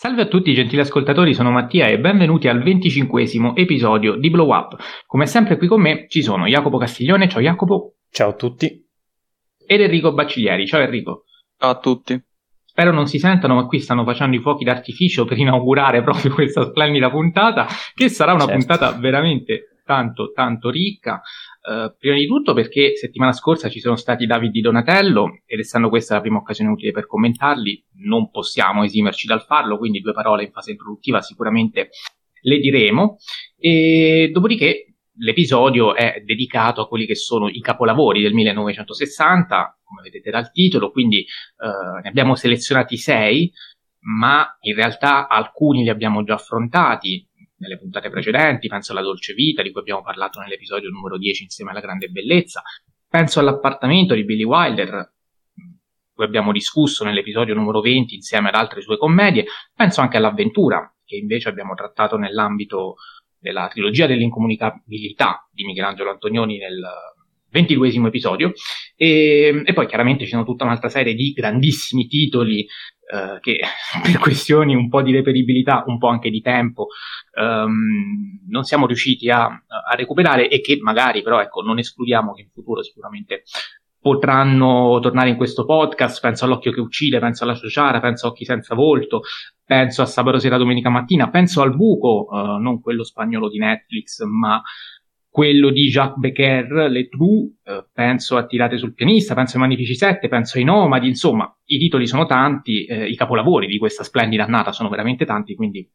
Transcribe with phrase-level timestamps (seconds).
[0.00, 4.74] Salve a tutti gentili ascoltatori, sono Mattia e benvenuti al venticinquesimo episodio di Blow Up.
[5.04, 7.96] Come sempre qui con me ci sono Jacopo Castiglione, ciao Jacopo.
[8.08, 8.82] Ciao a tutti.
[9.66, 11.24] Ed Enrico Bacciglieri, ciao Enrico.
[11.58, 12.18] Ciao a tutti.
[12.64, 16.64] Spero non si sentano, ma qui stanno facendo i fuochi d'artificio per inaugurare proprio questa
[16.64, 18.56] splendida puntata, che sarà una certo.
[18.56, 21.20] puntata veramente tanto, tanto ricca.
[21.62, 25.90] Uh, prima di tutto perché settimana scorsa ci sono stati David di Donatello ed essendo
[25.90, 30.44] questa la prima occasione utile per commentarli, non possiamo esimerci dal farlo, quindi due parole
[30.44, 31.90] in fase introduttiva sicuramente
[32.42, 33.18] le diremo.
[33.58, 40.30] E dopodiché l'episodio è dedicato a quelli che sono i capolavori del 1960, come vedete
[40.30, 41.26] dal titolo, quindi
[41.58, 43.52] uh, ne abbiamo selezionati sei,
[44.02, 47.28] ma in realtà alcuni li abbiamo già affrontati,
[47.60, 51.70] nelle puntate precedenti, penso alla Dolce Vita di cui abbiamo parlato nell'episodio numero 10 insieme
[51.70, 52.62] alla Grande Bellezza,
[53.08, 55.12] penso all'appartamento di Billy Wilder,
[56.12, 61.16] cui abbiamo discusso nell'episodio numero 20 insieme ad altre sue commedie, penso anche all'avventura, che
[61.16, 62.96] invece abbiamo trattato nell'ambito
[63.38, 66.82] della trilogia dell'incomunicabilità di Michelangelo Antonioni nel
[67.50, 68.52] ventiduesimo episodio,
[68.96, 72.66] e, e, poi chiaramente ci sono tutta un'altra serie di grandissimi titoli
[73.12, 73.58] eh, che
[74.02, 76.88] per questioni un po' di reperibilità, un po' anche di tempo,
[77.34, 82.42] ehm, non siamo riusciti a, a, recuperare e che magari però ecco, non escludiamo che
[82.42, 83.42] in futuro sicuramente
[84.00, 88.46] potranno tornare in questo podcast, penso all'occhio che uccide, penso alla Ciociara, penso a Occhi
[88.46, 89.20] senza volto,
[89.62, 94.22] penso a Sabato sera domenica mattina, penso al buco, eh, non quello spagnolo di Netflix,
[94.22, 94.62] ma
[95.30, 99.94] quello di Jacques Becker, Le True, eh, penso a Tirate sul pianista, penso ai Magnifici
[99.94, 104.44] Sette, penso ai Nomadi, insomma, i titoli sono tanti, eh, i capolavori di questa splendida
[104.44, 105.88] annata sono veramente tanti, quindi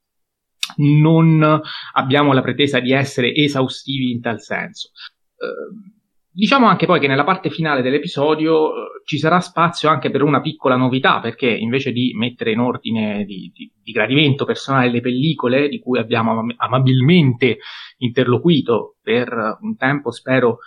[0.78, 1.61] non
[1.94, 4.91] abbiamo la pretesa di essere esaustivi in tal senso.
[5.36, 5.94] Eh,
[6.36, 10.41] Diciamo anche poi che nella parte finale dell'episodio eh, ci sarà spazio anche per una
[10.41, 15.69] piccola novità, perché invece di mettere in ordine di, di, di gradimento personale le pellicole,
[15.69, 17.59] di cui abbiamo am- amabilmente
[18.00, 20.58] interloquito per un tempo, spero,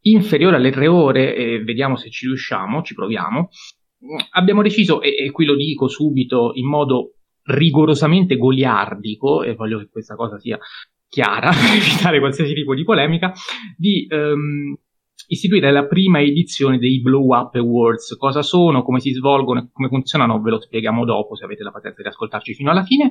[0.00, 3.50] inferiore alle tre ore, e vediamo se ci riusciamo, ci proviamo,
[4.30, 9.90] abbiamo deciso, e, e qui lo dico subito in modo rigorosamente goliardico, e voglio che
[9.90, 10.58] questa cosa sia
[11.06, 13.30] chiara per evitare qualsiasi tipo di polemica,
[13.76, 14.06] di...
[14.08, 14.74] Um,
[15.28, 18.16] istituire la prima edizione dei Blow Up Awards.
[18.16, 21.70] Cosa sono, come si svolgono e come funzionano, ve lo spieghiamo dopo se avete la
[21.70, 23.08] pazienza di ascoltarci fino alla fine.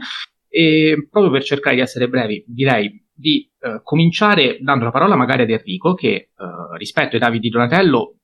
[0.50, 5.44] E proprio per cercare di essere brevi, direi di eh, cominciare dando la parola magari
[5.44, 6.30] ad Enrico, che eh,
[6.78, 8.16] rispetto ai Davide Donatello,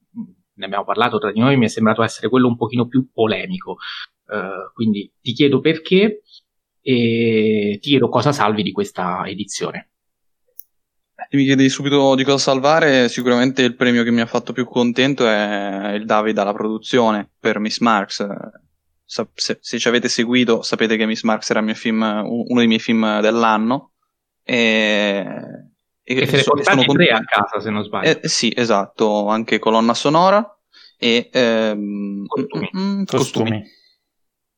[0.55, 3.77] ne abbiamo parlato tra di noi, mi è sembrato essere quello un pochino più polemico.
[4.27, 6.21] Eh, quindi ti chiedo perché
[6.85, 9.92] e ti chiedo cosa salvi di questa edizione.
[11.16, 14.66] Se mi chiedi subito di cosa salvare, sicuramente il premio che mi ha fatto più
[14.66, 18.28] contento è il David alla produzione per Miss Marx.
[19.06, 23.19] Se, se, ci avete seguito sapete che Miss Marx era film, uno dei miei film
[23.22, 23.91] dell'anno.
[24.44, 25.24] E,
[26.03, 28.09] e, e se ne portati tre a casa se non sbaglio.
[28.09, 30.57] Eh, sì, esatto, anche colonna sonora
[30.97, 32.69] e ehm, costumi.
[32.75, 33.63] Mm, mm costumi.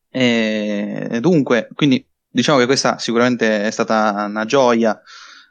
[0.09, 5.01] E, dunque, quindi diciamo che questa sicuramente è stata una gioia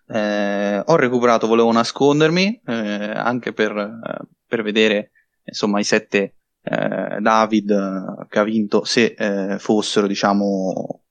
[0.06, 5.10] eh, ho recuperato, volevo nascondermi, eh, anche per, eh, per, vedere
[5.44, 11.02] insomma i sette eh, David eh, che ha vinto, se eh, fossero diciamo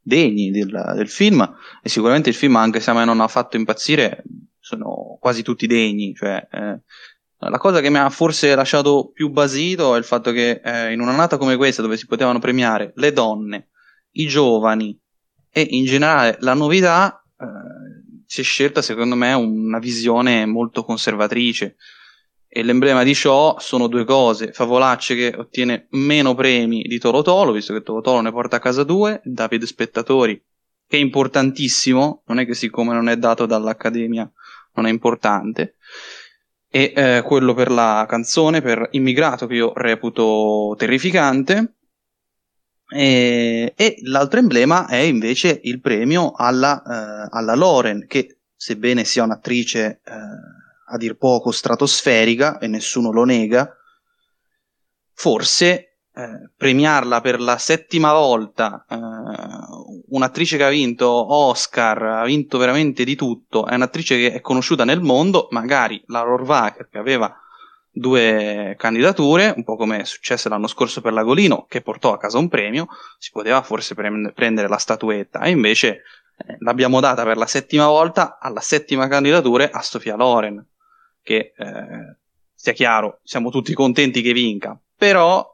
[0.00, 1.40] degni del, del, film.
[1.82, 4.22] E sicuramente il film, anche se a me non ha fatto impazzire,
[4.58, 6.14] sono quasi tutti degni.
[6.14, 6.46] Cioè,
[7.38, 11.36] la cosa che mi ha forse lasciato più basito è il fatto che in un'annata
[11.36, 13.68] come questa, dove si potevano premiare le donne,
[14.12, 14.98] i giovani
[15.50, 17.22] e in generale la novità,
[18.32, 21.76] si è scelta secondo me una visione molto conservatrice.
[22.48, 27.52] E l'emblema di ciò sono due cose, Favolacce che ottiene meno premi di Tolo Tolo,
[27.52, 30.42] visto che Tolo Tolo ne porta a casa due, Davide Spettatori
[30.88, 34.30] che è importantissimo, non è che siccome non è dato dall'Accademia
[34.74, 35.76] non è importante,
[36.70, 41.74] e eh, quello per la canzone, per Immigrato che io reputo terrificante,
[42.92, 49.24] e, e, l'altro emblema è invece il premio alla, eh, alla Loren, che sebbene sia
[49.24, 50.12] un'attrice eh,
[50.86, 53.74] a dir poco stratosferica, e nessuno lo nega,
[55.14, 58.96] forse eh, premiarla per la settima volta, eh,
[60.08, 64.84] un'attrice che ha vinto Oscar, ha vinto veramente di tutto, è un'attrice che è conosciuta
[64.84, 67.34] nel mondo, magari la Rohrwacher che aveva
[67.92, 72.38] due candidature, un po' come è successo l'anno scorso per l'Agolino, che portò a casa
[72.38, 76.02] un premio, si poteva forse pre- prendere la statuetta, e invece
[76.38, 80.66] eh, l'abbiamo data per la settima volta alla settima candidatura a Sofia Loren,
[81.22, 82.16] che eh,
[82.54, 85.46] sia chiaro, siamo tutti contenti che vinca, però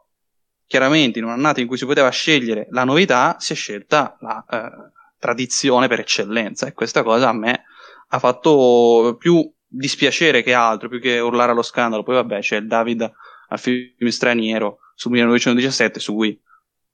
[0.67, 4.71] chiaramente in un'annata in cui si poteva scegliere la novità, si è scelta la eh,
[5.19, 6.67] tradizione per eccellenza.
[6.67, 7.65] E questa cosa a me
[8.09, 12.03] ha fatto più dispiacere che altro, più che urlare allo scandalo.
[12.03, 13.11] Poi vabbè c'è il David
[13.49, 16.39] al film straniero su 1917 su cui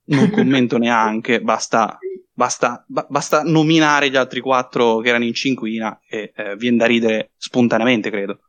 [0.07, 1.99] non commento neanche, basta,
[2.33, 6.87] basta, ba- basta, nominare gli altri quattro che erano in cinquina e eh, viene da
[6.87, 8.41] ridere spontaneamente, credo.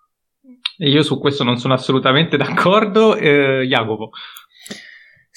[0.79, 3.15] Io su questo non sono assolutamente d'accordo.
[3.15, 4.09] Eh, Jacopo.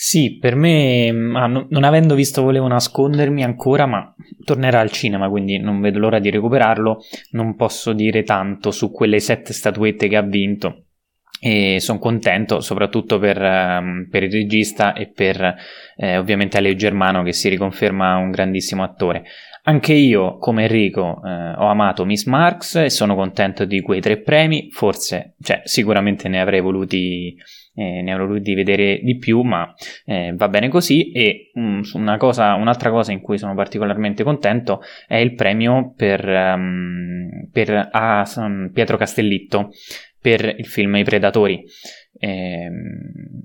[0.01, 4.15] Sì, per me, non avendo visto Volevo nascondermi ancora, ma
[4.45, 7.01] tornerà al cinema, quindi non vedo l'ora di recuperarlo,
[7.33, 10.85] non posso dire tanto su quelle sette statuette che ha vinto.
[11.41, 15.57] E sono contento soprattutto per, um, per, il regista e per
[15.97, 19.25] eh, ovviamente Aleo Germano che si riconferma un grandissimo attore.
[19.65, 24.21] Anche io, come Enrico, eh, ho amato Miss Marx e sono contento di quei tre
[24.21, 24.71] premi.
[24.71, 27.37] Forse, cioè, sicuramente ne avrei voluti
[27.79, 29.73] eh, ne avrò voluti vedere di più, ma
[30.05, 31.13] eh, va bene così.
[31.13, 31.83] E um,
[32.17, 38.29] cosa, un'altra cosa in cui sono particolarmente contento è il premio per, um, per a,
[38.37, 39.71] um, Pietro Castellitto
[40.21, 41.63] per il film I Predatori.
[42.19, 42.69] Eh,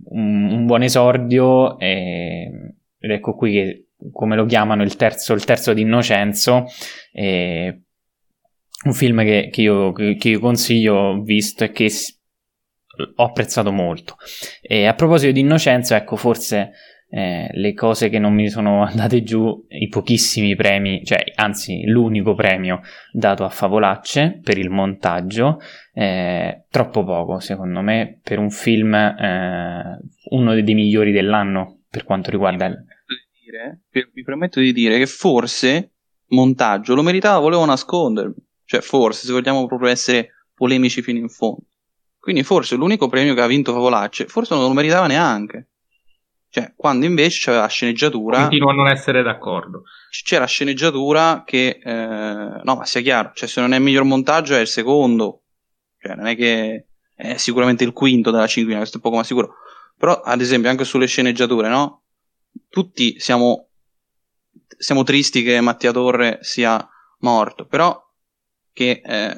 [0.05, 2.49] un, un, buon esordio, eh,
[2.97, 6.65] ed ecco qui che come lo chiamano il terzo, il terzo di Innocenzo.
[7.11, 7.81] Eh,
[8.85, 11.89] un film che, che, io, che, io, consiglio, visto e che
[13.15, 14.17] ho apprezzato molto.
[14.61, 16.71] E a proposito di Innocenzo, ecco, forse
[17.09, 22.33] eh, le cose che non mi sono andate giù, i pochissimi premi, cioè anzi l'unico
[22.33, 22.81] premio
[23.11, 25.59] dato a Favolacce per il montaggio,
[25.93, 29.99] eh, troppo poco secondo me per un film, eh,
[30.31, 32.83] uno dei migliori dell'anno per quanto riguarda il...
[34.13, 35.91] Mi permetto di dire che forse
[36.29, 38.33] montaggio lo meritava, volevo nascondermi,
[38.65, 41.65] cioè forse se vogliamo proprio essere polemici fino in fondo
[42.23, 45.67] quindi forse l'unico premio che ha vinto Favolacce, forse non lo meritava neanche.
[46.47, 48.43] Cioè, quando invece c'era la sceneggiatura.
[48.43, 49.83] Continuo a non essere d'accordo.
[50.23, 51.81] C'era sceneggiatura che.
[51.83, 55.41] Eh, no, ma sia chiaro, cioè, se non è il miglior montaggio è il secondo.
[55.99, 59.55] Cioè, non è che è sicuramente il quinto della cinquina, questo è poco ma sicuro.
[59.97, 62.03] Però, ad esempio, anche sulle sceneggiature, no?
[62.69, 63.67] Tutti siamo,
[64.77, 66.87] siamo tristi che Mattia Torre sia
[67.19, 68.01] morto, però
[68.71, 69.35] che, eh,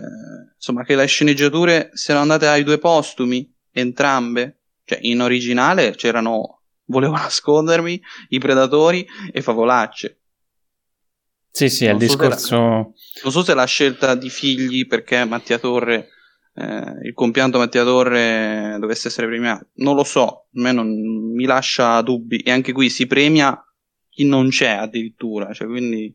[0.55, 4.59] insomma, che le sceneggiature siano andate ai due postumi, entrambe.
[4.83, 6.55] Cioè, in originale c'erano
[6.87, 10.19] Volevo nascondermi, I Predatori e Favolacce.
[11.51, 12.47] Sì, sì, è il discorso...
[12.47, 12.91] So la,
[13.23, 16.09] non so se la scelta di figli perché Mattia Torre,
[16.53, 19.69] eh, il compianto Mattia Torre dovesse essere premiato.
[19.75, 22.39] Non lo so, a me non mi lascia dubbi.
[22.39, 23.57] E anche qui si premia
[24.09, 26.13] chi non c'è addirittura, cioè quindi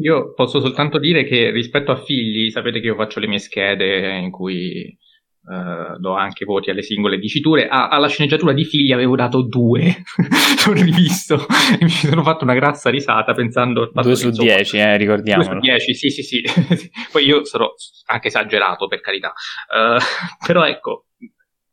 [0.00, 4.16] io posso soltanto dire che rispetto a figli, sapete che io faccio le mie schede
[4.16, 4.96] in cui
[5.44, 7.68] uh, do anche voti alle singole diciture.
[7.68, 10.02] Ah, alla sceneggiatura di figli avevo dato due,
[10.66, 11.46] l'ho rivisto
[11.78, 13.90] e mi sono fatto una grassa risata pensando...
[13.92, 15.42] Due su insomma, dieci, eh, ricordiamo.
[15.42, 16.42] Due su dieci, sì, sì, sì.
[17.10, 17.72] Poi io sarò
[18.06, 19.32] anche esagerato, per carità.
[19.68, 19.98] Uh,
[20.46, 21.06] però ecco,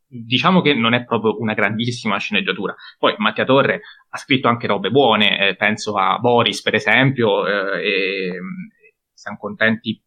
[0.09, 2.75] diciamo che non è proprio una grandissima sceneggiatura.
[2.97, 7.87] Poi Mattia Torre ha scritto anche robe buone, eh, penso a Boris per esempio, eh,
[7.87, 8.31] e
[9.13, 10.01] siamo contenti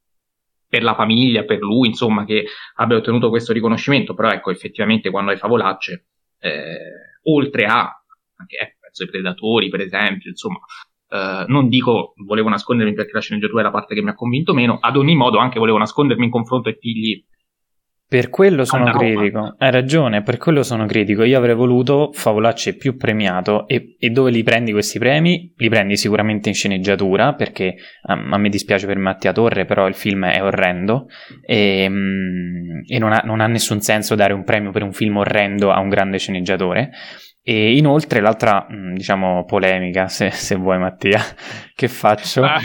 [0.69, 2.47] per la famiglia, per lui, insomma, che
[2.77, 6.07] abbia ottenuto questo riconoscimento, però ecco, effettivamente quando hai favolacce,
[6.41, 8.03] eh, oltre a,
[8.37, 10.59] anche, eh, penso ai Predatori per esempio, insomma,
[11.13, 14.55] Uh, non dico volevo nascondermi perché la sceneggiatura è la parte che mi ha convinto
[14.55, 17.23] meno, ad ogni modo anche volevo nascondermi in confronto ai figli
[18.13, 21.25] per quello sono critico, hai ragione, per quello sono critico.
[21.25, 25.51] Io avrei voluto Favolacce più premiato e, e, dove li prendi questi premi?
[25.57, 27.75] Li prendi sicuramente in sceneggiatura perché
[28.09, 31.07] um, a me dispiace per Mattia Torre, però il film è orrendo
[31.47, 35.17] e, um, e non, ha, non ha nessun senso dare un premio per un film
[35.17, 36.91] orrendo a un grande sceneggiatore.
[37.43, 41.19] E inoltre l'altra, mm, diciamo, polemica, se, se vuoi Mattia,
[41.75, 42.61] che faccio ah.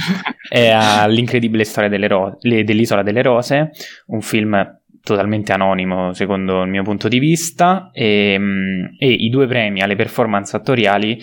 [0.50, 3.70] è all'incredibile storia delle ro- dell'Isola delle Rose,
[4.08, 4.76] un film
[5.08, 9.96] totalmente anonimo secondo il mio punto di vista e, mm, e i due premi alle
[9.96, 11.20] performance attoriali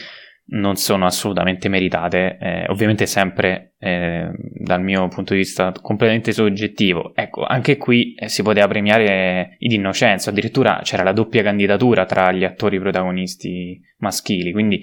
[0.47, 7.15] non sono assolutamente meritate, eh, ovviamente sempre eh, dal mio punto di vista completamente soggettivo.
[7.15, 12.31] Ecco, anche qui eh, si poteva premiare i d'innocenza, addirittura c'era la doppia candidatura tra
[12.31, 14.83] gli attori protagonisti maschili, quindi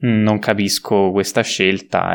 [0.00, 2.14] non capisco questa scelta,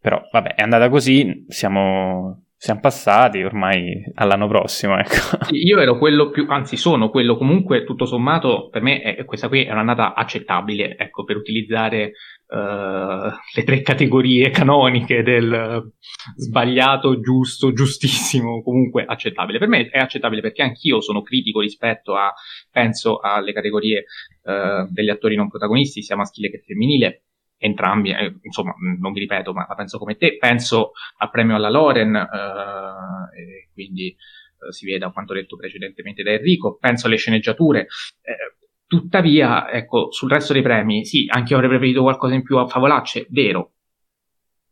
[0.00, 4.96] però vabbè, è andata così, siamo siamo passati ormai all'anno prossimo.
[4.96, 5.36] Ecco.
[5.50, 9.64] Io ero quello più, anzi sono quello comunque tutto sommato, per me è, questa qui
[9.64, 12.12] è un'annata accettabile, ecco, per utilizzare
[12.46, 15.92] uh, le tre categorie canoniche del
[16.36, 19.58] sbagliato, giusto, giustissimo, comunque accettabile.
[19.58, 22.32] Per me è accettabile perché anch'io sono critico rispetto a,
[22.70, 24.04] penso alle categorie
[24.44, 27.24] uh, degli attori non protagonisti, sia maschile che femminile
[27.64, 31.70] entrambi, eh, insomma, non vi ripeto, ma la penso come te, penso al premio alla
[31.70, 37.86] Loren, eh, quindi eh, si vede a quanto detto precedentemente da Enrico, penso alle sceneggiature,
[38.20, 38.56] eh,
[38.86, 42.66] tuttavia, ecco, sul resto dei premi, sì, anche io avrei preferito qualcosa in più a
[42.66, 43.72] Favolacce, vero,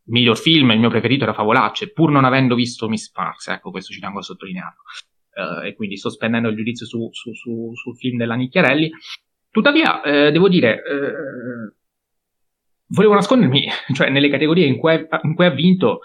[0.04, 3.92] miglior film, il mio preferito era Favolacce, pur non avendo visto Miss Sparks, ecco, questo
[3.94, 4.82] ci tengo a sottolinearlo.
[5.34, 8.90] Uh, e quindi sospendendo il giudizio su, su, su, sul film della Nicchiarelli.
[9.50, 11.74] Tuttavia, eh, devo dire, eh,
[12.92, 16.00] volevo nascondermi, cioè nelle categorie in cui, in cui ha vinto,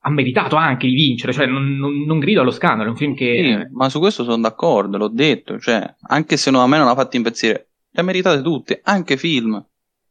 [0.00, 3.14] ha meritato anche di vincere, cioè non, non, non grido allo scandalo, è un film
[3.14, 3.66] che...
[3.68, 6.88] Sì, ma su questo sono d'accordo, l'ho detto, cioè, anche se no, a me non
[6.88, 9.64] ha fatto impazzire, le ha meritate tutte, anche film.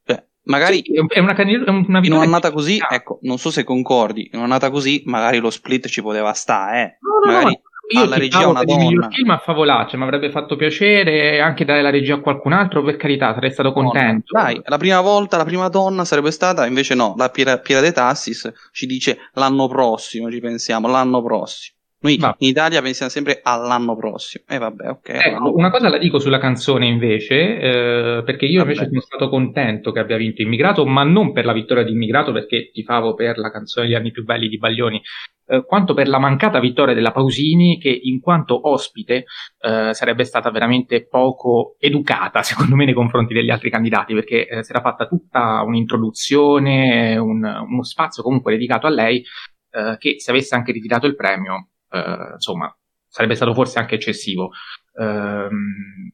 [0.04, 4.30] Cioè, magari sì, è una, è una in un'annata così, ecco, non so se concordi,
[4.32, 6.98] in un'annata così magari lo split ci poteva stare, eh.
[7.00, 7.54] No, no, magari...
[7.54, 7.62] no,
[7.94, 9.08] io alla regia una donna.
[9.08, 12.84] Il film a favolacce, mi avrebbe fatto piacere anche dare la regia a qualcun altro,
[12.84, 14.38] per carità, sarei stato contento.
[14.38, 17.92] Dai, la prima volta, la prima donna sarebbe stata, invece no, la Piera, Piera de
[17.92, 21.75] Tassis ci dice l'anno prossimo, ci pensiamo, l'anno prossimo.
[22.06, 22.36] Noi Va.
[22.38, 24.44] in Italia pensiamo sempre all'anno prossimo.
[24.48, 25.10] E eh, vabbè, ok.
[25.10, 28.74] Ecco, una cosa la dico sulla canzone invece, eh, perché io vabbè.
[28.74, 32.32] invece sono stato contento che abbia vinto Immigrato, ma non per la vittoria di Immigrato,
[32.32, 35.02] perché tifavo per la canzone degli anni più belli di Baglioni,
[35.48, 39.26] eh, quanto per la mancata vittoria della Pausini, che in quanto ospite
[39.62, 44.64] eh, sarebbe stata veramente poco educata, secondo me, nei confronti degli altri candidati, perché eh,
[44.64, 49.24] si era fatta tutta un'introduzione, un, uno spazio comunque dedicato a lei,
[49.72, 52.76] eh, che se avesse anche ritirato il premio, eh, insomma,
[53.08, 54.52] sarebbe stato forse anche eccessivo.
[55.00, 56.12] Ehm,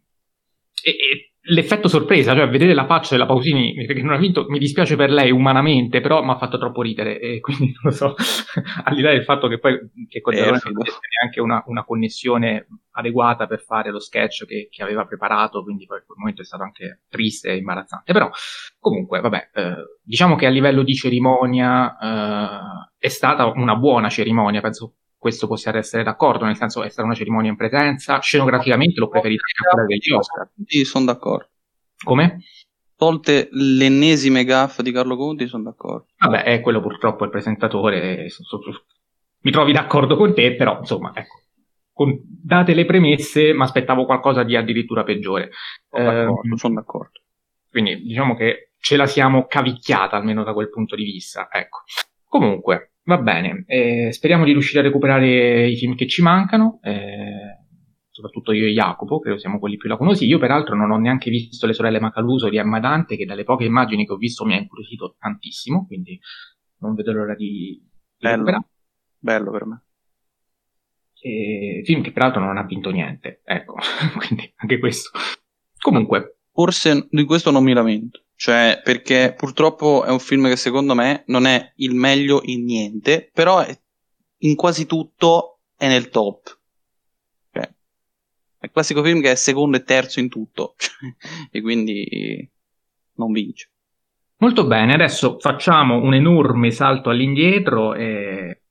[0.83, 4.59] e, e l'effetto sorpresa, cioè vedere la faccia della Pausini che non ha vinto, mi
[4.59, 8.15] dispiace per lei umanamente, però mi ha fatto troppo ridere e quindi non lo so,
[8.83, 11.83] al di là del fatto che poi che con Zerone non avesse neanche una, una,
[11.83, 16.45] connessione adeguata per fare lo sketch che, che, aveva preparato, quindi poi quel momento è
[16.45, 18.29] stato anche triste e imbarazzante, però
[18.79, 24.61] comunque vabbè, eh, diciamo che a livello di cerimonia eh, è stata una buona cerimonia,
[24.61, 29.07] penso questo possiate essere d'accordo, nel senso è stata una cerimonia in presenza, scenograficamente l'ho
[29.07, 30.49] preferita a quella degli Oscar.
[30.65, 31.47] Sì, sono d'accordo.
[32.03, 32.39] Come?
[32.95, 36.07] Tolte l'ennesime gaffe di Carlo Conti, sono d'accordo.
[36.17, 38.25] Vabbè, è quello purtroppo il presentatore,
[39.41, 41.41] mi trovi d'accordo con te, però insomma, ecco,
[41.93, 45.51] con, date le premesse, mi aspettavo qualcosa di addirittura peggiore.
[45.87, 47.19] Sono d'accordo, eh, sono d'accordo.
[47.69, 51.81] Quindi diciamo che ce la siamo cavicchiata almeno da quel punto di vista, ecco.
[52.25, 57.65] Comunque, Va bene, eh, speriamo di riuscire a recuperare i film che ci mancano, eh,
[58.09, 60.25] soprattutto io e Jacopo, credo siamo quelli più lacunosi.
[60.25, 63.65] Io peraltro non ho neanche visto Le sorelle Macaluso di Emma Dante, che dalle poche
[63.65, 66.19] immagini che ho visto mi ha incuriosito tantissimo, quindi
[66.79, 68.67] non vedo l'ora di, di Bello.
[69.17, 69.83] Bello per me.
[71.23, 73.75] E, film che peraltro non ha vinto niente, ecco,
[74.17, 75.09] quindi anche questo.
[75.79, 76.37] Comunque.
[76.53, 78.25] Forse di questo non mi lamento.
[78.41, 83.29] Cioè, perché purtroppo è un film che secondo me non è il meglio in niente,
[83.31, 83.79] però è,
[84.39, 86.57] in quasi tutto è nel top.
[87.51, 90.73] Cioè, è il classico film che è secondo e terzo in tutto,
[91.51, 92.49] e quindi
[93.17, 93.69] non vince.
[94.37, 98.63] Molto bene, adesso facciamo un enorme salto all'indietro e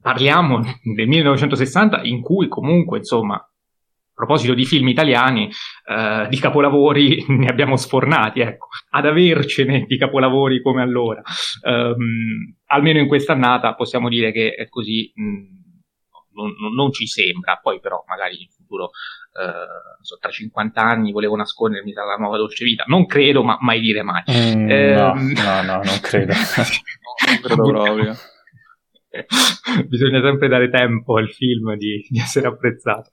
[0.00, 0.60] parliamo
[0.94, 3.44] del 1960 in cui comunque, insomma,
[4.14, 5.50] a proposito di film italiani,
[5.88, 11.20] eh, di capolavori ne abbiamo sfornati, ecco, ad avercene di capolavori come allora.
[11.62, 15.44] Um, almeno in questa annata possiamo dire che è così, mh, mm,
[16.34, 18.90] non, non, ci sembra, poi però magari in futuro,
[19.40, 23.80] eh, so, tra 50 anni volevo nascondermi dalla nuova dolce vita, non credo, ma mai
[23.80, 24.22] dire mai.
[24.30, 26.32] Mm, eh, no, no, no, non credo.
[27.26, 28.14] non credo proprio.
[29.86, 33.10] Bisogna sempre dare tempo al film di, di essere apprezzato.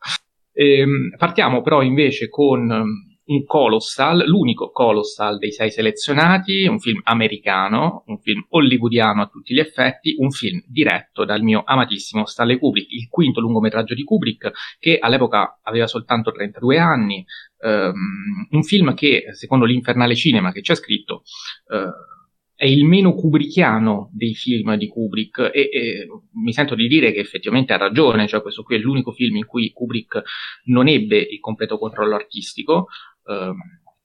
[0.54, 7.00] Ehm, partiamo però invece con um, un Colossal, l'unico Colossal dei sei selezionati, un film
[7.04, 12.58] americano, un film hollywoodiano a tutti gli effetti, un film diretto dal mio amatissimo Stanley
[12.58, 17.26] Kubrick, il quinto lungometraggio di Kubrick, che all'epoca aveva soltanto 32 anni,
[17.60, 21.24] um, un film che, secondo l'Infernale Cinema che c'è scritto,
[21.68, 22.20] uh,
[22.62, 26.08] è il meno kubrickiano dei film di Kubrick e, e,
[26.44, 29.48] mi sento di dire che effettivamente ha ragione, cioè questo qui è l'unico film in
[29.48, 30.22] cui Kubrick
[30.66, 32.90] non ebbe il completo controllo artistico
[33.26, 33.52] eh,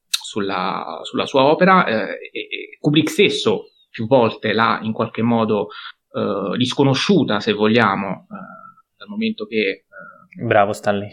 [0.09, 5.69] sulla, sulla, sua opera eh, e, e Kubrick stesso più volte l'ha in qualche modo
[6.15, 9.57] eh, disconosciuta, se vogliamo, eh, dal momento che...
[9.59, 11.11] Eh, Bravo Stanley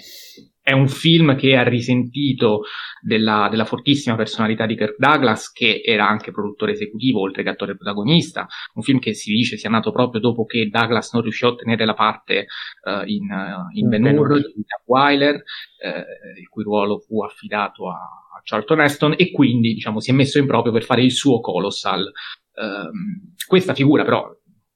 [0.64, 2.62] è un film che ha risentito
[3.02, 7.76] della, della, fortissima personalità di Kirk Douglas, che era anche produttore esecutivo, oltre che attore
[7.76, 8.48] protagonista.
[8.76, 11.84] Un film che si dice sia nato proprio dopo che Douglas non riuscì a ottenere
[11.84, 12.46] la parte
[12.86, 17.96] uh, in, uh, in Ben Hur di Wyler, uh, il cui ruolo fu affidato a,
[17.96, 21.42] a, Charlton Heston, e quindi diciamo, si è messo in proprio per fare il suo
[21.42, 22.10] Colossal.
[22.54, 24.30] Uh, questa figura però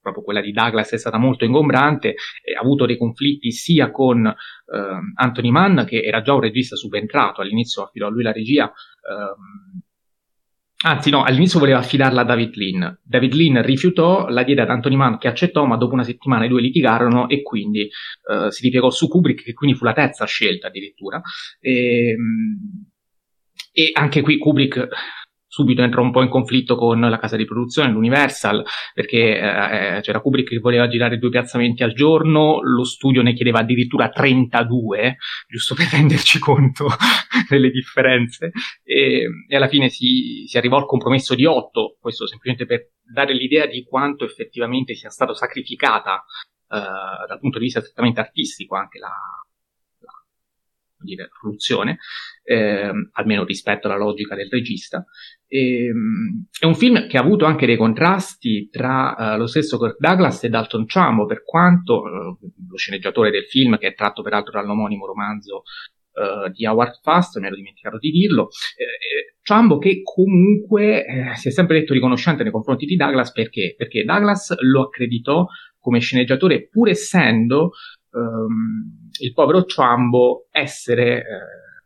[0.08, 2.16] proprio quella di Douglas è stata molto ingombrante,
[2.56, 4.34] ha avuto dei conflitti sia con eh,
[5.16, 9.82] Anthony Mann, che era già un regista subentrato, all'inizio affidò a lui la regia, ehm,
[10.80, 13.00] Anzi, no, all'inizio voleva affidarla a David Lean.
[13.02, 16.48] David Lean rifiutò, la diede ad Anthony Mann che accettò, ma dopo una settimana i
[16.48, 20.68] due litigarono e quindi eh, si ripiegò su Kubrick, che quindi fu la terza scelta
[20.68, 21.20] addirittura.
[21.60, 22.86] E, ehm,
[23.72, 24.88] e anche qui Kubrick
[25.48, 28.64] subito entrò un po' in conflitto con la casa di produzione, l'Universal,
[28.94, 33.60] perché eh, c'era Kubrick che voleva girare due piazzamenti al giorno, lo studio ne chiedeva
[33.60, 36.88] addirittura 32, giusto per renderci conto
[37.50, 38.52] delle differenze,
[38.84, 43.34] e, e alla fine si, si, arrivò al compromesso di 8, questo semplicemente per dare
[43.34, 46.26] l'idea di quanto effettivamente sia stata sacrificata
[46.70, 46.78] eh,
[47.28, 49.14] dal punto di vista strettamente artistico anche la,
[51.00, 52.00] dire, produzione,
[52.44, 55.06] eh, almeno rispetto alla logica del regista.
[55.48, 59.78] E, ehm, è un film che ha avuto anche dei contrasti tra uh, lo stesso
[59.78, 62.38] Kirk Douglas e Dalton Trumbo, per quanto uh,
[62.70, 65.64] lo sceneggiatore del film, che è tratto peraltro dall'omonimo romanzo
[66.18, 71.48] uh, di Howard Fast, mi ero dimenticato di dirlo, eh, Trumbo che comunque eh, si
[71.48, 73.76] è sempre detto riconoscente nei confronti di Douglas perché?
[73.78, 75.46] Perché Douglas lo accreditò
[75.80, 77.72] come sceneggiatore pur essendo
[78.12, 81.24] um, il povero Trumbo essere eh,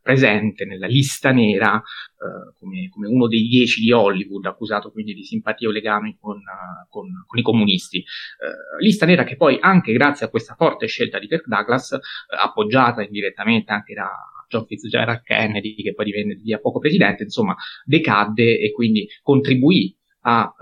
[0.02, 5.24] presente nella lista nera eh, come, come, uno dei dieci di Hollywood, accusato quindi di
[5.24, 7.98] simpatia o legami con, uh, con, con i comunisti.
[7.98, 11.98] Uh, lista nera che poi, anche grazie a questa forte scelta di Kirk Douglas, uh,
[12.40, 14.10] appoggiata indirettamente anche da
[14.48, 17.56] John Fitzgerald Kennedy, che poi divenne di a poco presidente, insomma,
[17.86, 20.54] decadde e quindi contribuì a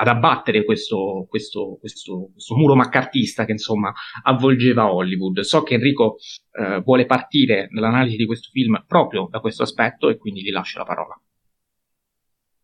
[0.00, 3.92] ad abbattere questo, questo, questo, questo, muro maccartista che insomma
[4.22, 5.40] avvolgeva Hollywood.
[5.40, 6.16] So che Enrico
[6.52, 10.78] eh, vuole partire nell'analisi di questo film proprio da questo aspetto e quindi gli lascio
[10.78, 11.20] la parola.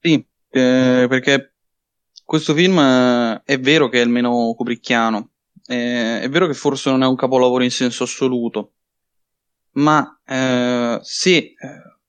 [0.00, 1.56] Sì, eh, perché
[2.24, 5.32] questo film eh, è vero che è il meno kubrickiano,
[5.66, 8.72] eh, è vero che forse non è un capolavoro in senso assoluto,
[9.72, 11.54] ma eh, se, eh,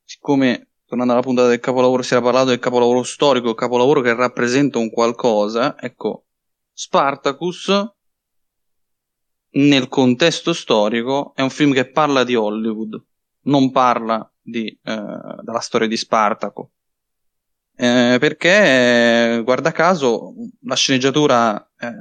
[0.06, 4.78] siccome tornando alla puntata del capolavoro, si era parlato del capolavoro storico, capolavoro che rappresenta
[4.78, 6.26] un qualcosa, ecco,
[6.71, 7.95] Spartacus
[9.50, 13.04] nel contesto storico è un film che parla di Hollywood,
[13.43, 15.04] non parla di, eh,
[15.41, 16.71] della storia di Spartaco.
[17.76, 21.91] Eh, perché, guarda caso, la sceneggiatura eh,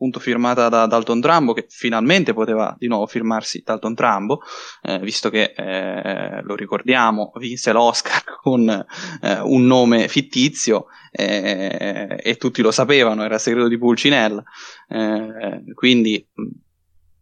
[0.00, 4.40] appunto firmata da Dalton Trambo, che finalmente poteva di nuovo firmarsi Dalton Trambo,
[4.82, 12.36] eh, visto che, eh, lo ricordiamo, vinse l'Oscar con eh, un nome fittizio eh, e
[12.36, 14.42] tutti lo sapevano, era segreto di Pulcinella,
[14.88, 16.26] eh, quindi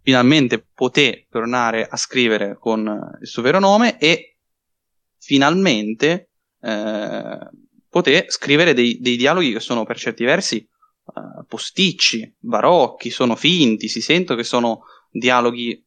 [0.00, 2.86] finalmente poté tornare a scrivere con
[3.20, 4.36] il suo vero nome e
[5.18, 7.38] finalmente eh,
[7.88, 10.66] poté scrivere dei, dei dialoghi che sono per certi versi
[11.18, 15.84] uh, posticci, barocchi, sono finti, si sente che sono dialoghi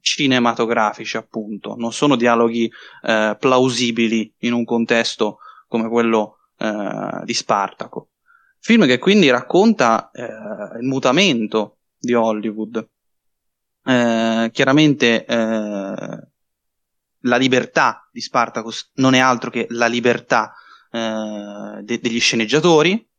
[0.00, 2.70] cinematografici, appunto, non sono dialoghi
[3.02, 5.38] uh, plausibili in un contesto
[5.68, 8.10] come quello uh, di Spartaco.
[8.58, 12.90] Film che quindi racconta il mutamento di Hollywood.
[13.82, 15.24] chiaramente
[17.20, 20.52] la libertà di Spartacus non è altro che la libertà
[20.90, 23.09] de- degli sceneggiatori,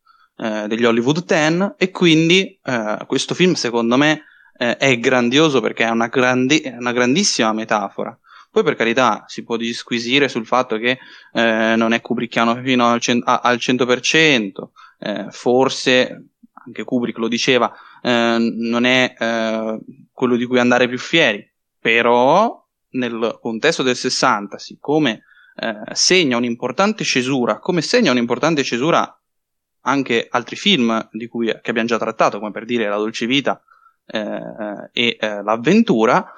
[0.44, 4.24] eh, degli Hollywood 10 e quindi eh, questo film secondo me
[4.58, 8.18] eh, è grandioso perché è una, grandi- una, grandissima metafora.
[8.50, 10.98] Poi per carità si può disquisire sul fatto che
[11.34, 14.52] eh, non è Kubrickiano fino al, cent- a- al 100%,
[15.00, 16.26] eh, forse
[16.66, 17.72] anche Kubrick lo diceva,
[18.04, 19.16] non è
[20.12, 21.48] quello di cui andare più fieri,
[21.80, 25.24] però nel contesto del 60, siccome
[25.94, 29.21] segna un'importante cesura, come segna un'importante cesura
[29.82, 33.62] anche altri film cui, che abbiamo già trattato, come per dire La dolce vita
[34.06, 36.34] eh, e eh, L'avventura,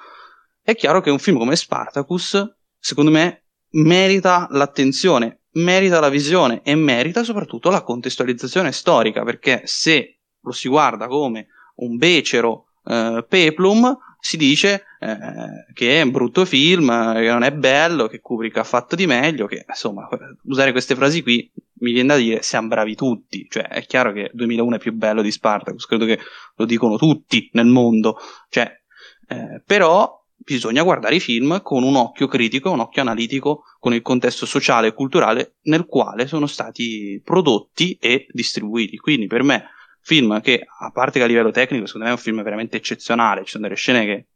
[0.62, 6.74] è chiaro che un film come Spartacus, secondo me, merita l'attenzione, merita la visione e
[6.74, 13.96] merita soprattutto la contestualizzazione storica, perché se lo si guarda come un becero eh, peplum,
[14.20, 18.64] si dice eh, che è un brutto film, che non è bello, che Kubrick ha
[18.64, 20.08] fatto di meglio, che insomma,
[20.44, 24.30] usare queste frasi qui mi viene da dire siamo bravi tutti, cioè è chiaro che
[24.32, 26.18] 2001 è più bello di Spartacus, credo che
[26.56, 28.16] lo dicono tutti nel mondo,
[28.48, 28.80] cioè,
[29.28, 34.00] eh, però bisogna guardare i film con un occhio critico, un occhio analitico con il
[34.00, 38.96] contesto sociale e culturale nel quale sono stati prodotti e distribuiti.
[38.96, 39.66] Quindi per me,
[40.00, 43.44] film che, a parte che a livello tecnico, secondo me è un film veramente eccezionale,
[43.44, 44.26] ci sono delle scene che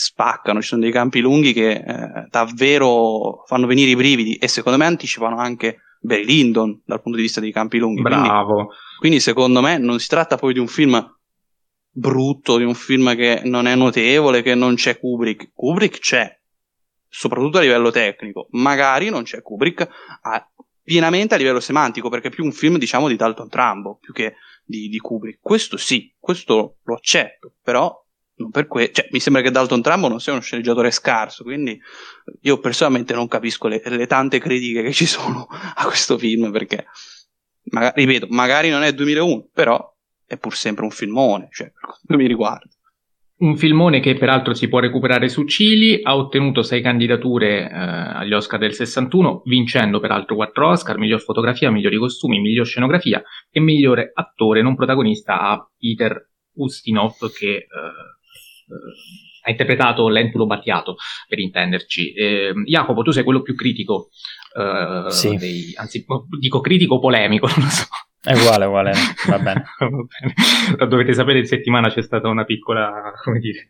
[0.00, 4.78] spaccano, ci sono dei campi lunghi che eh, davvero fanno venire i brividi e secondo
[4.78, 8.02] me anticipano anche Barry Lyndon dal punto di vista dei campi lunghi.
[8.02, 8.54] Bravo.
[8.54, 11.04] Quindi, quindi secondo me non si tratta poi di un film
[11.90, 15.50] brutto, di un film che non è notevole, che non c'è Kubrick.
[15.52, 16.32] Kubrick c'è,
[17.08, 18.46] soprattutto a livello tecnico.
[18.50, 19.88] Magari non c'è Kubrick
[20.22, 20.48] a,
[20.80, 24.34] pienamente a livello semantico, perché è più un film, diciamo, di Dalton Trumbo, più che
[24.64, 25.40] di, di Kubrick.
[25.42, 27.92] Questo sì, questo lo accetto, però
[28.66, 31.78] que- cioè, mi sembra che Dalton Trumbo non sia uno sceneggiatore scarso, quindi
[32.42, 36.86] io personalmente non capisco le, le tante critiche che ci sono a questo film, perché,
[37.70, 39.94] magari, ripeto, magari non è 2001, però
[40.26, 41.72] è pur sempre un filmone, cioè,
[42.06, 42.68] per mi riguarda.
[43.40, 48.32] Un filmone che peraltro si può recuperare su Cili, ha ottenuto sei candidature eh, agli
[48.32, 54.10] Oscar del 61, vincendo peraltro quattro Oscar, miglior fotografia, migliori costumi, miglior scenografia e migliore
[54.12, 57.66] attore non protagonista a Peter Ustinov che eh,
[59.42, 62.12] ha interpretato l'Entulo Battiato, per intenderci.
[62.12, 64.10] Eh, Jacopo, tu sei quello più critico,
[64.56, 65.36] eh, sì.
[65.36, 66.04] dei, anzi
[66.38, 67.86] dico critico polemico, non lo so.
[68.20, 68.92] È uguale, uguale,
[69.28, 69.64] va bene.
[69.78, 70.88] va bene.
[70.88, 73.68] Dovete sapere, in settimana c'è stata una piccola, come dire,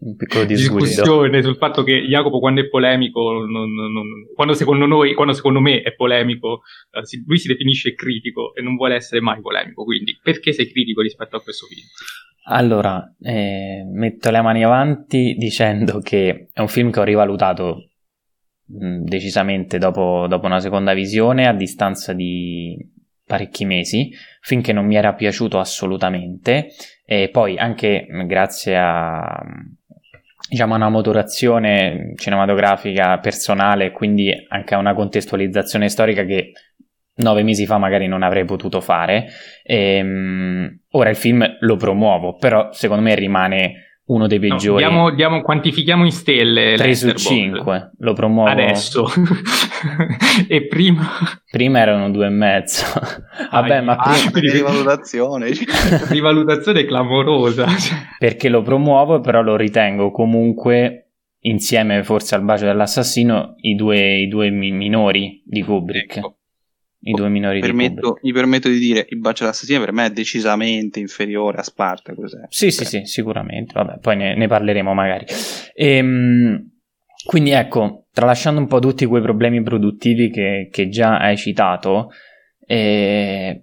[0.00, 4.84] un piccolo discussione sul fatto che Jacopo quando è polemico, non, non, non, quando secondo
[4.84, 6.62] noi, quando secondo me è polemico,
[7.02, 9.84] si, lui si definisce critico e non vuole essere mai polemico.
[9.84, 11.86] Quindi, perché sei critico rispetto a questo film?
[12.50, 17.88] Allora, eh, metto le mani avanti dicendo che è un film che ho rivalutato
[18.66, 22.96] mh, decisamente dopo, dopo una seconda visione a distanza di
[23.28, 24.10] parecchi mesi,
[24.40, 26.70] finché non mi era piaciuto assolutamente
[27.04, 29.44] e poi anche grazie a
[30.48, 36.52] diciamo una motorazione cinematografica personale, quindi anche a una contestualizzazione storica che
[37.16, 39.26] nove mesi fa magari non avrei potuto fare.
[39.62, 44.82] E, um, ora il film lo promuovo, però secondo me rimane uno dei peggiori.
[44.82, 46.74] No, diamo, diamo, quantifichiamo in stelle.
[46.76, 48.50] 3 su 5, lo promuovo.
[48.50, 49.06] Adesso.
[50.48, 51.08] e prima?
[51.50, 52.84] Prima erano due e mezzo.
[53.50, 54.30] Vabbè, ah, ma prima...
[54.32, 55.50] Ah, rivalutazione.
[56.08, 57.66] rivalutazione clamorosa.
[58.18, 64.28] Perché lo promuovo, però lo ritengo comunque insieme forse al bacio dell'assassino i due, i
[64.28, 66.16] due minori di Kubrick.
[66.16, 66.37] Ecco
[67.00, 70.98] i due minori permetto, Mi permetto di dire il bacio dell'assassino per me è decisamente
[70.98, 72.12] inferiore a Sparta.
[72.48, 73.72] Sì, sì, sì, sicuramente.
[73.74, 75.26] Vabbè, poi ne, ne parleremo magari.
[75.74, 76.70] Ehm,
[77.24, 82.10] quindi ecco, tralasciando un po' tutti quei problemi produttivi che, che già hai citato,
[82.66, 83.62] eh,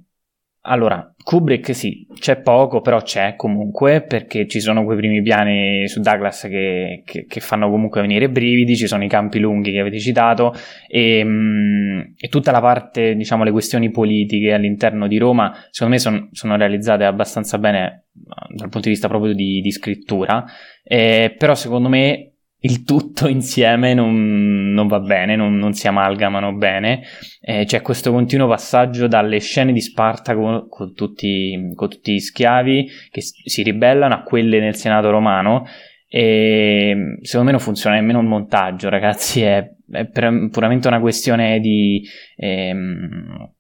[0.62, 6.00] allora, Kubrick sì, c'è poco, però c'è comunque, perché ci sono quei primi piani su
[6.00, 9.98] Douglas che, che, che fanno comunque venire brividi, ci sono i campi lunghi che avete
[9.98, 10.54] citato,
[10.88, 16.00] e, mm, e, tutta la parte, diciamo, le questioni politiche all'interno di Roma, secondo me
[16.00, 20.46] son, sono realizzate abbastanza bene dal punto di vista proprio di, di scrittura,
[20.84, 22.35] eh, però secondo me
[22.66, 27.04] il tutto insieme non, non va bene, non, non, si amalgamano bene.
[27.42, 32.90] Eh, c'è questo continuo passaggio dalle scene di Spartaco con tutti, con tutti gli schiavi
[33.12, 35.66] che si ribellano a quelle nel Senato romano.
[36.08, 39.42] E secondo me non funziona nemmeno il montaggio, ragazzi.
[39.42, 40.08] È, è
[40.50, 42.04] puramente una questione di.
[42.36, 43.54] Ehm,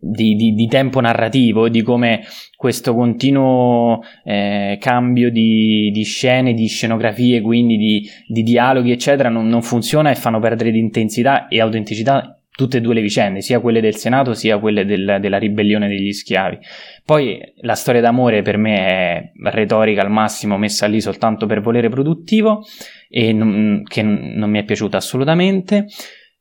[0.00, 2.22] di, di, di, tempo narrativo, di come
[2.56, 9.48] questo continuo eh, cambio di, di, scene, di scenografie, quindi di, di dialoghi, eccetera, non,
[9.48, 13.60] non, funziona e fanno perdere di intensità e autenticità tutte e due le vicende, sia
[13.60, 16.58] quelle del Senato sia quelle del, della ribellione degli schiavi.
[17.04, 21.88] Poi la storia d'amore per me è retorica al massimo, messa lì soltanto per volere
[21.88, 22.64] produttivo
[23.08, 25.86] e non, che non mi è piaciuta assolutamente.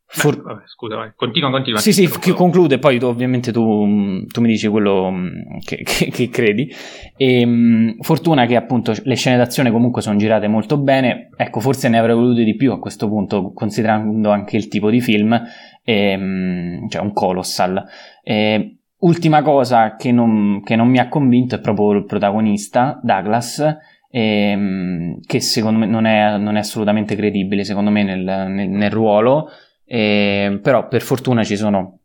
[0.09, 0.41] For...
[0.41, 1.11] Vabbè, scusa, vai.
[1.15, 1.79] continua, continua.
[1.79, 6.09] Sì, sì, f- conclude, poi tu, ovviamente tu, tu, mi dici quello mm, che, che,
[6.09, 6.73] che credi.
[7.17, 11.89] E, um, fortuna che appunto le scene d'azione comunque sono girate molto bene, ecco, forse
[11.89, 15.39] ne avrei volute di più a questo punto, considerando anche il tipo di film,
[15.83, 17.83] e, um, cioè un colossal.
[18.23, 23.77] E, ultima cosa che non, che non mi ha convinto è proprio il protagonista, Douglas,
[24.09, 29.49] che secondo me non è, non è assolutamente credibile, secondo me, nel, nel, nel ruolo
[29.89, 31.99] e, però per fortuna ci sono,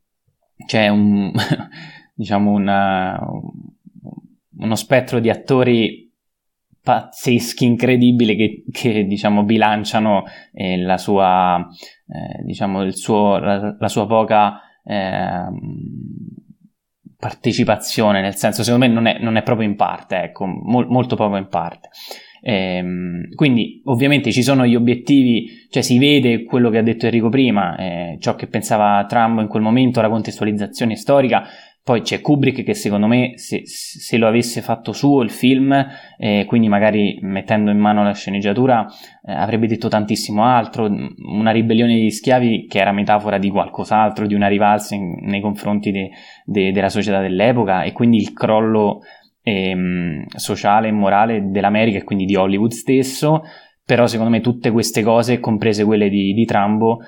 [0.67, 1.33] c'è un,
[2.15, 3.19] diciamo una,
[4.57, 6.09] uno spettro di attori
[6.81, 14.07] pazzeschi, incredibili che, che diciamo bilanciano eh, la sua, eh, diciamo, suo, la, la sua
[14.07, 15.47] poca eh,
[17.17, 21.17] partecipazione, nel senso secondo me non è, non è proprio in parte, ecco, mol, molto
[21.17, 21.91] poco in parte.
[22.45, 27.29] Ehm, quindi ovviamente ci sono gli obiettivi, cioè si vede quello che ha detto Enrico
[27.29, 31.45] prima, eh, ciò che pensava Trump in quel momento, la contestualizzazione storica,
[31.85, 35.73] poi c'è Kubrick che secondo me se, se lo avesse fatto suo il film,
[36.17, 38.87] eh, quindi magari mettendo in mano la sceneggiatura,
[39.25, 44.35] eh, avrebbe detto tantissimo altro, una ribellione degli schiavi che era metafora di qualcos'altro, di
[44.35, 46.11] una rivalsa in, nei confronti de,
[46.45, 49.01] de, della società dell'epoca e quindi il crollo
[49.43, 53.43] eh, sociale e morale dell'America e quindi di Hollywood stesso,
[53.85, 57.01] però secondo me tutte queste cose, comprese quelle di, di Trambo,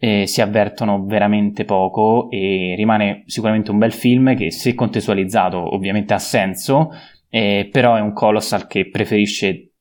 [0.00, 6.14] eh, si avvertono veramente poco e rimane sicuramente un bel film che se contestualizzato ovviamente
[6.14, 6.90] ha senso,
[7.28, 9.72] eh, però è un colossal che preferisce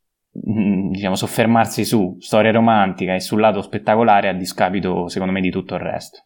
[0.49, 5.51] mm, diciamo, soffermarsi su storia romantica e sul lato spettacolare a discapito secondo me di
[5.51, 6.25] tutto il resto.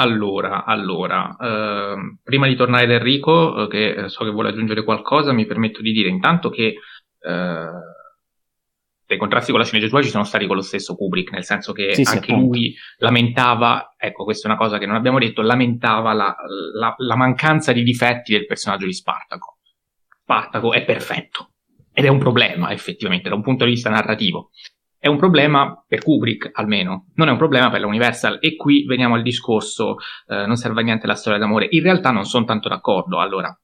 [0.00, 5.32] Allora, allora eh, prima di tornare da Enrico, eh, che so che vuole aggiungere qualcosa,
[5.32, 6.76] mi permetto di dire intanto che
[7.18, 7.68] eh,
[9.06, 11.94] dei contrasti con la sceneggiatura ci sono stati con lo stesso Kubrick, nel senso che
[11.94, 16.14] sì, anche sì, lui lamentava, ecco questa è una cosa che non abbiamo detto, lamentava
[16.14, 16.34] la,
[16.72, 19.58] la, la mancanza di difetti del personaggio di Spartaco.
[20.22, 21.50] Spartaco è perfetto
[21.92, 24.50] ed è un problema effettivamente da un punto di vista narrativo.
[25.02, 28.84] È un problema per Kubrick almeno, non è un problema per la Universal e qui
[28.84, 29.96] veniamo al discorso
[30.28, 31.68] eh, non serve a niente la storia d'amore.
[31.70, 33.58] In realtà non sono tanto d'accordo, allora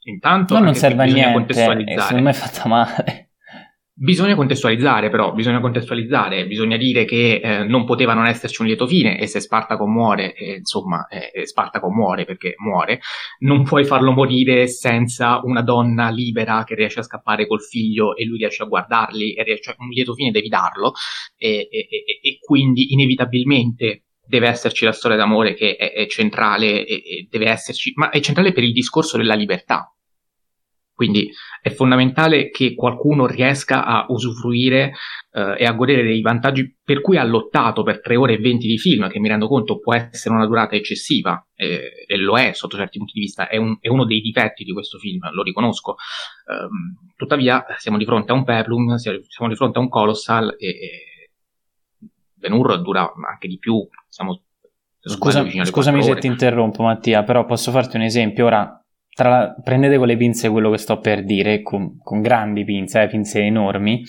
[0.00, 2.00] intanto no, non serve a niente, contestualizzare.
[2.00, 3.30] secondo me è fatta male.
[3.96, 8.88] Bisogna contestualizzare però, bisogna contestualizzare, bisogna dire che eh, non poteva non esserci un lieto
[8.88, 12.98] fine e se Spartaco muore, eh, insomma, eh, Spartaco muore perché muore,
[13.40, 18.24] non puoi farlo morire senza una donna libera che riesce a scappare col figlio e
[18.24, 20.94] lui riesce a guardarli, e riesce, cioè, un lieto fine devi darlo
[21.36, 21.86] e, e,
[22.20, 27.92] e, quindi inevitabilmente deve esserci la storia d'amore che è, è centrale e deve esserci,
[27.94, 29.93] ma è centrale per il discorso della libertà,
[30.94, 31.28] quindi
[31.60, 34.92] è fondamentale che qualcuno riesca a usufruire
[35.32, 38.66] eh, e a godere dei vantaggi per cui ha lottato per 3 ore e 20
[38.66, 42.52] di film, che mi rendo conto può essere una durata eccessiva, eh, e lo è
[42.52, 45.42] sotto certi punti di vista, è, un, è, uno dei difetti di questo film, lo
[45.42, 45.96] riconosco.
[46.46, 50.68] Um, tuttavia siamo di fronte a un Peplum, siamo di fronte a un Colossal e,
[50.68, 51.30] e
[52.34, 54.42] Ben Hur dura anche di più, siamo
[55.06, 58.46] Scusa, scusami se ti interrompo Mattia, però posso farti un esempio.
[58.46, 58.83] Ora,
[59.14, 63.06] tra, prendete con le pinze quello che sto per dire, con, con grandi pinze, eh,
[63.06, 64.02] pinze enormi.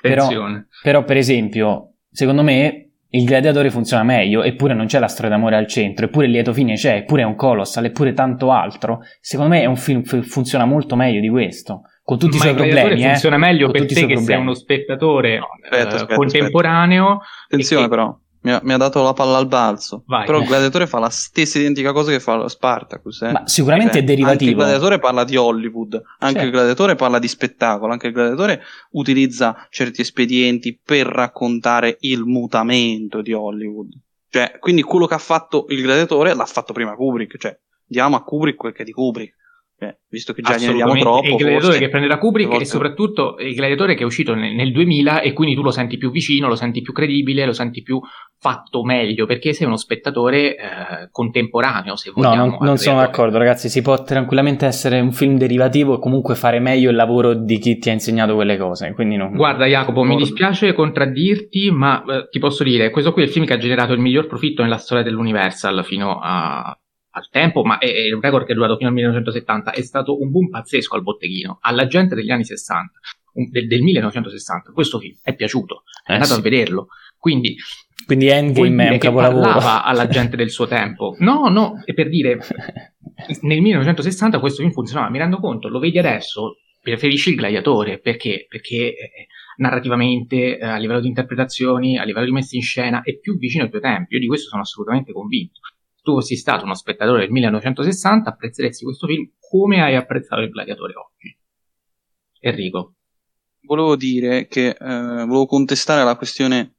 [0.00, 0.28] Però,
[0.82, 5.56] però, per esempio, secondo me il gladiatore funziona meglio, eppure non c'è la storia d'amore
[5.56, 9.00] al centro, eppure il lieto fine c'è, eppure è un colossal, eppure tanto altro.
[9.20, 11.82] Secondo me è un film che funziona molto meglio di questo.
[12.04, 13.02] Con tutti Ma i suoi problemi.
[13.02, 13.08] Eh.
[13.10, 14.24] funziona meglio con per te che problemi.
[14.24, 17.10] sei uno spettatore no, aspetta, eh, aspetta, contemporaneo.
[17.10, 17.44] Aspetta.
[17.46, 17.88] Attenzione, che...
[17.88, 20.02] però mi ha, mi ha, dato la palla al balzo.
[20.06, 20.26] Vai.
[20.26, 23.22] Però il gladiatore fa la stessa identica cosa che fa lo Spartacus.
[23.22, 23.32] Eh?
[23.32, 24.30] Ma sicuramente è derivativo.
[24.30, 26.46] Anche il gladiatore parla di Hollywood, anche certo.
[26.46, 33.22] il gladiatore parla di spettacolo, anche il gladiatore utilizza certi espedienti per raccontare il mutamento
[33.22, 33.92] di Hollywood.
[34.28, 38.24] Cioè, quindi quello che ha fatto il gladiatore l'ha fatto prima Kubrick, cioè diamo a
[38.24, 39.34] Kubrick quel che è di Kubrick.
[39.82, 41.26] Eh, visto che già ne andiamo troppo.
[41.26, 42.62] il gladiatore che prende da Kubrick volte...
[42.62, 45.96] e soprattutto il gladiatore che è uscito nel, nel, 2000 e quindi tu lo senti
[45.96, 48.00] più vicino, lo senti più credibile, lo senti più
[48.38, 50.58] fatto meglio perché sei uno spettatore eh,
[51.10, 51.96] contemporaneo.
[51.96, 53.68] Se vogliamo, no, non, non sono d'accordo, ragazzi.
[53.68, 57.78] Si può tranquillamente essere un film derivativo e comunque fare meglio il lavoro di chi
[57.78, 58.92] ti ha insegnato quelle cose.
[58.92, 59.32] Quindi non...
[59.34, 63.46] Guarda, Jacopo, mi dispiace contraddirti, ma eh, ti posso dire: questo qui è il film
[63.46, 66.76] che ha generato il miglior profitto nella storia dell'Universal fino a
[67.12, 70.20] al tempo, ma è, è, un record che è durato fino al 1970, è stato
[70.20, 72.90] un boom pazzesco al botteghino, alla gente degli anni 60,
[73.34, 74.72] un, del, del, 1960.
[74.72, 76.38] Questo film è piaciuto, è eh andato sì.
[76.38, 76.88] a vederlo.
[77.18, 77.56] Quindi,
[78.06, 79.42] Quindi Endgame è un capolavoro.
[79.42, 81.14] parlava alla gente del suo tempo.
[81.18, 82.38] No, no, è per dire,
[83.42, 88.46] nel 1960 questo film funzionava, mi rendo conto, lo vedi adesso, preferisci il gladiatore, perché?
[88.48, 89.26] Perché eh,
[89.58, 93.64] narrativamente, eh, a livello di interpretazioni, a livello di messa in scena, è più vicino
[93.64, 94.14] ai tuoi tempi.
[94.14, 95.60] Io di questo sono assolutamente convinto
[96.02, 100.94] tu fossi stato uno spettatore del 1960, apprezzeresti questo film come hai apprezzato il gladiatore
[100.94, 101.38] oggi.
[102.40, 102.94] Enrico.
[103.62, 106.74] Volevo dire che eh, volevo contestare la questione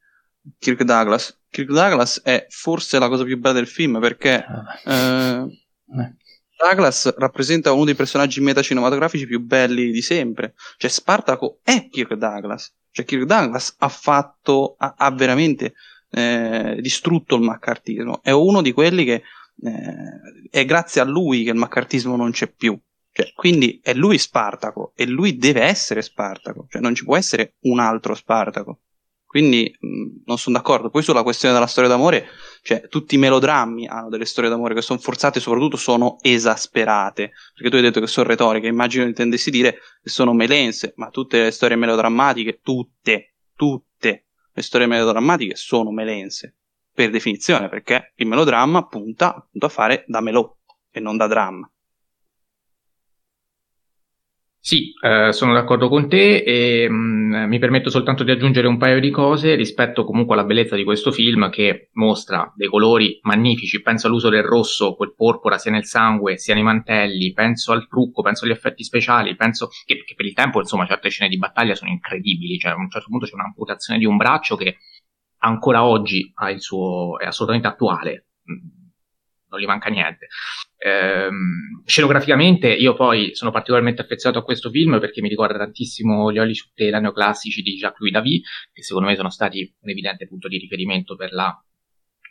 [0.60, 1.40] Kirk Douglas.
[1.50, 5.48] Kirk Douglas è forse la cosa più bella del film perché ah.
[5.48, 6.16] eh,
[6.58, 10.54] Douglas rappresenta uno dei personaggi metacinematografici più belli di sempre.
[10.78, 12.74] Cioè, Spartaco è Kirk Douglas.
[12.92, 15.74] Cioè, Kirk Douglas ha fatto, ha, ha veramente
[16.16, 18.22] eh, distrutto il maccartismo.
[18.22, 19.24] È uno di quelli che
[19.64, 22.80] eh, è grazie a lui che il maccartismo non c'è più.
[23.12, 27.56] Cioè, quindi è lui Spartaco e lui deve essere Spartaco, cioè non ci può essere
[27.62, 28.82] un altro Spartaco.
[29.26, 30.92] Quindi mh, non sono d'accordo.
[30.92, 32.28] Poi sulla questione della storia d'amore,
[32.62, 37.32] cioè tutti i melodrammi hanno delle storie d'amore che sono forzate e soprattutto sono esasperate.
[37.56, 41.42] Perché tu hai detto che sono retoriche, immagino intendessi dire che sono melense, ma tutte
[41.42, 43.93] le storie melodrammatiche, tutte, tutte
[44.54, 46.56] le storie melodrammatiche sono melense,
[46.94, 50.56] per definizione, perché il melodramma punta appunto a fare da melò
[50.92, 51.70] e non da dramma.
[54.66, 58.78] Sì, eh, sono d'accordo con te e mh, mm, mi permetto soltanto di aggiungere un
[58.78, 63.82] paio di cose rispetto comunque alla bellezza di questo film che mostra dei colori magnifici,
[63.82, 68.22] penso all'uso del rosso, quel porpora sia nel sangue sia nei mantelli, penso al trucco,
[68.22, 71.76] penso agli effetti speciali, penso che, che per il tempo insomma certe scene di battaglia
[71.76, 74.78] sono incredibibili, cioè a un certo punto c'è un'amputazione di un braccio che
[75.40, 78.28] ancora oggi ha il suo, è assolutamente attuale,
[79.54, 80.28] non gli manca niente.
[80.78, 86.40] Ehm, scenograficamente io poi sono particolarmente affezionato a questo film perché mi ricorda tantissimo gli
[86.40, 90.48] oli su tela neoclassici di Jacques-Louis Davy, che secondo me sono stati un evidente punto
[90.48, 91.56] di riferimento per la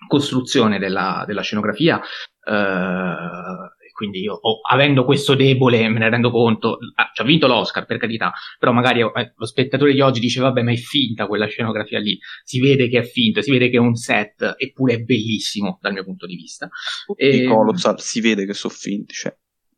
[0.09, 2.01] costruzione della, della scenografia.
[2.01, 7.47] Eh, quindi io, oh, avendo questo debole, me ne rendo conto, ah, ci ha vinto
[7.47, 11.29] l'Oscar per carità, però magari eh, lo spettatore di oggi dice vabbè ma è finta
[11.29, 14.95] quella scenografia lì, si vede che è finta, si vede che è un set, eppure
[14.95, 16.69] è bellissimo dal mio punto di vista.
[17.15, 19.33] E Colossal si vede che sono finti, cioè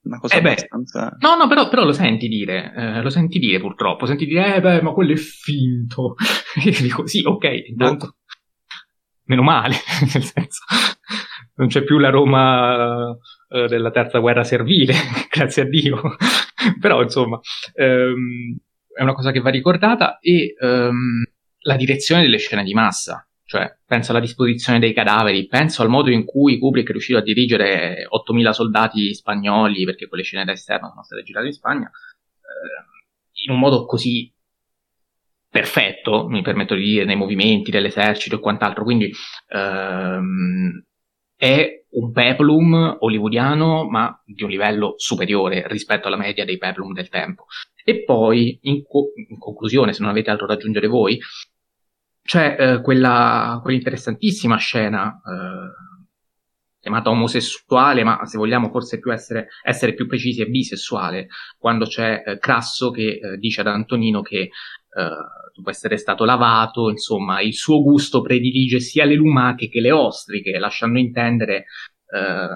[0.04, 1.16] una cosa eh abbastanza...
[1.20, 4.60] no, no, però, però, lo senti dire, eh, lo senti dire purtroppo, senti dire, eh
[4.62, 6.14] beh, ma quello è finto.
[6.64, 8.16] e dico, sì, ok, intanto,
[9.24, 9.74] meno male,
[10.14, 10.64] nel senso,
[11.56, 13.14] non c'è più la Roma
[13.54, 14.92] eh, della terza guerra servile,
[15.30, 16.00] grazie a Dio.
[16.80, 17.38] Però insomma
[17.74, 18.58] ehm,
[18.92, 21.24] è una cosa che va ricordata e ehm,
[21.60, 26.10] la direzione delle scene di massa, cioè penso alla disposizione dei cadaveri, penso al modo
[26.10, 30.88] in cui Kubrick è riuscito a dirigere 8.000 soldati spagnoli, perché quelle scene da esterno
[30.88, 34.32] sono state girate in Spagna, eh, in un modo così
[35.48, 39.12] perfetto, mi permetto di dire, nei movimenti dell'esercito e quant'altro, quindi
[39.48, 40.84] ehm,
[41.36, 47.08] è un peplum hollywoodiano, ma di un livello superiore rispetto alla media dei peplum del
[47.08, 47.46] tempo.
[47.84, 51.18] E poi, in, co- in conclusione, se non avete altro da aggiungere voi,
[52.22, 55.94] c'è eh, quella, quell'interessantissima scena eh,
[56.80, 61.28] chiamata omosessuale, ma se vogliamo forse più essere, essere più precisi è bisessuale,
[61.58, 64.50] quando c'è eh, Crasso che eh, dice ad Antonino che
[64.96, 69.92] eh, dopo essere stato lavato, insomma, il suo gusto predilige sia le lumache che le
[69.92, 71.66] ostriche, lasciando intendere
[72.12, 72.48] eh,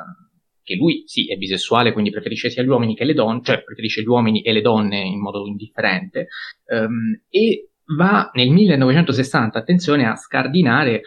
[0.63, 4.03] che lui sì è bisessuale, quindi preferisce sia gli uomini che le donne, cioè preferisce
[4.03, 6.29] gli uomini e le donne in modo indifferente,
[6.67, 11.03] ehm, e va nel 1960, attenzione, a scardinare eh,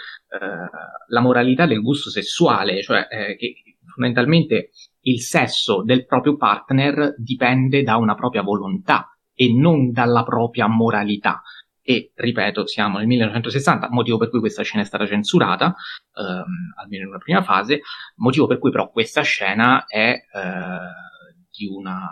[1.07, 3.53] la moralità del gusto sessuale, cioè eh, che
[3.85, 10.67] fondamentalmente il sesso del proprio partner dipende da una propria volontà e non dalla propria
[10.67, 11.41] moralità
[11.81, 15.73] e ripeto siamo nel 1960, motivo per cui questa scena è stata censurata,
[16.15, 17.81] ehm, almeno in una prima fase,
[18.17, 22.07] motivo per cui però questa scena è eh, di una,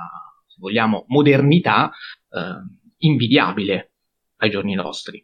[0.48, 1.92] se vogliamo, modernità
[2.32, 2.64] eh,
[2.98, 3.92] invidiabile
[4.38, 5.24] ai giorni nostri.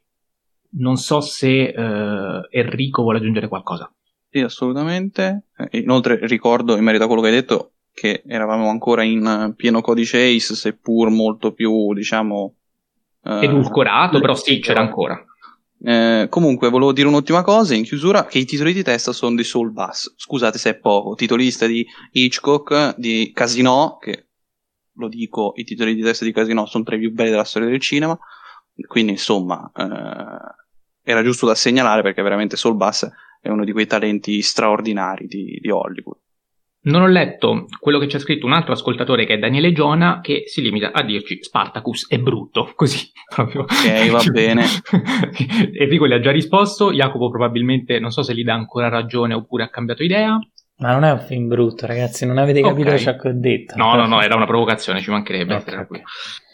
[0.77, 3.91] Non so se eh, Enrico vuole aggiungere qualcosa.
[4.29, 5.47] Sì, assolutamente.
[5.71, 10.21] Inoltre ricordo, in merito a quello che hai detto, che eravamo ancora in pieno codice
[10.21, 12.53] ACE, seppur molto più, diciamo,
[13.25, 15.19] Uh, Edulcorato, però sì, c'era ancora.
[15.83, 19.43] Eh, comunque, volevo dire un'ultima cosa in chiusura: che i titoli di testa sono di
[19.43, 20.13] Soul Bass.
[20.15, 21.15] Scusate se è poco.
[21.15, 24.27] Titolista di Hitchcock, di Casino, che
[24.93, 27.67] lo dico, i titoli di testa di Casino sono tra i più belli della storia
[27.67, 28.15] del cinema.
[28.87, 33.09] Quindi, insomma, eh, era giusto da segnalare perché veramente Soul Bass
[33.41, 36.19] è uno di quei talenti straordinari di, di Hollywood.
[36.85, 40.43] Non ho letto quello che c'è scritto un altro ascoltatore che è Daniele Giona che
[40.45, 43.61] si limita a dirci Spartacus è brutto, così proprio.
[43.61, 44.63] Ok, va bene.
[45.73, 49.63] Enrico gli ha già risposto, Jacopo probabilmente non so se gli dà ancora ragione oppure
[49.63, 50.37] ha cambiato idea.
[50.77, 52.99] Ma non è un film brutto, ragazzi, non avete capito okay.
[52.99, 53.75] ciò che ho detto.
[53.77, 55.55] No, no, no, era una provocazione, ci mancherebbe.
[55.55, 56.01] Okay, okay.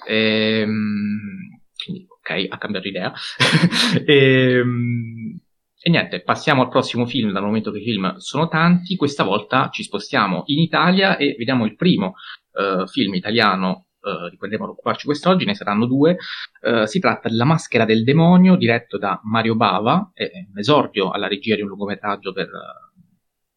[0.08, 3.12] Ehm, quindi, ok, ha cambiato idea.
[4.06, 5.40] ehm,
[5.84, 9.70] e niente, passiamo al prossimo film, dal momento che i film sono tanti, questa volta
[9.72, 12.14] ci spostiamo in Italia e vediamo il primo
[12.52, 16.18] uh, film italiano uh, di cui andremo ad occuparci quest'oggi, ne saranno due.
[16.62, 21.10] Uh, si tratta di La maschera del demonio, diretto da Mario Bava, è un esordio
[21.10, 22.50] alla regia di un lungometraggio per,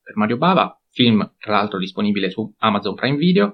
[0.00, 3.52] per Mario Bava, film tra l'altro disponibile su Amazon Prime Video,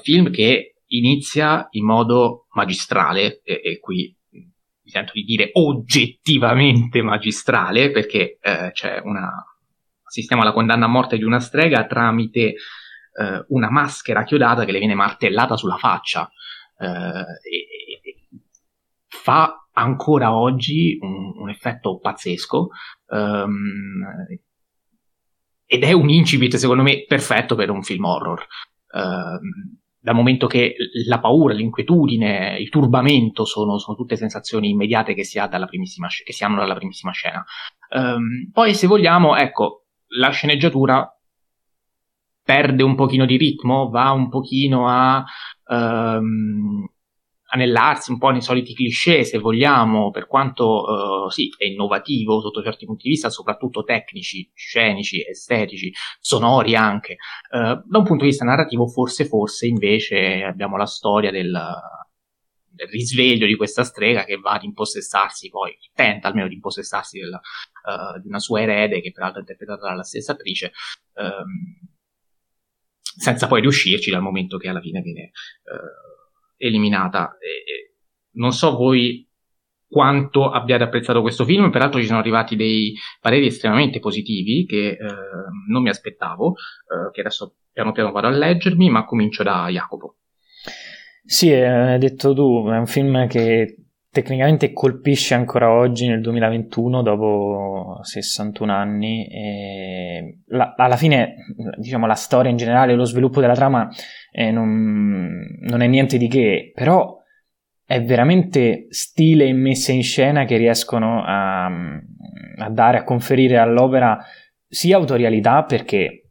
[0.00, 4.16] film che inizia in modo magistrale e, e qui
[4.92, 9.28] sento di dire oggettivamente magistrale, perché eh, c'è una
[10.04, 12.54] assistiamo alla condanna a morte di una strega tramite
[13.14, 16.30] eh, una maschera chiodata che le viene martellata sulla faccia.
[16.78, 18.16] Eh, e, e
[19.06, 22.68] fa ancora oggi un, un effetto pazzesco.
[23.06, 24.04] Um,
[25.64, 28.46] ed è un incipit, secondo me, perfetto per un film horror.
[28.92, 29.40] Uh,
[30.02, 30.74] dal momento che
[31.06, 36.08] la paura, l'inquietudine, il turbamento sono, sono tutte sensazioni immediate che si, ha dalla primissima,
[36.08, 37.44] che si hanno dalla primissima scena.
[37.90, 39.84] Um, poi, se vogliamo, ecco,
[40.18, 41.08] la sceneggiatura
[42.42, 45.24] perde un pochino di ritmo, va un pochino a
[45.68, 46.84] um,
[47.54, 52.62] anellarsi un po' nei soliti cliché, se vogliamo, per quanto uh, sì, è innovativo sotto
[52.62, 57.16] certi punti di vista, soprattutto tecnici, scenici, estetici, sonori anche.
[57.50, 61.52] Uh, da un punto di vista narrativo, forse, forse invece abbiamo la storia del,
[62.70, 67.32] del risveglio di questa strega che va ad impossessarsi poi, tenta almeno di impossessarsi del,
[67.32, 70.72] uh, di una sua erede, che peraltro è interpretata dalla stessa attrice.
[71.14, 71.90] Um,
[73.14, 75.32] senza poi riuscirci dal momento che alla fine viene
[75.64, 76.11] uh,
[76.66, 77.36] eliminata.
[77.38, 77.94] E,
[78.34, 79.28] non so voi
[79.86, 84.98] quanto abbiate apprezzato questo film, peraltro ci sono arrivati dei pareri estremamente positivi che eh,
[85.68, 90.16] non mi aspettavo, eh, che adesso piano piano vado a leggermi, ma comincio da Jacopo.
[91.24, 93.81] Sì, hai detto tu, è un film che
[94.12, 101.36] tecnicamente colpisce ancora oggi nel 2021 dopo 61 anni e la, alla fine
[101.78, 103.88] diciamo la storia in generale lo sviluppo della trama
[104.30, 107.20] eh, non, non, è niente di che però
[107.86, 114.18] è veramente stile e messa in scena che riescono a, a dare a conferire all'opera
[114.68, 116.21] sia autorialità perché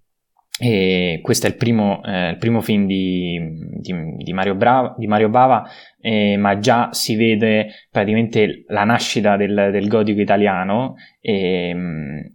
[0.60, 3.40] e questo è il primo, eh, il primo film di,
[3.80, 5.68] di, di, Mario Brava, di, Mario Bava,
[6.00, 11.76] eh, ma già si vede praticamente la nascita del, del gotico italiano e,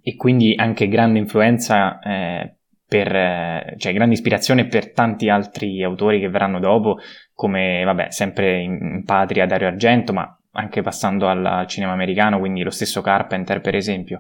[0.03, 2.55] e, quindi anche grande influenza, eh,
[2.89, 6.99] per, cioè grande ispirazione per tanti altri autori che verranno dopo,
[7.35, 12.63] come vabbè, sempre in, in patria Dario Argento, ma anche passando al cinema americano, quindi
[12.63, 14.19] lo stesso Carpenter per esempio.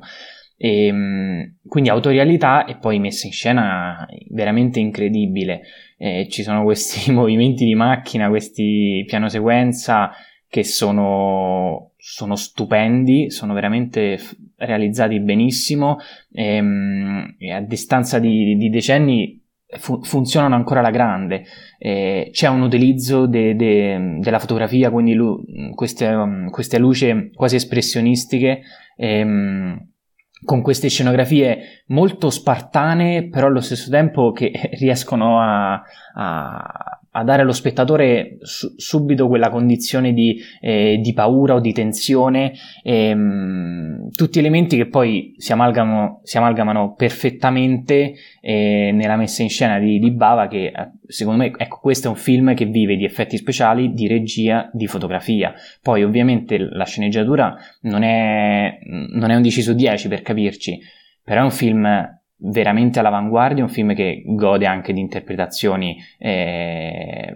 [0.56, 5.62] E, ehm, quindi autorialità e poi messa in scena veramente incredibile.
[5.98, 10.10] Eh, ci sono questi movimenti di macchina, questi piano sequenza
[10.48, 15.98] che sono, sono stupendi, sono veramente f- realizzati benissimo
[16.32, 19.42] e, ehm, e, a distanza di, di decenni
[19.78, 21.44] fu- funzionano ancora alla grande.
[21.78, 25.42] Eh, c'è un utilizzo de- de- della fotografia, quindi lu-
[25.74, 28.62] queste, um, queste luci quasi espressionistiche.
[28.96, 29.94] Ehm,
[30.44, 35.82] con queste scenografie molto spartane, però allo stesso tempo che riescono a,
[36.14, 41.72] a, a dare allo spettatore su, subito quella condizione di, eh, di, paura o di
[41.72, 42.52] tensione,
[42.82, 49.78] ehm, tutti elementi che poi si amalgamano, si amalgamano perfettamente eh, nella messa in scena
[49.78, 53.04] di, di, Bava che eh, secondo me ecco, questo è un film che vive di
[53.04, 55.54] effetti speciali, di regia, di fotografia.
[55.80, 60.78] Poi ovviamente la sceneggiatura non è, non è un 10 su 10 per capirci,
[61.24, 67.34] però è un film veramente all'avanguardia, un film che gode anche di interpretazioni eh,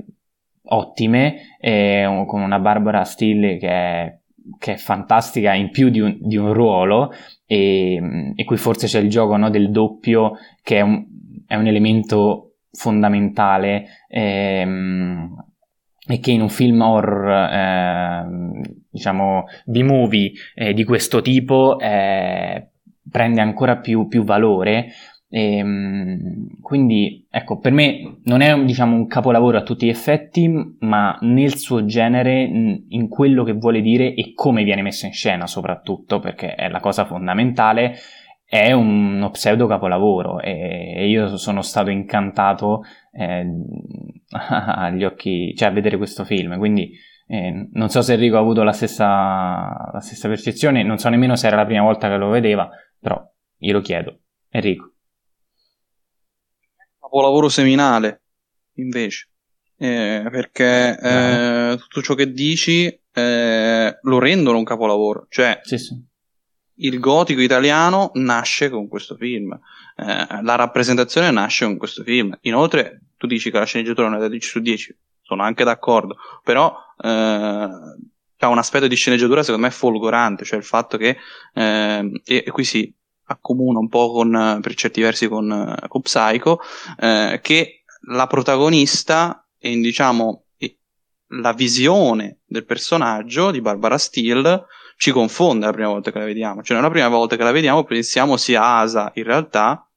[0.65, 4.19] ottime, eh, con una Barbara Steele che è,
[4.59, 7.13] che è fantastica in più di un, di un ruolo
[7.47, 11.05] e, e, qui forse c'è il gioco no, del doppio che è un,
[11.47, 15.45] è un elemento fondamentale ehm,
[16.07, 18.27] e che in un film horror eh,
[18.91, 22.70] diciamo B-movie eh, di questo tipo eh,
[23.11, 24.93] prende ancora più, più valore.
[25.29, 30.77] E, ehm, quindi, ecco, per me non è diciamo, un capolavoro a tutti gli effetti,
[30.81, 35.47] ma nel suo genere, in quello che vuole dire e come viene messo in scena,
[35.47, 37.97] soprattutto, perché è la cosa fondamentale,
[38.45, 42.83] è uno pseudo capolavoro e io sono stato incantato
[43.13, 43.47] eh,
[44.29, 46.91] agli occhi, cioè a vedere questo film, quindi
[47.29, 49.07] eh, non so se Enrico ha avuto la stessa,
[49.93, 52.69] la stessa percezione, non so nemmeno se era la prima volta che lo vedeva,
[53.01, 54.21] però glielo chiedo.
[54.51, 54.93] Enrico.
[56.99, 58.23] Capolavoro seminale,
[58.75, 59.31] invece,
[59.77, 65.27] eh, perché eh, tutto ciò che dici eh, lo rendono un capolavoro.
[65.29, 66.05] Cioè, sì, sì.
[66.75, 69.53] il gotico italiano nasce con questo film,
[69.97, 72.37] eh, la rappresentazione nasce con questo film.
[72.43, 76.77] Inoltre, tu dici che la sceneggiatura è da 10 su 10, sono anche d'accordo, però
[77.03, 77.69] eh,
[78.47, 81.17] ha un aspetto di sceneggiatura secondo me folgorante, cioè il fatto che,
[81.55, 82.93] eh, e, qui si
[83.25, 86.61] accomuna un po' con, per certi versi con, con Psycho,
[86.99, 90.45] eh, che la protagonista, e diciamo
[91.33, 94.65] la visione del personaggio di Barbara Steele
[94.97, 96.63] ci confonde la prima volta che la vediamo.
[96.63, 99.89] Cioè, la prima volta che la vediamo pensiamo sia Asa, in realtà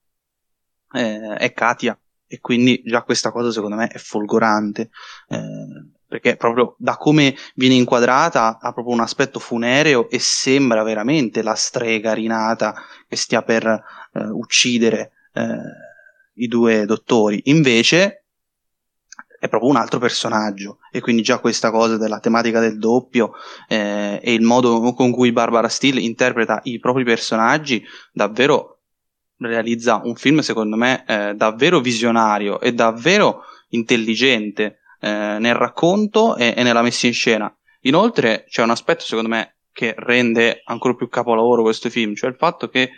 [0.94, 4.90] eh, è Katia e quindi già questa cosa secondo me è folgorante.
[5.28, 11.42] Eh, perché proprio da come viene inquadrata ha proprio un aspetto funereo e sembra veramente
[11.42, 12.76] la strega rinata
[13.08, 15.58] che stia per eh, uccidere eh,
[16.36, 17.42] i due dottori.
[17.46, 18.26] Invece
[19.40, 23.32] è proprio un altro personaggio e quindi già questa cosa della tematica del doppio
[23.68, 28.82] eh, e il modo con cui Barbara Steele interpreta i propri personaggi davvero
[29.38, 36.54] realizza un film secondo me eh, davvero visionario e davvero intelligente eh, nel racconto e,
[36.56, 37.54] e, nella messa in scena.
[37.82, 42.38] Inoltre c'è un aspetto secondo me che rende ancora più capolavoro questo film, cioè il
[42.38, 42.90] fatto che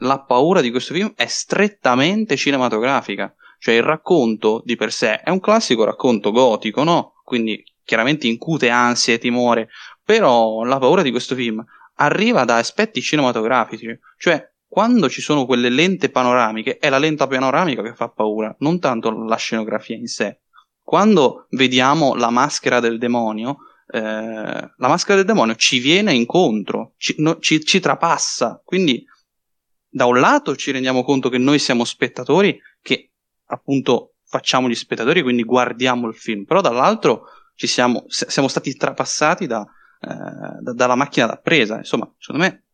[0.00, 5.30] la paura di questo film è strettamente cinematografica, cioè il racconto di per sé è
[5.30, 7.14] un classico racconto gotico, no?
[7.24, 9.70] Quindi chiaramente incute ansia e timore,
[10.04, 15.70] però la paura di questo film arriva da aspetti cinematografici, cioè quando ci sono quelle
[15.70, 20.40] lente panoramiche è la lenta panoramica che fa paura, non tanto la scenografia in sé
[20.84, 23.56] quando vediamo la maschera del demonio,
[23.86, 28.60] eh, la maschera del demonio ci viene incontro, ci, no, ci, ci, trapassa.
[28.62, 29.02] Quindi,
[29.88, 33.12] da un lato ci rendiamo conto che noi siamo spettatori, che
[33.46, 39.46] appunto facciamo gli spettatori, quindi guardiamo il film, però dall'altro ci siamo, siamo stati trapassati
[39.46, 39.66] da,
[40.00, 41.78] eh, da, dalla macchina da presa.
[41.78, 42.64] Insomma, secondo me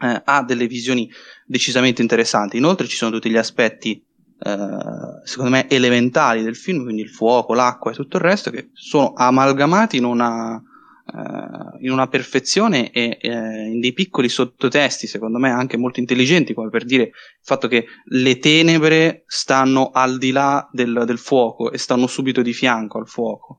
[0.00, 1.10] eh, ha delle visioni
[1.46, 2.58] decisamente interessanti.
[2.58, 4.04] Inoltre ci sono tutti gli aspetti
[4.40, 8.70] eh, secondo me elementali del film, quindi il fuoco, l'acqua e tutto il resto, che
[8.72, 13.28] sono amalgamati in una, uh, in una perfezione e uh,
[13.72, 17.12] in dei piccoli sottotesti, secondo me anche molto intelligenti, come per dire il
[17.42, 22.52] fatto che le tenebre stanno al di là del, del fuoco e stanno subito di
[22.52, 23.58] fianco al fuoco.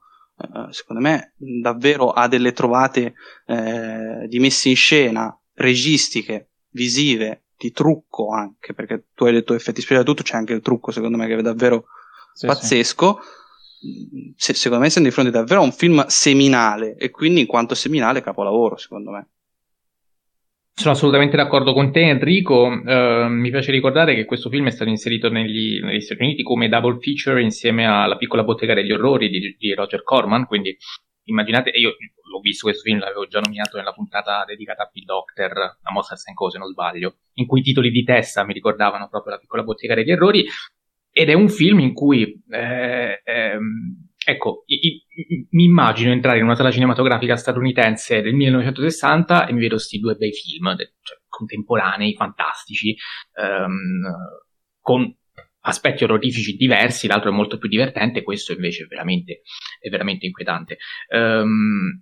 [0.69, 3.15] secondo me davvero ha delle trovate
[3.45, 10.05] di messa in scena registiche, visive di trucco anche, perché tu hai detto effetti speciali
[10.05, 11.87] tutto, c'è anche il trucco secondo me che è davvero
[12.33, 13.19] sì, pazzesco.
[13.21, 14.33] Sì.
[14.35, 17.75] Se, secondo me siamo di fronte davvero a un film seminale e quindi in quanto
[17.75, 19.27] seminale capolavoro secondo me.
[20.73, 24.89] Sono assolutamente d'accordo con te Enrico, uh, mi piace ricordare che questo film è stato
[24.89, 29.57] inserito negli, negli, Stati Uniti come double feature insieme alla piccola bottega degli orrori di,
[29.59, 30.77] di Roger Corman, quindi
[31.25, 31.95] immaginate, io
[32.29, 36.49] l'ho visto questo film, l'avevo già nominato nella puntata dedicata a P-Doctor, a Mozart Co,
[36.49, 39.95] se non sbaglio, in cui i titoli di testa mi ricordavano proprio la piccola bottega
[39.95, 40.45] degli errori,
[41.11, 46.43] ed è un film in cui, eh, ehm, ecco, i, i, mi immagino entrare in
[46.43, 52.13] una sala cinematografica statunitense del 1960 e mi vedo questi due bei film, cioè, contemporanei,
[52.13, 52.95] fantastici,
[53.33, 54.01] ehm,
[54.79, 55.13] con
[55.61, 59.41] aspetti orrorifici diversi, l'altro è molto più divertente, questo invece è veramente,
[59.79, 60.77] è veramente inquietante.
[61.09, 62.01] Um,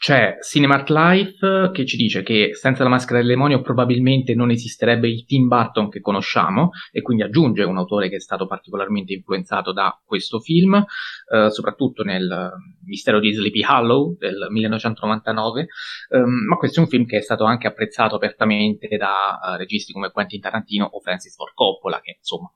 [0.00, 5.06] c'è Cinemart Life che ci dice che senza la maschera del demonio probabilmente non esisterebbe
[5.06, 9.74] il Tim Burton che conosciamo e quindi aggiunge un autore che è stato particolarmente influenzato
[9.74, 12.50] da questo film, eh, soprattutto nel
[12.86, 15.66] Mistero di Sleepy Hollow del 1999,
[16.12, 19.92] um, ma questo è un film che è stato anche apprezzato apertamente da uh, registi
[19.92, 22.50] come Quentin Tarantino o Francis Ford Coppola che insomma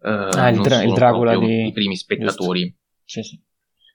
[0.00, 1.68] uh, ah, il, dra- il Dracula di...
[1.68, 2.76] i primi spettatori.
[3.04, 3.40] Sì, sì.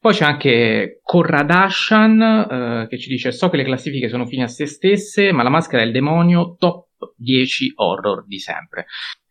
[0.05, 4.47] Poi c'è anche Corradashan eh, che ci dice: So che le classifiche sono fine a
[4.47, 8.85] se stesse, ma la maschera è il demonio top 10 horror di sempre.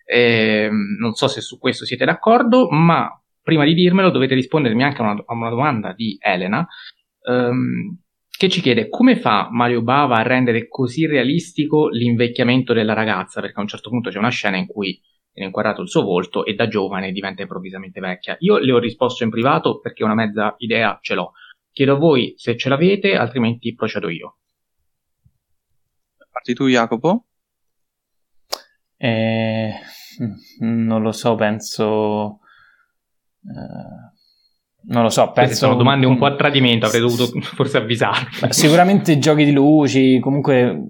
[0.05, 0.69] Eh,
[0.99, 3.09] non so se su questo siete d'accordo, ma
[3.41, 6.67] prima di dirmelo dovete rispondermi anche a una, a una domanda di Elena.
[7.21, 8.01] Um,
[8.37, 13.61] che ci chiede come fa Mario Bava a rendere così realistico l'invecchiamento della ragazza, perché
[13.61, 15.01] a un certo punto c'è una scena in cui
[15.35, 18.37] viene inquadrato il suo volto e da giovane diventa improvvisamente vecchia.
[18.41, 21.33] Io le ho risposto in privato perché una mezza idea ce l'ho.
[21.73, 24.39] Chiedo a voi se ce l'avete, altrimenti procedo io.
[26.31, 27.27] Parti tu, Jacopo?
[28.97, 29.73] Eh,
[30.61, 32.39] non lo so, penso.
[33.43, 34.13] Eh,
[34.87, 35.55] non lo so, penso.
[35.55, 38.53] sono domande un po' a tradimento, avrei dovuto forse avvisarvi.
[38.53, 40.81] Sicuramente giochi di luci, comunque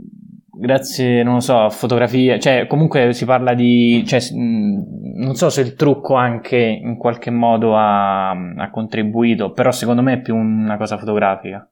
[0.56, 5.60] grazie, non lo so, a fotografie, cioè comunque si parla di, cioè, non so se
[5.60, 10.76] il trucco anche in qualche modo ha, ha contribuito, però secondo me è più una
[10.76, 11.68] cosa fotografica.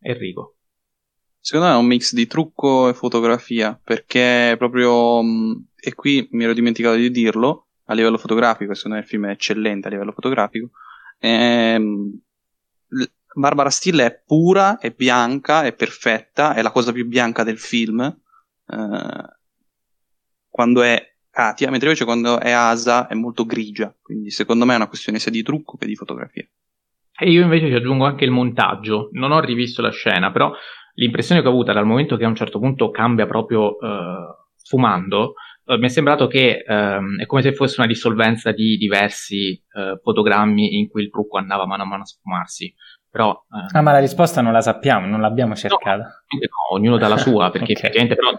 [0.00, 0.56] Enrico.
[1.40, 5.20] Secondo me è un mix di trucco e fotografia, perché proprio,
[5.74, 9.30] e qui mi ero dimenticato di dirlo, a livello fotografico, secondo me il film è
[9.30, 10.70] eccellente a livello fotografico,
[11.18, 12.20] ehm,
[13.38, 18.00] Barbara Steele è pura, è bianca, è perfetta, è la cosa più bianca del film.
[18.00, 19.36] Eh,
[20.48, 23.94] quando è Katia, mentre invece quando è Asa è molto grigia.
[24.02, 26.46] Quindi secondo me è una questione sia di trucco che di fotografia.
[27.20, 29.08] E io invece ci aggiungo anche il montaggio.
[29.12, 30.52] Non ho rivisto la scena, però
[30.94, 35.34] l'impressione che ho avuta dal momento che a un certo punto cambia proprio eh, fumando,
[35.76, 40.78] mi è sembrato che ehm, è come se fosse una dissolvenza di diversi eh, fotogrammi
[40.78, 42.74] in cui il trucco andava mano a mano a sfumarsi.
[43.10, 45.96] Però, eh, ah, ma la risposta non la sappiamo, non l'abbiamo cercata.
[45.96, 47.74] No, no ognuno dà la sua, perché okay.
[47.74, 48.30] effettivamente però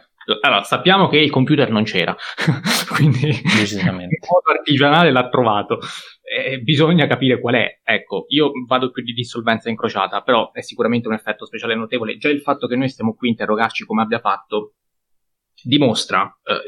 [0.41, 2.15] allora, sappiamo che il computer non c'era,
[2.93, 5.80] quindi il modo artigianale l'ha trovato.
[6.22, 7.80] Eh, bisogna capire qual è.
[7.84, 12.17] Ecco, io vado più di dissolvenza incrociata, però è sicuramente un effetto speciale notevole.
[12.17, 14.74] Già il fatto che noi stiamo qui a interrogarci come abbia fatto
[15.61, 16.61] dimostra eh,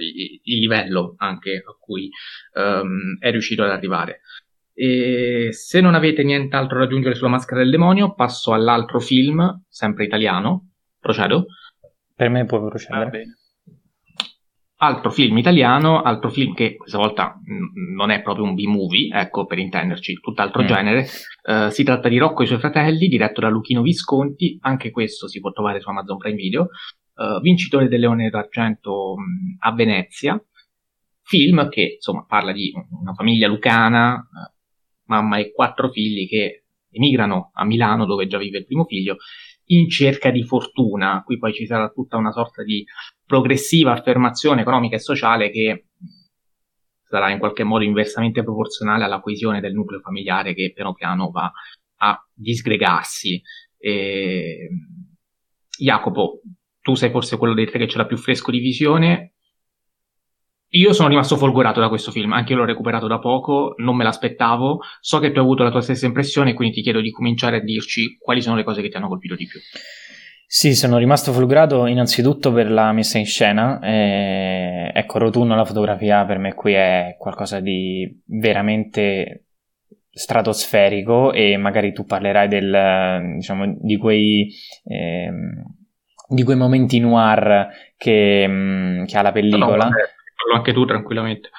[0.44, 2.10] il livello anche a cui
[2.56, 4.22] um, è riuscito ad arrivare.
[4.82, 10.06] E se non avete nient'altro da aggiungere sulla maschera del demonio, passo all'altro film, sempre
[10.06, 10.72] italiano.
[11.00, 11.46] Procedo?
[12.16, 13.22] Per me può procedere.
[14.78, 19.16] Ah, altro film italiano, altro film che questa volta mh, non è proprio un B-movie,
[19.16, 20.66] ecco per intenderci, tutt'altro mm.
[20.66, 21.06] genere.
[21.44, 25.28] Uh, si tratta di Rocco e i suoi fratelli, diretto da Luchino Visconti, anche questo
[25.28, 26.70] si può trovare su Amazon Prime Video,
[27.18, 30.44] uh, vincitore del Leone d'Argento mh, a Venezia.
[31.22, 34.60] Film che insomma parla di una famiglia lucana, uh,
[35.12, 39.18] mamma e quattro figli che emigrano a Milano dove già vive il primo figlio
[39.66, 41.22] in cerca di fortuna.
[41.26, 42.86] Qui poi ci sarà tutta una sorta di
[43.26, 45.88] progressiva affermazione economica e sociale che
[47.04, 51.52] sarà in qualche modo inversamente proporzionale alla coesione del nucleo familiare che piano piano va
[51.98, 53.42] a disgregarsi.
[53.78, 54.70] E...
[55.78, 56.42] Jacopo,
[56.82, 59.34] tu sei forse quello dei tre che ce l'ha più fresco di visione.
[60.74, 64.06] Io sono rimasto folgorato da questo film, anche io l'ho recuperato da poco, non me
[64.06, 67.58] l'aspettavo, so che tu hai avuto la tua stessa impressione, quindi ti chiedo di cominciare
[67.58, 69.60] a dirci quali sono le cose che ti hanno colpito di più.
[70.48, 76.24] Sì, sono rimasto folgorato innanzitutto per la messa in scena, eh, ecco, Rotunno la fotografia
[76.24, 79.48] per me qui è qualcosa di veramente
[80.10, 84.50] stratosferico e magari tu parlerai del, diciamo, di quei...
[84.86, 85.30] Eh,
[86.32, 87.68] di quei momenti noir
[87.98, 89.84] che, mm, che ha la pellicola.
[89.84, 89.96] No, no,
[90.42, 91.50] parlo anche tu tranquillamente.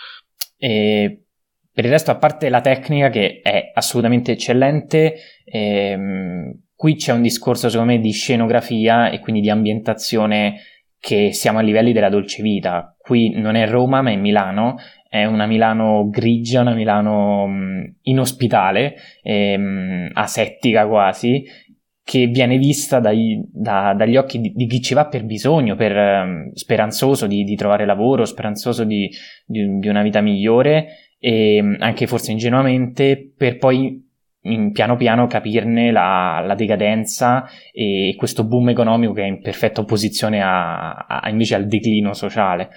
[0.56, 1.24] E
[1.72, 5.14] per il resto, a parte la tecnica che è assolutamente eccellente,
[5.44, 10.60] ehm, qui c'è un discorso secondo me di scenografia e quindi di ambientazione
[10.98, 12.94] che siamo a livelli della dolce vita.
[12.98, 14.76] Qui non è Roma, ma è Milano.
[15.08, 21.44] È una Milano grigia, una Milano mh, inospitale, ehm, asettica quasi,
[22.04, 25.96] che viene vista dai, da, dagli occhi di, di, chi ci va per bisogno, per,
[25.96, 29.08] um, speranzoso di, di, trovare lavoro, speranzoso di,
[29.46, 34.04] di, una vita migliore e um, anche forse ingenuamente per poi
[34.44, 39.82] in, piano piano capirne la, la, decadenza e questo boom economico che è in perfetta
[39.82, 42.70] opposizione a, a, invece al declino sociale.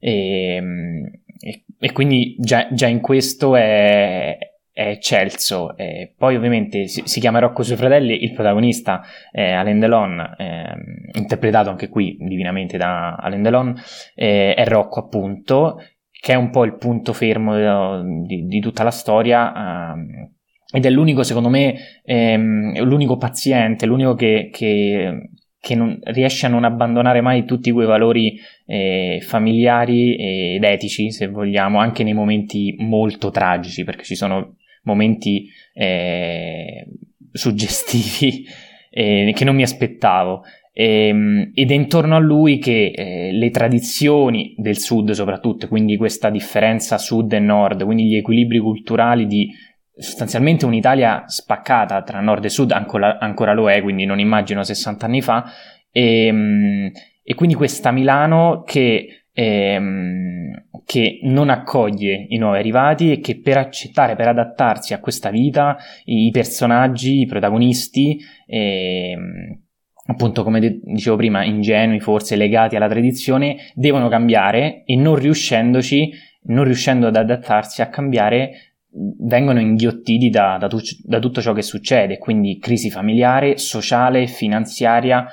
[0.00, 1.08] E, um,
[1.38, 4.36] e, e quindi già, già, in questo è,
[4.72, 5.76] è eccelso.
[5.76, 10.74] Eh, poi ovviamente si, si, chiama Rocco suoi fratelli, il protagonista è Alain Delon, eh,
[11.12, 13.74] interpretato anche qui divinamente da Alain Delon,
[14.14, 15.78] eh, è Rocco appunto,
[16.10, 19.92] che è un po' il punto fermo di, di tutta la storia.
[19.92, 20.30] Ehm,
[20.74, 25.28] ed è l'unico, secondo me, ehm, l'unico paziente, l'unico che, che,
[25.60, 30.16] che non, riesce a non abbandonare mai tutti quei valori eh, familiari
[30.54, 36.86] ed etici, se vogliamo, anche nei momenti molto tragici, perché ci sono momenti eh,
[37.32, 38.46] suggestivi
[38.90, 40.42] eh, che non mi aspettavo.
[40.72, 45.96] E, ehm, ed è intorno a lui che eh, le tradizioni del sud soprattutto, quindi
[45.96, 49.50] questa differenza sud e nord, quindi gli equilibri culturali di
[49.94, 55.06] sostanzialmente un'Italia spaccata tra nord e sud, ancora, ancora lo è, quindi non immagino 60
[55.06, 55.44] anni fa,
[55.90, 56.90] e, ehm,
[57.22, 63.58] e quindi questa Milano che ehm, che non accoglie i nuovi arrivati e che per
[63.58, 69.60] accettare, per adattarsi a questa vita, i personaggi, i protagonisti, ehm,
[70.06, 76.10] appunto come dicevo prima, ingenui, forse legati alla tradizione, devono cambiare e non riuscendoci,
[76.44, 78.72] non riuscendo ad adattarsi a cambiare,
[79.20, 85.26] vengono inghiottiti da, da, tu, da tutto ciò che succede, quindi crisi familiare, sociale, finanziaria,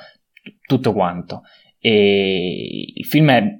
[0.66, 1.42] tutto quanto.
[1.78, 3.58] E il film è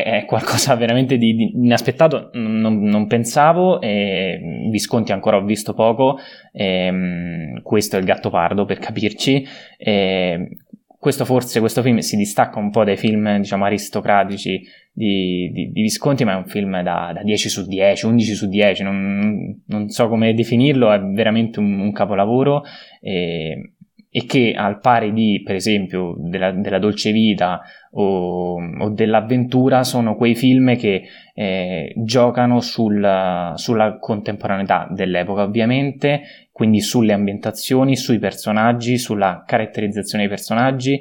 [0.00, 4.40] è, qualcosa veramente di, di inaspettato, non, non, pensavo, e
[4.70, 6.18] Visconti ancora ho visto poco,
[6.50, 10.56] e, questo è il gatto pardo per capirci, e,
[10.98, 14.62] questo forse, questo film si distacca un po' dai film diciamo aristocratici
[14.92, 18.48] di, di, di Visconti, ma è un film da, da, 10 su 10, 11 su
[18.48, 22.62] 10, non, non so come definirlo, è veramente un, un capolavoro.
[23.00, 23.71] E,
[24.14, 30.16] e che al pari di, per esempio, della, della dolce vita o, o, dell'avventura sono
[30.16, 31.04] quei film che
[31.34, 40.32] eh, giocano sul, sulla contemporaneità dell'epoca ovviamente, quindi sulle ambientazioni, sui personaggi, sulla caratterizzazione dei
[40.32, 41.00] personaggi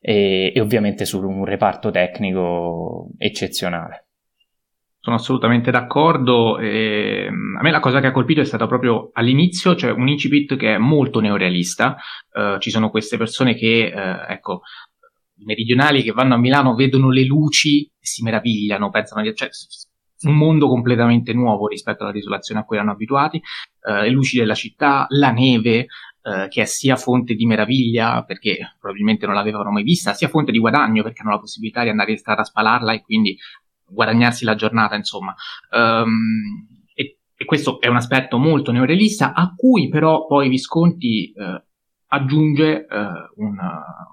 [0.00, 4.01] e, e ovviamente su un reparto tecnico eccezionale.
[5.04, 6.60] Sono assolutamente d'accordo.
[6.60, 10.54] E a me la cosa che ha colpito è stata proprio all'inizio, cioè un incipit
[10.56, 11.96] che è molto neorealista.
[12.32, 14.60] Uh, ci sono queste persone che, uh, ecco,
[15.38, 19.34] i meridionali che vanno a Milano vedono le luci e si meravigliano, pensano di...
[19.34, 19.48] Cioè,
[20.24, 23.38] un mondo completamente nuovo rispetto alla desolazione a cui erano abituati,
[23.88, 25.86] uh, le luci della città, la neve,
[26.48, 30.60] che è sia fonte di meraviglia perché probabilmente non l'avevano mai vista, sia fonte di
[30.60, 33.36] guadagno perché hanno la possibilità di andare in strada a spalarla e quindi
[33.92, 35.34] guadagnarsi la giornata, insomma.
[35.70, 41.64] Um, e, e, questo è un aspetto molto neorealista, a cui però poi Visconti eh,
[42.06, 42.96] aggiunge eh,
[43.36, 43.56] un,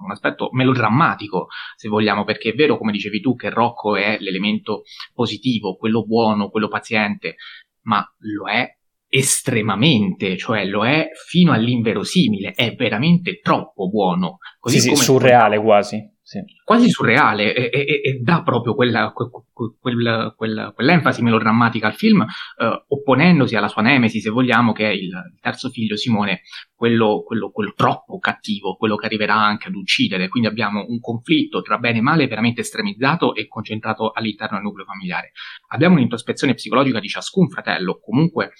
[0.02, 4.84] un, aspetto melodrammatico, se vogliamo, perché è vero, come dicevi tu, che Rocco è l'elemento
[5.14, 7.36] positivo, quello buono, quello paziente,
[7.84, 8.68] ma lo è
[9.12, 14.38] estremamente, cioè lo è fino all'inverosimile, è veramente troppo buono.
[14.60, 16.44] Così sì, sì, surreale quasi sì.
[16.64, 22.22] quasi surreale e, e, e dà proprio quella, quel, quel, quel, quell'enfasi melodrammatica al film,
[22.22, 26.42] eh, opponendosi alla sua nemesi, se vogliamo, che è il, il terzo figlio Simone,
[26.76, 30.28] quello, quello, quello, troppo cattivo, quello che arriverà anche ad uccidere.
[30.28, 34.86] Quindi abbiamo un conflitto tra bene e male veramente estremizzato e concentrato all'interno del nucleo
[34.86, 35.32] familiare.
[35.70, 38.52] Abbiamo un'introspezione psicologica di ciascun fratello, comunque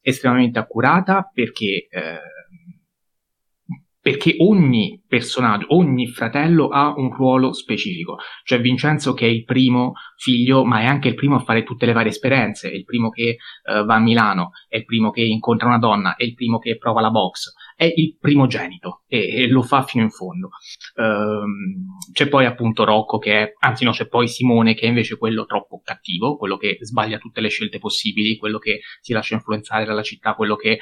[0.00, 1.88] estremamente accurata perché...
[1.90, 2.36] Eh,
[4.00, 8.18] perché ogni personaggio, ogni fratello ha un ruolo specifico.
[8.44, 11.86] C'è Vincenzo che è il primo figlio, ma è anche il primo a fare tutte
[11.86, 15.22] le varie esperienze, è il primo che uh, va a Milano, è il primo che
[15.22, 19.48] incontra una donna, è il primo che prova la box, è il primogenito e, e
[19.48, 20.48] lo fa fino in fondo.
[20.96, 25.16] Um, c'è poi appunto Rocco che è, anzi no, c'è poi Simone che è invece
[25.16, 29.84] quello troppo cattivo, quello che sbaglia tutte le scelte possibili, quello che si lascia influenzare
[29.84, 30.80] dalla città, quello che eh,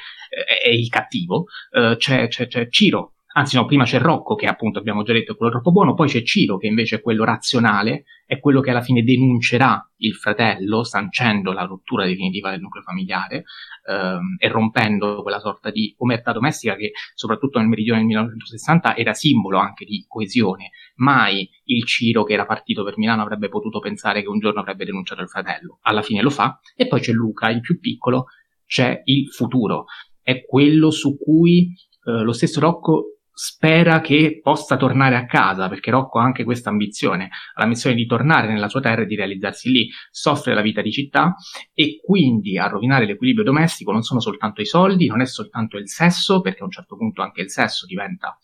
[0.65, 1.45] è il cattivo.
[1.71, 5.33] Uh, c'è, c'è, c'è Ciro Anzi, no, prima c'è Rocco, che appunto abbiamo già detto
[5.33, 8.71] è quello troppo buono, poi c'è Ciro, che invece è quello razionale, è quello che
[8.71, 13.45] alla fine denuncerà il fratello, sancendo la rottura definitiva del nucleo familiare
[13.91, 19.13] ehm, e rompendo quella sorta di omertà domestica che, soprattutto nel meridione del 1960, era
[19.13, 20.71] simbolo anche di coesione.
[20.95, 24.87] Mai il Ciro, che era partito per Milano, avrebbe potuto pensare che un giorno avrebbe
[24.87, 25.81] denunciato il fratello.
[25.83, 26.59] Alla fine lo fa.
[26.75, 28.29] E poi c'è Luca, il più piccolo,
[28.65, 29.85] c'è il futuro.
[30.23, 31.75] È quello su cui
[32.07, 36.71] eh, lo stesso Rocco spera che possa tornare a casa, perché Rocco ha anche questa
[36.71, 40.81] ambizione, ha l'ambizione di tornare nella sua terra e di realizzarsi lì, soffre la vita
[40.81, 41.35] di città
[41.75, 45.87] e quindi a rovinare l'equilibrio domestico non sono soltanto i soldi, non è soltanto il
[45.87, 48.39] sesso, perché a un certo punto anche il sesso diventa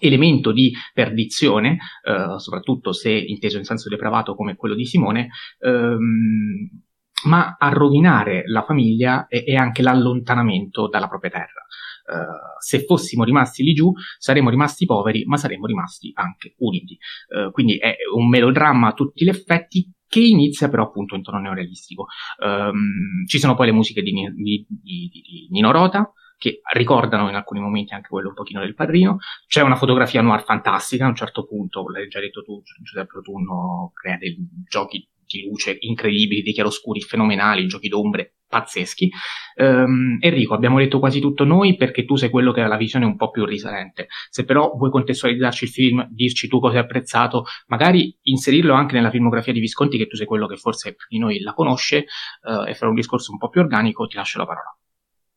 [0.00, 5.28] elemento di perdizione, eh, soprattutto se inteso in senso depravato come quello di Simone,
[5.58, 6.82] ehm,
[7.24, 11.66] ma a rovinare la famiglia è, è anche l'allontanamento dalla propria terra.
[12.08, 16.96] Uh, se fossimo rimasti lì giù saremmo rimasti poveri, ma saremmo rimasti anche uniti.
[17.28, 21.38] Uh, quindi è un melodramma a tutti gli effetti che inizia però appunto in tono
[21.38, 22.06] neorealistico.
[22.42, 27.34] Um, ci sono poi le musiche di, di, di, di Nino Rota, che ricordano in
[27.34, 29.18] alcuni momenti anche quello un pochino del padrino.
[29.46, 33.90] C'è una fotografia noir fantastica, a un certo punto, l'hai già detto tu, Giuseppe Rotunno
[33.92, 34.36] crea dei
[34.68, 39.10] giochi di luce incredibili, dei chiaroscuri fenomenali, giochi d'ombre pazzeschi.
[39.56, 43.04] Um, Enrico, abbiamo detto quasi tutto noi perché tu sei quello che ha la visione
[43.04, 44.06] un po' più risalente.
[44.30, 49.10] Se però vuoi contestualizzarci il film, dirci tu cosa hai apprezzato, magari inserirlo anche nella
[49.10, 52.06] filmografia di Visconti, che tu sei quello che forse più di noi la conosce,
[52.42, 54.77] uh, e fare un discorso un po' più organico, ti lascio la parola.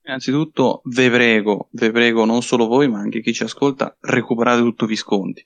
[0.03, 4.85] Innanzitutto, ve prego, ve prego, non solo voi, ma anche chi ci ascolta, recuperate tutto
[4.85, 5.45] Visconti.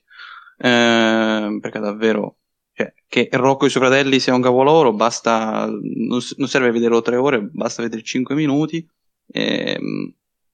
[0.58, 2.38] Eh, perché davvero
[2.72, 7.00] cioè, che Rocco e i suoi fratelli sia un capolavoro, basta, non, non serve vederlo
[7.00, 8.86] tre ore, basta vedere cinque minuti
[9.26, 9.80] e,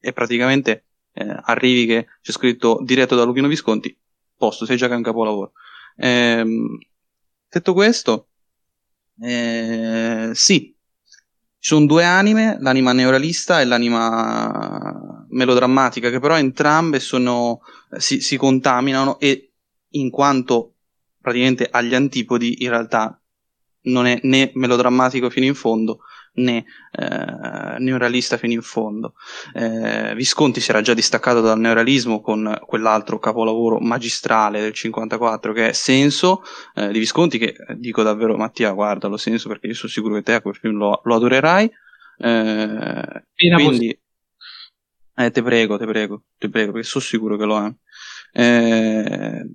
[0.01, 3.97] e praticamente eh, arrivi che c'è scritto diretto da Luchino Visconti,
[4.37, 5.53] posto, sei già che è un capolavoro.
[5.97, 6.45] Eh,
[7.49, 8.29] detto questo,
[9.21, 10.77] eh, sì,
[11.63, 17.61] ci sono due anime, l'anima neuralista e l'anima melodrammatica, che però entrambe sono,
[17.99, 19.53] si, si contaminano e
[19.91, 20.75] in quanto
[21.21, 23.17] praticamente agli antipodi in realtà
[23.83, 26.01] non è né melodrammatico fino in fondo
[26.35, 29.15] né, eh, neorealista fino in fondo.
[29.55, 35.69] Eh, Visconti si era già distaccato dal neorealismo con quell'altro capolavoro magistrale del 54 che
[35.69, 36.43] è Senso
[36.75, 40.23] eh, di Visconti che eh, dico davvero Mattia guardalo Senso perché io sono sicuro che
[40.23, 41.71] te a quel film lo, lo adorerai.
[42.19, 43.99] Eh, quindi
[45.15, 47.77] eh, te prego, te prego, te prego perché sono sicuro che lo ami.
[48.33, 49.47] Eh,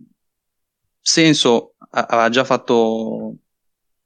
[1.02, 3.38] senso aveva già fatto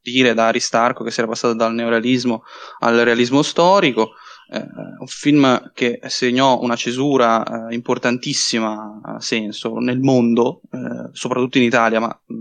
[0.02, 2.43] dire da Aristarco che si era passato dal neorealismo
[2.80, 4.14] al realismo storico,
[4.49, 4.60] eh,
[4.99, 11.64] un film che segnò una cesura eh, importantissima a senso nel mondo, eh, soprattutto in
[11.64, 12.36] Italia, ma mh,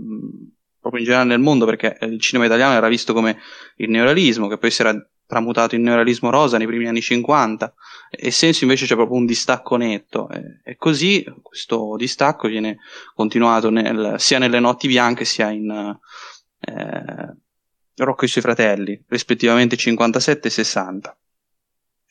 [0.79, 3.37] proprio in generale nel mondo, perché il cinema italiano era visto come
[3.77, 4.93] il neorealismo, che poi si era
[5.25, 7.73] tramutato in neorealismo rosa nei primi anni 50,
[8.09, 12.79] e senso invece c'è proprio un distacco netto, e, così questo distacco viene
[13.15, 15.97] continuato nel, sia nelle notti bianche sia in
[16.59, 17.35] eh,
[17.95, 21.17] Rocco e i suoi fratelli, rispettivamente 57 e 60.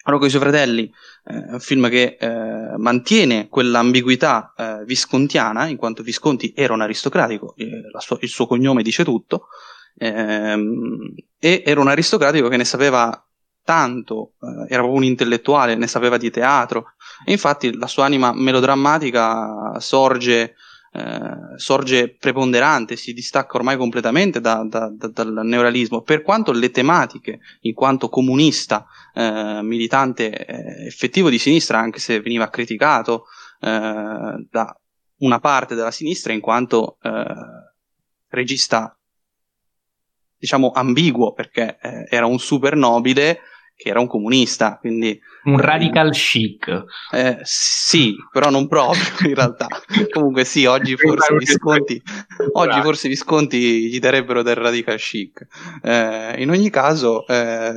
[0.03, 0.93] Rocco e i suoi fratelli
[1.25, 6.81] eh, è un film che eh, mantiene quell'ambiguità eh, viscontiana, in quanto Visconti era un
[6.81, 9.49] aristocratico, eh, sua, il suo cognome dice tutto,
[9.97, 13.25] ehm, e era un aristocratico che ne sapeva
[13.63, 18.33] tanto, eh, era proprio un intellettuale, ne sapeva di teatro, e infatti la sua anima
[18.33, 20.55] melodrammatica sorge
[20.93, 26.71] eh, sorge preponderante, si distacca ormai completamente da, da, da, dal neuralismo, per quanto le
[26.71, 33.27] tematiche, in quanto comunista, eh, militante eh, effettivo di sinistra, anche se veniva criticato
[33.61, 34.81] eh, da
[35.19, 37.25] una parte della sinistra, in quanto eh,
[38.29, 38.99] regista,
[40.37, 41.79] diciamo, ambiguo, perché
[42.09, 43.41] era un super nobile
[43.81, 45.19] che era un comunista, quindi...
[45.45, 46.85] Un radical chic.
[47.13, 49.69] Eh, sì, però non proprio in realtà.
[50.11, 52.03] Comunque sì, oggi forse Visconti,
[52.53, 55.47] oggi forse Visconti gli darebbero del radical chic.
[55.83, 57.73] Eh, in ogni caso, eh,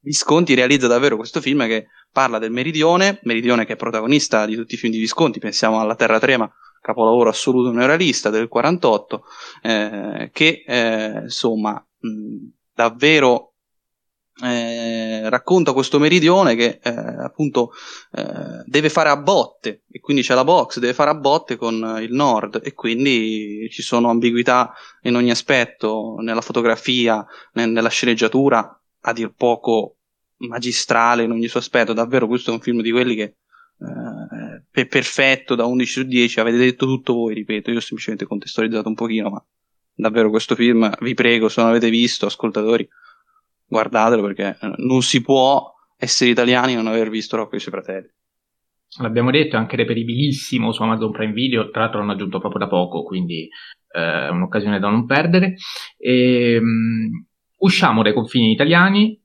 [0.00, 4.74] Visconti realizza davvero questo film che parla del Meridione, Meridione che è protagonista di tutti
[4.74, 9.22] i film di Visconti, pensiamo alla Terra Trema, capolavoro assoluto neorealista del 48,
[9.62, 13.51] eh, che eh, insomma mh, davvero
[14.40, 17.72] eh, racconta questo meridione che eh, appunto
[18.12, 21.98] eh, deve fare a botte e quindi c'è la box, deve fare a botte con
[22.00, 24.72] il nord e quindi ci sono ambiguità
[25.02, 29.96] in ogni aspetto, nella fotografia, ne- nella sceneggiatura, a dir poco
[30.38, 33.22] magistrale in ogni suo aspetto, davvero questo è un film di quelli che
[33.82, 38.26] eh, è perfetto da 11 su 10, avete detto tutto voi, ripeto, io ho semplicemente
[38.26, 39.44] contestualizzato un pochino, ma
[39.94, 42.88] davvero questo film, vi prego, se non avete visto, ascoltatori,
[43.72, 47.60] guardatelo perché eh, non si può essere italiani e non aver visto Rocco e i
[47.60, 48.08] suoi fratelli.
[49.00, 52.68] L'abbiamo detto, è anche reperibilissimo su Amazon Prime Video, tra l'altro l'hanno aggiunto proprio da
[52.68, 53.48] poco, quindi
[53.88, 55.54] eh, è un'occasione da non perdere.
[55.96, 57.08] E, um,
[57.60, 59.18] usciamo dai confini italiani,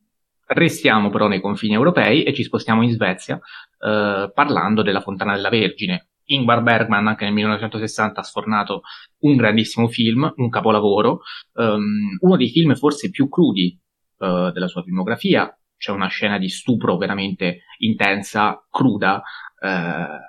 [0.46, 5.50] restiamo però nei confini europei e ci spostiamo in Svezia eh, parlando della Fontana della
[5.50, 6.12] Vergine.
[6.30, 8.82] Ingvar Bergman anche nel 1960 ha sfornato
[9.20, 11.22] un grandissimo film, un capolavoro,
[11.54, 13.78] um, uno dei film forse più crudi
[14.18, 15.52] uh, della sua filmografia.
[15.78, 19.68] C'è una scena di stupro veramente intensa, cruda, uh,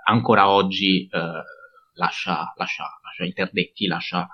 [0.05, 1.19] ancora oggi uh,
[1.95, 4.29] lascia, lascia, lascia, interdetti, lascia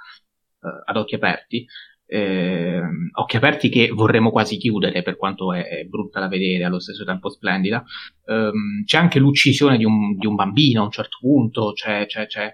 [0.87, 1.67] ad occhi aperti.
[2.07, 2.81] Eh,
[3.13, 7.05] occhi aperti che vorremmo quasi chiudere per quanto è, è brutta da vedere, allo stesso
[7.05, 7.85] tempo splendida.
[8.27, 12.27] Um, c'è anche l'uccisione di un, di un, bambino a un certo punto, c'è, c'è,
[12.27, 12.53] c'è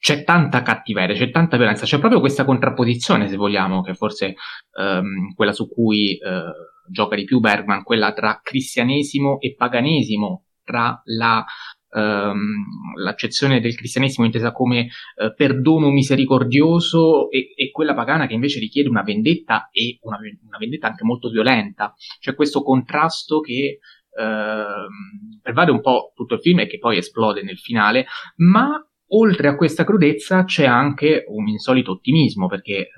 [0.00, 4.34] c'è tanta cattiveria, c'è tanta violenza, c'è proprio questa contrapposizione, se vogliamo, che forse
[4.72, 11.02] um, quella su cui uh, gioca di più Bergman, quella tra cristianesimo e paganesimo, tra
[11.04, 11.44] la,
[11.90, 18.58] um, l'accezione del cristianesimo intesa come uh, perdono misericordioso e, e, quella pagana che invece
[18.58, 21.92] richiede una vendetta e una, una vendetta anche molto violenta.
[22.18, 23.80] C'è questo contrasto che
[24.12, 28.82] uh, pervade un po' tutto il film e che poi esplode nel finale, ma
[29.12, 32.90] oltre a questa crudezza c'è anche un insolito ottimismo, perché eh,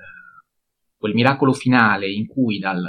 [0.97, 2.81] quel miracolo finale in cui dal,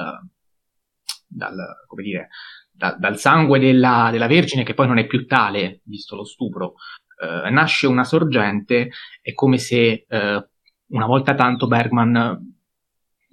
[1.26, 1.56] dal,
[2.02, 2.28] dire,
[2.70, 6.74] da, dal sangue della, della, Vergine, che poi non è più tale, visto lo stupro,
[7.20, 10.48] eh, nasce una sorgente, è come se eh,
[10.86, 12.52] una volta tanto Bergman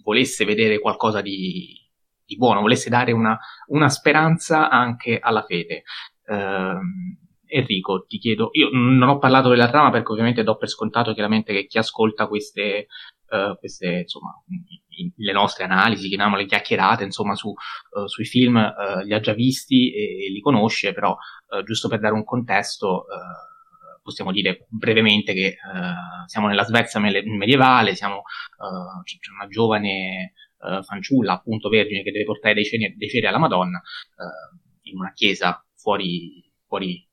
[0.03, 1.77] volesse vedere qualcosa di,
[2.25, 3.37] di buono, volesse dare una,
[3.67, 5.83] una, speranza anche alla fede.
[6.25, 6.79] Uh,
[7.51, 11.51] Enrico, ti chiedo, io non ho parlato della trama perché ovviamente do per scontato chiaramente
[11.51, 12.87] che chi ascolta queste,
[13.29, 14.41] uh, queste insomma,
[15.15, 19.93] le nostre analisi, chiamiamole chiacchierate, insomma, su, uh, sui film uh, li ha già visti
[19.93, 21.15] e, e li conosce, però
[21.65, 23.03] giusto per dare un contesto
[24.01, 25.57] possiamo dire brevemente che
[26.27, 28.21] siamo nella Svezia medievale, siamo,
[29.03, 30.31] c'è una giovane
[30.81, 33.81] fanciulla, appunto vergine, che deve portare dei ceri, dei ceri alla Madonna
[34.83, 37.05] in una chiesa fuori, fuori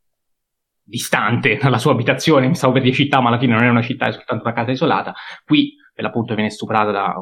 [0.88, 3.82] distante dalla sua abitazione, mi stavo per dire città, ma alla fine non è una
[3.82, 5.14] città, è soltanto una casa isolata.
[5.44, 7.14] Qui, per l'appunto, viene stuprata da,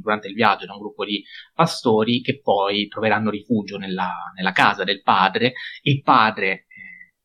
[0.00, 1.22] durante il viaggio da un gruppo di
[1.54, 5.52] pastori che poi troveranno rifugio nella, nella casa del padre.
[5.82, 6.66] Il padre,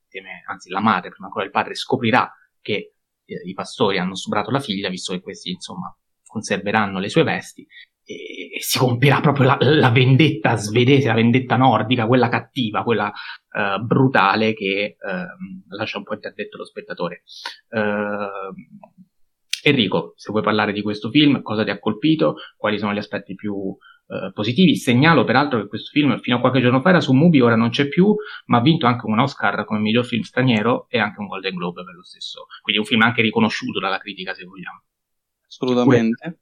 [0.09, 2.31] eh, anzi la madre, prima ancora il padre, scoprirà
[2.61, 2.93] che
[3.25, 5.95] eh, i pastori hanno stuprato la figlia, visto che questi, insomma,
[6.25, 7.65] conserveranno le sue vesti
[8.09, 13.11] e si compierà proprio la, la, vendetta svedese, la vendetta nordica, quella cattiva, quella
[13.58, 17.24] uh, brutale che uh, lascia un po' interdetto lo spettatore.
[17.70, 18.53] Uh,
[19.64, 23.36] Enrico, se vuoi parlare di questo film, cosa ti ha colpito, quali sono gli aspetti
[23.36, 23.76] più
[24.08, 24.78] eh, positivi.
[24.78, 27.70] Segnalo peraltro che questo film fino a qualche giorno fa era su Mubi, ora non
[27.70, 31.28] c'è più, ma ha vinto anche un Oscar come miglior film straniero e anche un
[31.28, 32.45] Golden Globe per lo stesso.
[32.62, 34.84] Quindi un film anche riconosciuto dalla critica, se vogliamo.
[35.47, 36.39] Assolutamente.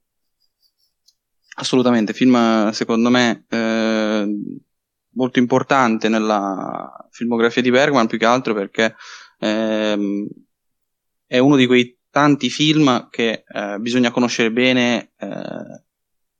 [1.58, 4.26] Assolutamente, film secondo me eh,
[5.16, 8.94] molto importante nella filmografia di Bergman, più che altro perché
[9.40, 10.26] ehm,
[11.26, 15.84] è uno di quei tanti film che eh, bisogna conoscere bene eh,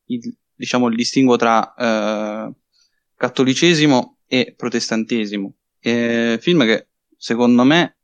[0.07, 2.53] il, diciamo, il distinguo tra eh,
[3.17, 5.55] cattolicesimo e protestantesimo.
[5.81, 7.97] Eh, film che secondo me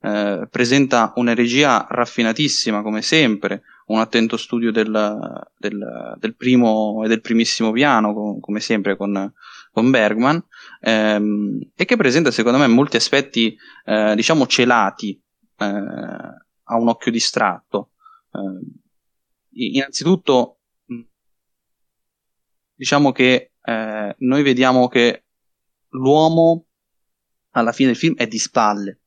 [0.00, 7.20] eh, presenta un'eregia raffinatissima come sempre, un attento studio del, del, del primo e del
[7.20, 9.32] primissimo piano, com- come sempre con,
[9.70, 10.44] con Bergman,
[10.80, 15.20] ehm, e che presenta secondo me molti aspetti eh, diciamo celati
[15.56, 17.92] eh, a un occhio distratto.
[18.32, 20.58] Eh, innanzitutto
[22.74, 25.24] diciamo che eh, noi vediamo che
[25.90, 26.66] l'uomo
[27.50, 29.00] alla fine del film è di spalle,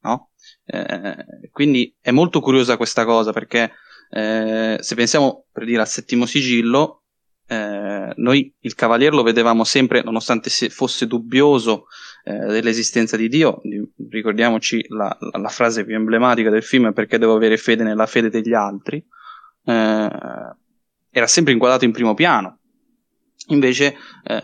[0.00, 0.30] no?
[0.64, 3.72] Eh, quindi è molto curiosa questa cosa perché
[4.10, 6.97] eh, se pensiamo per dire al settimo sigillo,
[7.48, 11.86] eh, noi il cavaliere lo vedevamo sempre, nonostante fosse dubbioso
[12.24, 13.60] eh, dell'esistenza di Dio,
[14.10, 18.52] ricordiamoci la, la, frase più emblematica del film perché devo avere fede nella fede degli
[18.52, 19.02] altri,
[19.64, 20.10] eh,
[21.10, 22.58] era sempre inquadrato in primo piano,
[23.48, 24.42] Invece, eh,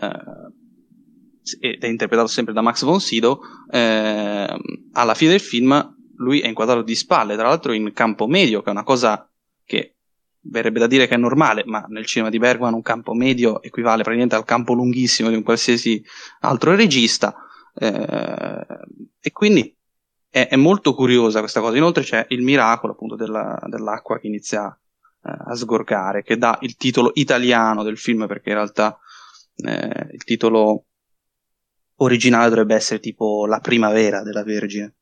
[1.59, 3.39] ed è interpretato sempre da Max von Sydow,
[3.69, 4.57] eh,
[4.93, 8.69] alla fine del film lui è inquadrato di spalle, tra l'altro in campo medio, che
[8.69, 9.29] è una cosa
[9.63, 9.94] che
[10.47, 14.03] verrebbe da dire che è normale, ma nel cinema di Bergman un campo medio equivale
[14.03, 16.03] praticamente al campo lunghissimo di un qualsiasi
[16.41, 17.35] altro regista.
[17.73, 18.65] Eh,
[19.19, 19.75] e quindi
[20.29, 21.77] è, è, molto curiosa questa cosa.
[21.77, 26.75] Inoltre c'è il miracolo appunto della, dell'acqua che inizia eh, a sgorgare, che dà il
[26.75, 28.99] titolo italiano del film, perché in realtà
[29.55, 30.85] eh, il titolo
[31.97, 34.93] originale dovrebbe essere tipo La primavera della Vergine,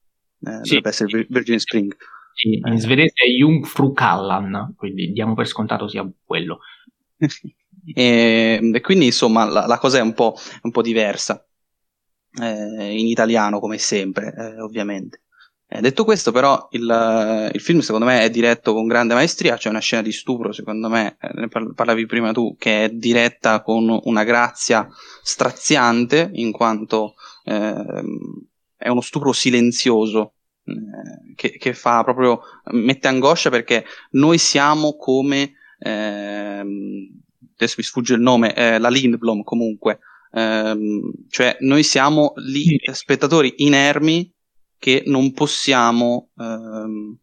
[0.45, 0.75] eh, sì.
[0.75, 1.95] dovrebbe essere Virgin Spring.
[2.33, 6.59] Sì, in svedese è Jungfrukallan, quindi diamo per scontato sia quello.
[7.93, 11.45] e, e, quindi insomma la, la, cosa è un po', un po diversa
[12.41, 15.21] eh, in italiano come sempre, eh, ovviamente.
[15.67, 19.57] Eh, detto questo, però, il, il, film secondo me è diretto con grande maestria.
[19.57, 23.61] C'è una scena di stupro, secondo me, eh, ne parlavi prima tu, che è diretta
[23.61, 24.87] con una grazia
[25.23, 27.15] straziante, in quanto
[27.45, 28.03] eh,
[28.77, 30.33] è uno stupro silenzioso.
[30.65, 32.39] Eh, che, che, fa proprio
[32.71, 37.09] mette angoscia perché noi siamo come ehm,
[37.55, 39.99] adesso mi sfugge il nome eh, la Lindblom comunque
[40.31, 44.33] ehm, cioè noi siamo lì spettatori inermi
[44.83, 47.17] che non possiamo, ehm,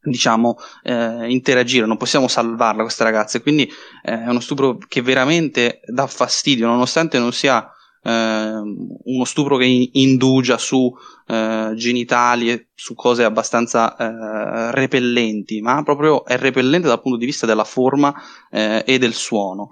[0.00, 3.38] diciamo, eh, interagire, non possiamo salvarla questa ragazza.
[3.38, 3.68] E quindi
[4.04, 7.68] eh, è uno stupro che veramente dà fastidio, nonostante non sia
[8.04, 8.60] eh,
[9.04, 10.92] uno stupro che indugia su
[11.26, 17.26] eh, genitali e su cose abbastanza eh, repellenti, ma proprio è repellente dal punto di
[17.26, 18.14] vista della forma
[18.50, 19.70] eh, e del suono.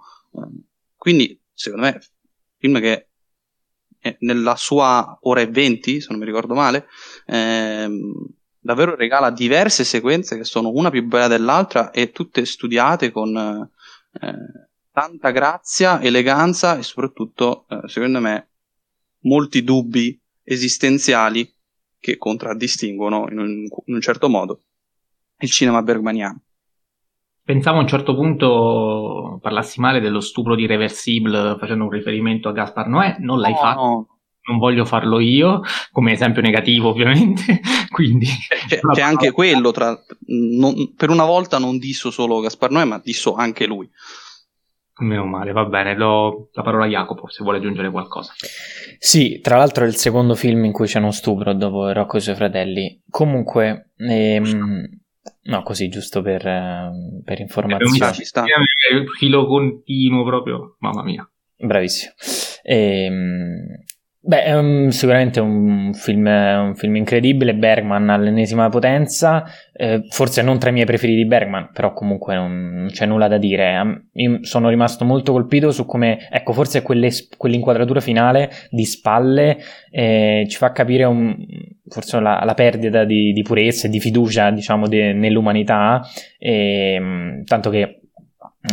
[0.97, 2.01] quindi, secondo me,
[2.59, 3.09] film che
[4.21, 6.89] nella sua ora e venti, se non mi ricordo male,
[7.27, 8.13] ehm,
[8.59, 14.69] davvero regala diverse sequenze che sono una più bella dell'altra e tutte studiate con eh,
[14.93, 18.51] tanta grazia, eleganza e soprattutto, eh, secondo me,
[19.23, 21.51] molti dubbi esistenziali
[21.99, 23.49] che contraddistinguono in un,
[23.87, 24.61] in un certo modo
[25.39, 26.41] il cinema bergmaniano.
[27.45, 32.53] Pensavo a un certo punto parlassi male dello stupro di Reversible facendo un riferimento a
[32.53, 33.81] Gaspar Noè, non l'hai no, fatto.
[33.81, 34.07] No.
[34.45, 35.61] Non voglio farlo io,
[35.93, 38.27] come esempio negativo ovviamente, quindi...
[38.67, 42.99] C'è, c'è anche quello, tra, non, per una volta non disso solo Gaspar Noè, ma
[42.99, 43.89] disso anche lui.
[44.99, 48.33] Meno male, va bene, do la parola a Jacopo se vuole aggiungere qualcosa.
[48.99, 52.19] Sì, tra l'altro è il secondo film in cui c'è uno stupro dopo Rocco e
[52.19, 53.03] i suoi fratelli.
[53.09, 55.01] Comunque, ehm,
[55.45, 58.13] No, così giusto per, ehm, per informazione.
[58.13, 58.45] Ci sta.
[59.19, 61.29] Filo continuo proprio, mamma mia.
[61.57, 62.13] Bravissimo.
[62.63, 63.85] E, ehm,
[64.25, 69.43] Beh, è un, sicuramente un film, un film, incredibile, Bergman all'ennesima potenza,
[69.73, 73.27] eh, forse non tra i miei preferiti di Bergman, però comunque non, non, c'è nulla
[73.27, 74.05] da dire.
[74.13, 79.59] Io sono rimasto molto colpito su come, ecco, forse quell'inquadratura finale di spalle
[79.91, 81.35] eh, ci fa capire un,
[81.89, 86.01] forse la, la perdita di, di, purezza e di fiducia, diciamo, de, nell'umanità,
[86.39, 88.02] e, tanto che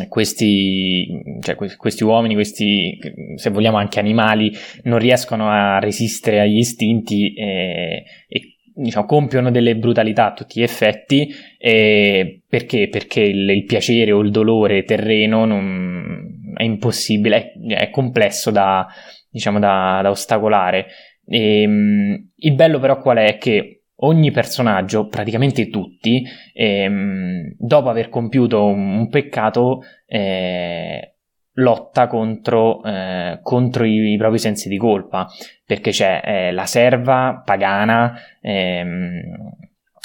[0.07, 2.97] questi, cioè, questi uomini, questi,
[3.35, 4.51] se vogliamo anche animali,
[4.83, 10.63] non riescono a resistere agli istinti e, e diciamo, compiono delle brutalità a tutti gli
[10.63, 11.29] effetti.
[11.57, 12.87] E perché?
[12.89, 18.85] Perché il, il piacere o il dolore terreno non, è impossibile, è, è complesso da,
[19.29, 20.87] diciamo, da, da ostacolare.
[21.25, 23.37] E, ehm, il bello però qual è?
[23.37, 26.23] Che ogni personaggio, praticamente tutti,
[26.53, 31.15] ehm, dopo aver compiuto un, un peccato, eh,
[31.53, 35.27] lotta contro, eh, contro i, i, propri sensi di colpa,
[35.65, 39.21] perché c'è eh, la serva pagana, ehm,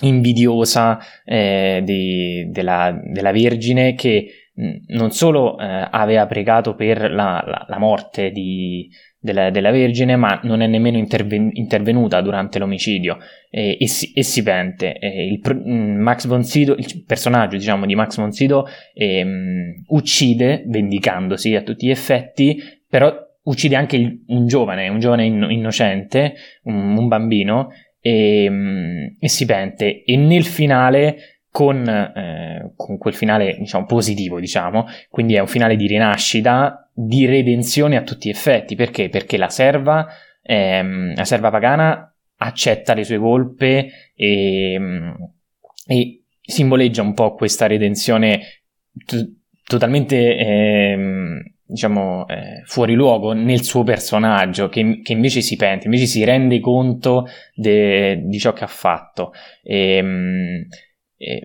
[0.03, 4.51] invidiosa eh, di, della, della, Vergine che
[4.89, 8.89] non solo eh, aveva pregato per la, la, la morte di,
[9.25, 13.17] della, della, Vergine, ma non è nemmeno interven- intervenuta durante l'omicidio
[13.49, 14.99] e, e, si, e si, pente.
[14.99, 16.07] E il, mm,
[16.43, 22.63] Sydow, il personaggio diciamo, di Max von Sydow ehm, uccide, vendicandosi a tutti gli effetti,
[22.87, 23.11] però
[23.45, 27.71] uccide anche il, un giovane, un giovane inno- innocente, un, un bambino,
[28.03, 30.05] e, mm, e, si pente.
[30.05, 34.87] E nel finale con, eh, con, quel finale diciamo positivo diciamo.
[35.09, 38.75] Quindi è un finale di rinascita di redenzione a tutti gli effetti.
[38.75, 39.09] Perché?
[39.09, 40.05] Perché la serva
[40.43, 44.81] ehm, la serva pagana accetta le sue colpe e,
[45.87, 48.41] e simboleggia un po' questa redenzione
[49.07, 49.33] t-
[49.63, 56.07] totalmente ehm, diciamo eh, fuori luogo nel suo personaggio che, che, invece si pente invece
[56.07, 59.33] si rende conto de, di ciò che ha fatto.
[59.63, 60.67] E,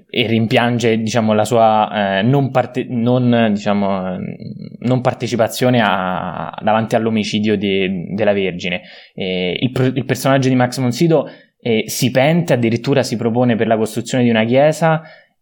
[0.10, 4.18] e, rimpiange diciamo, la sua eh, non, parte- non, diciamo,
[4.80, 8.82] non, partecipazione a, davanti all'omicidio di, della Vergine.
[9.16, 11.30] Il, il, personaggio di Max Monsido
[11.62, 15.02] eh, si pente, addirittura si propone per la costruzione di una chiesa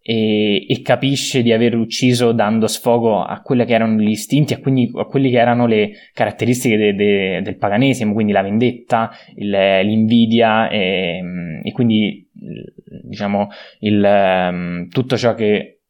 [0.10, 4.60] e, e, capisce di aver ucciso dando sfogo a quelli che erano gli istinti, a,
[4.60, 9.50] quindi, a quelle che erano le caratteristiche de, de, del paganesimo, quindi la vendetta, il,
[9.50, 11.22] l'invidia e,
[11.62, 12.26] e, quindi
[13.04, 15.82] diciamo il, um, tutto ciò che,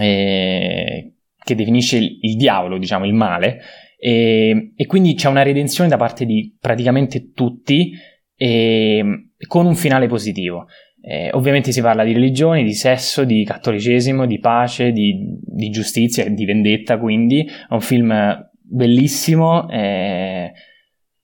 [0.00, 3.60] eh, che definisce il, il, diavolo, diciamo il male.
[3.98, 7.92] E, e, quindi c'è una redenzione da parte di praticamente tutti
[8.36, 10.66] e, con un finale positivo.
[11.00, 16.24] Eh, ovviamente si parla di religione, di sesso, di cattolicesimo, di pace, di, di giustizia
[16.24, 20.52] e di vendetta, quindi è un film bellissimo eh,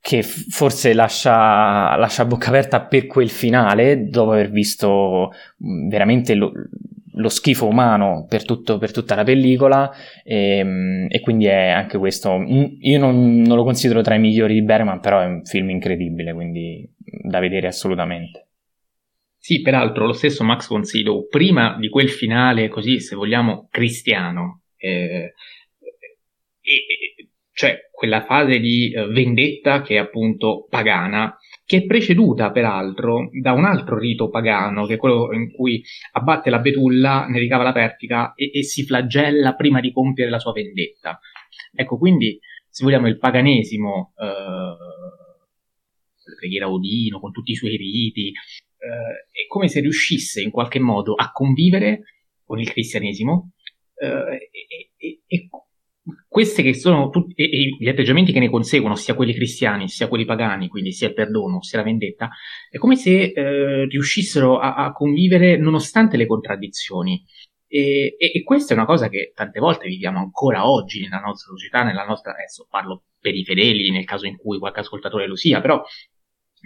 [0.03, 5.31] che forse lascia, lascia bocca aperta per quel finale, dopo aver visto
[5.65, 6.53] mm, veramente lo,
[7.13, 9.93] lo schifo umano per, tutto, per, tutta la pellicola
[10.25, 12.37] e, ehm, e, quindi è anche questo.
[12.37, 15.71] Mm, io non, non lo considero tra i migliori di Bergman però è un film
[15.71, 18.49] incredibile quindi da vedere assolutamente.
[19.39, 24.63] Sì, peraltro lo stesso Max von Sydow, prima di quel finale così, se vogliamo, cristiano,
[24.77, 25.33] eh,
[26.61, 27.22] eh,
[27.53, 33.53] cioè quella fase di eh, vendetta che è appunto pagana, che è preceduta peraltro da
[33.53, 35.83] un altro rito pagano, che è quello in cui
[36.13, 40.39] abbatte la betulla, ne ricava la pertica e, e si flagella prima di compiere la
[40.39, 41.21] sua vendetta.
[41.75, 42.39] Ecco, quindi,
[42.69, 44.77] se vogliamo, il paganesimo, eh, la
[46.39, 51.15] preghiera Odino, con tutti i suoi riti, eh, è come se riuscisse in qualche modo
[51.15, 52.03] a convivere
[52.45, 53.53] con il cristianesimo
[53.95, 55.49] eh, e, e, e,
[56.33, 60.25] questi che sono tutti e, gli atteggiamenti che ne conseguono, sia quelli cristiani sia quelli
[60.25, 62.31] pagani, quindi sia il perdono sia la vendetta,
[62.71, 67.23] è come se eh, riuscissero a, a, convivere nonostante le contraddizioni.
[67.67, 71.53] E, e, e, questa è una cosa che tante volte viviamo ancora oggi nella nostra
[71.53, 75.37] società, nella nostra, adesso parlo per i fedeli nel caso in cui qualche ascoltatore lo
[75.37, 75.83] sia, però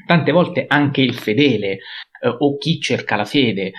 [0.06, 1.78] tante volte anche il fedele
[2.22, 3.72] eh, o chi cerca la fede eh,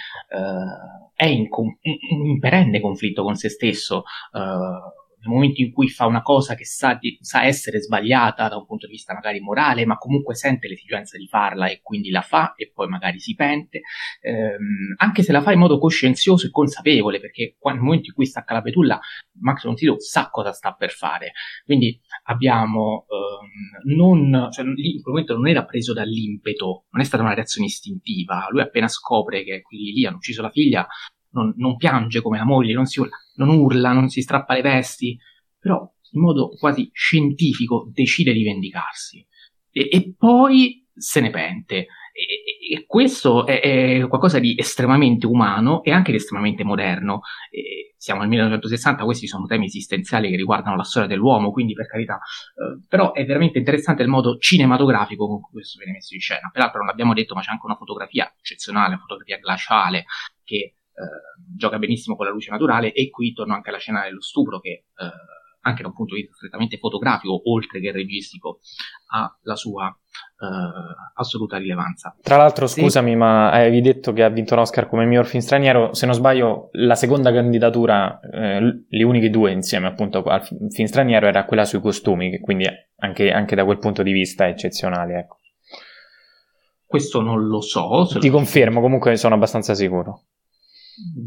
[1.15, 1.47] è in,
[1.81, 4.03] in, perenne conflitto con se stesso.
[4.33, 4.96] Eh,
[5.27, 8.65] nel momento in cui fa una cosa che sa, di, sa, essere sbagliata da un
[8.65, 12.53] punto di vista magari morale, ma comunque sente l'esigenza di farla e quindi la fa
[12.55, 13.81] e poi magari si pente,
[14.21, 18.25] ehm, anche se la fa in modo coscienzioso e consapevole, perché nel momento in cui
[18.25, 18.99] stacca la betulla,
[19.39, 21.33] Max von Sydow sa cosa sta per fare.
[21.65, 27.05] Quindi abbiamo ehm, non, cioè, lì in quel momento non era preso dall'impeto, non è
[27.05, 28.47] stata una reazione istintiva.
[28.49, 30.87] Lui appena scopre che quelli lì hanno ucciso la figlia,
[31.31, 33.01] non, non piange come la moglie, non, si,
[33.35, 35.17] non urla, non si strappa le vesti,
[35.59, 39.25] però in modo quasi scientifico decide di vendicarsi.
[39.71, 41.87] E, e poi se ne pente.
[42.17, 47.21] E, e questo è, è, qualcosa di estremamente umano e anche di estremamente moderno.
[47.51, 51.87] E siamo nel 1960, questi sono temi esistenziali che riguardano la storia dell'uomo, quindi per
[51.87, 56.21] carità, eh, però è veramente interessante il modo cinematografico con cui questo viene messo in
[56.21, 56.49] scena.
[56.51, 60.05] Peraltro non l'abbiamo detto, ma c'è anche una fotografia eccezionale, una fotografia glaciale,
[60.43, 60.76] che
[61.55, 64.69] gioca benissimo con la luce naturale e qui torno anche alla scena dello stupro che
[64.69, 65.11] eh,
[65.67, 68.59] anche da un punto di vista strettamente fotografico, oltre che registico,
[69.11, 72.15] ha la sua uh, assoluta rilevanza.
[72.21, 73.15] Tra l'altro, scusami, sì.
[73.17, 75.93] ma avevi detto che ha vinto un Oscar come miglior film straniero.
[75.93, 81.27] Se non sbaglio, la seconda candidatura, eh, le uniche due insieme appunto al film straniero,
[81.27, 82.65] era quella sui costumi, che quindi
[82.99, 85.19] anche, anche da quel punto di vista è eccezionale.
[85.19, 85.37] Ecco.
[86.85, 88.07] Questo non lo so.
[88.17, 90.27] Ti confermo, comunque sono abbastanza sicuro.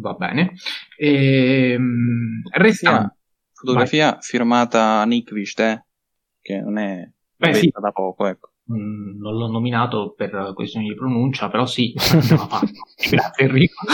[0.01, 0.55] Va bene.
[0.97, 3.15] E, ehm, resta...
[3.53, 4.23] Fotografia Vai.
[4.23, 5.87] firmata Nick Viste,
[6.41, 7.07] che non è
[7.37, 7.71] Beh, sì.
[7.79, 8.53] da poco, ecco.
[8.73, 11.93] Mm, non l'ho nominato per questioni di pronuncia, però sì,
[13.11, 13.85] Grazie Enrico.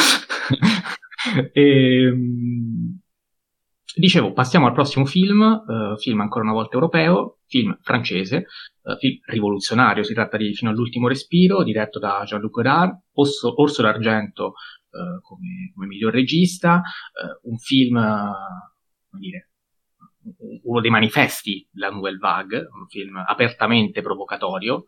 [1.53, 3.01] e, ehm,
[3.95, 8.47] dicevo, passiamo al prossimo film, uh, film ancora una volta europeo, film francese,
[8.83, 13.83] uh, film rivoluzionario, si tratta di Fino all'ultimo respiro, diretto da Jean-Luc Godard, Orso, Orso
[13.83, 14.55] d'Argento
[14.97, 16.83] uh, come, come, miglior regista,
[17.43, 19.51] un film, come dire,
[20.65, 24.85] uno dei manifesti della Nouvelle Vague, un film apertamente provocatorio,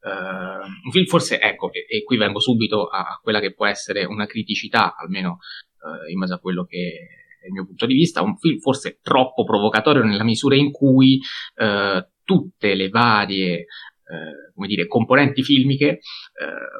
[0.00, 4.04] Uh, un film forse, ecco, e, e, qui vengo subito a quella che può essere
[4.04, 5.38] una criticità, almeno
[5.82, 7.08] uh, in base a quello che
[7.42, 11.20] è il mio punto di vista, un film forse troppo provocatorio nella misura in cui
[11.56, 13.66] uh, tutte le varie
[14.08, 16.00] eh, come dire, componenti filmiche eh,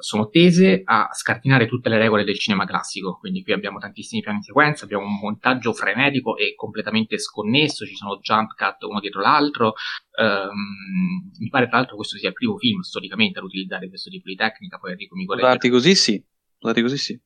[0.01, 3.19] sono tese a scardinare tutte le regole del cinema classico.
[3.19, 7.95] Quindi qui abbiamo tantissimi piani di sequenza, abbiamo un montaggio frenetico e completamente sconnesso, ci
[7.95, 9.75] sono jump cut uno dietro l'altro.
[10.19, 14.29] Um, mi pare tra l'altro questo sia il primo film storicamente ad utilizzare questo tipo
[14.29, 15.47] di tecnica, poi Enrico mi corregge.
[15.47, 16.25] Usati così sì,
[16.61, 17.21] usati così sì.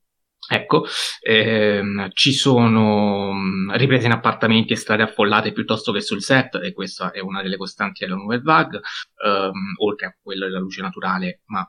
[0.51, 0.85] Ecco,
[1.21, 3.33] ehm, ci sono
[3.75, 7.57] riprese in appartamenti e strade affollate piuttosto che sul set, e questa è una delle
[7.57, 8.81] costanti della Nouvelle Vague,
[9.25, 11.67] ehm, oltre a quella della luce naturale, ma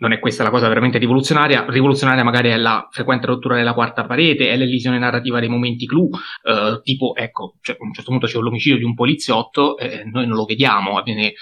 [0.00, 1.64] non è questa la cosa veramente rivoluzionaria.
[1.68, 6.10] Rivoluzionaria magari è la frequente rottura della quarta parete, è l'elisione narrativa dei momenti clou,
[6.42, 10.26] eh, tipo, ecco, cioè, a un certo punto c'è l'omicidio di un poliziotto, eh, noi
[10.26, 11.34] non lo vediamo, avviene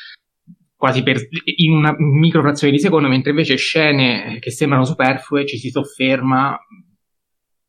[0.77, 1.17] quasi per,
[1.57, 6.57] in una microfrazione di secondo, mentre invece scene che sembrano superflue ci si sofferma,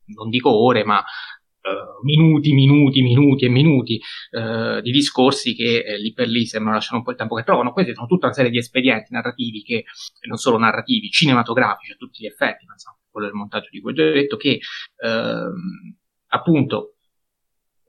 [0.08, 4.00] non dico ore, ma uh, minuti, minuti, minuti e minuti
[4.32, 7.44] uh, di discorsi che eh, lì per lì sembrano lasciare un po' il tempo che
[7.44, 7.72] trovano.
[7.72, 9.86] Questi sono tutta una serie di espedienti narrativi che,
[10.28, 13.92] non solo narrativi, cinematografici a tutti gli effetti, pensiamo a quello del montaggio di cui
[13.92, 14.60] ho già detto, che
[14.98, 15.52] uh,
[16.28, 16.96] appunto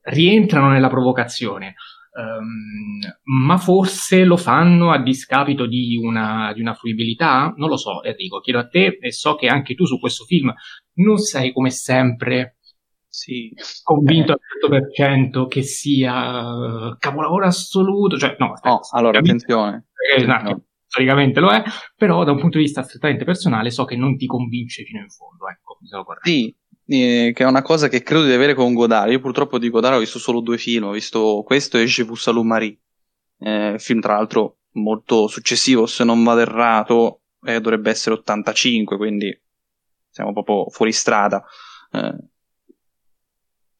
[0.03, 1.75] rientrano nella provocazione.
[2.19, 2.99] Um,
[3.45, 7.55] ma forse lo fanno a discapito di una, di una, fruibilità?
[7.57, 10.53] Non lo so, Enrico, chiedo a te e so che anche tu su questo film
[10.95, 12.57] non sei come sempre
[13.07, 13.53] sì.
[13.85, 14.39] convinto al
[14.99, 18.19] 100% che sia uh, capolavoro assoluto.
[18.19, 19.87] Cioè, no, aspetta, oh, allora attenzione.
[20.17, 21.63] Eh, esatto, storicamente lo è,
[21.95, 25.09] però da un punto di vista strettamente personale so che non ti convince fino in
[25.09, 25.49] fondo.
[25.49, 26.29] Ecco, mi sono corretto.
[26.29, 26.53] Sì,
[26.89, 29.11] eh, che è una cosa che credo di avere con Godard.
[29.11, 32.21] Io purtroppo di Godard ho visto solo due film, ho visto questo e Je vous
[32.21, 32.79] salue Marie,
[33.41, 39.39] eh, film tra l'altro molto successivo, se non vado errato, eh, dovrebbe essere 85, quindi
[40.09, 41.45] siamo proprio fuori strada.
[41.93, 42.17] Eh,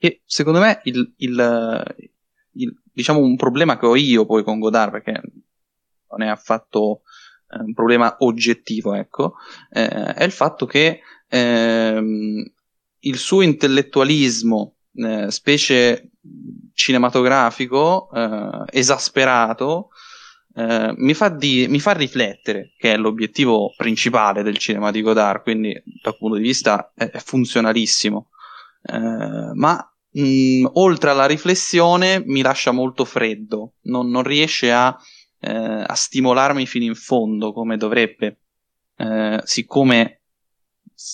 [0.01, 1.95] e secondo me il, il,
[2.53, 5.21] il, diciamo un problema che ho io poi con Godard, perché
[6.11, 7.03] non è affatto
[7.49, 9.37] eh, un problema oggettivo, ecco,
[9.71, 12.53] eh, è il fatto che ehm,
[13.01, 16.11] il suo intellettualismo, eh, specie
[16.75, 19.91] cinematografico, eh, esasperato,
[20.55, 25.43] eh, mi, fa di, mi, fa riflettere, che è l'obiettivo principale del cinema di Godard,
[25.43, 28.31] quindi dal punto di vista è, è funzionalissimo,
[28.83, 34.97] eh, ma mh, oltre alla riflessione mi lascia molto freddo, non, non riesce a,
[35.41, 38.39] eh, a, stimolarmi fino in fondo come dovrebbe,
[38.97, 40.18] eh, siccome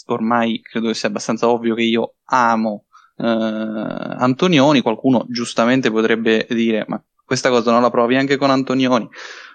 [0.06, 2.86] ormai credo sia abbastanza ovvio che io amo
[3.16, 9.08] eh, Antonioni, qualcuno giustamente potrebbe dire ma questa cosa non la provi anche con Antonioni.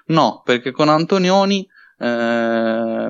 [0.08, 1.68] No, perché con Antonioni
[2.00, 3.10] eh,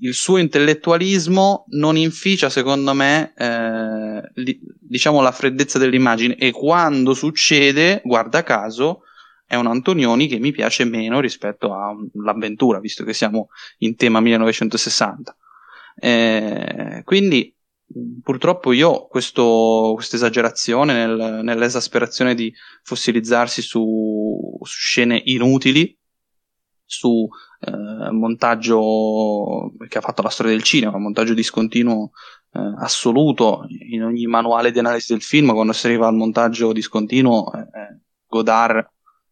[0.00, 7.14] il suo intellettualismo non inficia, secondo me, eh, li, diciamo la freddezza dell'immagine e quando
[7.14, 9.02] succede, guarda caso,
[9.46, 13.48] è un Antonioni che mi piace meno rispetto all'avventura, visto che siamo
[13.78, 15.34] in tema 1960.
[15.98, 17.54] Eh, quindi
[18.22, 19.42] purtroppo io questa
[20.16, 22.52] esagerazione nel, nell'esasperazione di
[22.82, 25.96] fossilizzarsi su, su scene inutili,
[26.84, 27.28] su
[27.60, 32.10] eh, montaggio che ha fatto la storia del cinema, un montaggio discontinuo
[32.52, 37.52] eh, assoluto in ogni manuale di analisi del film, quando si arriva al montaggio discontinuo,
[37.52, 38.86] eh Godard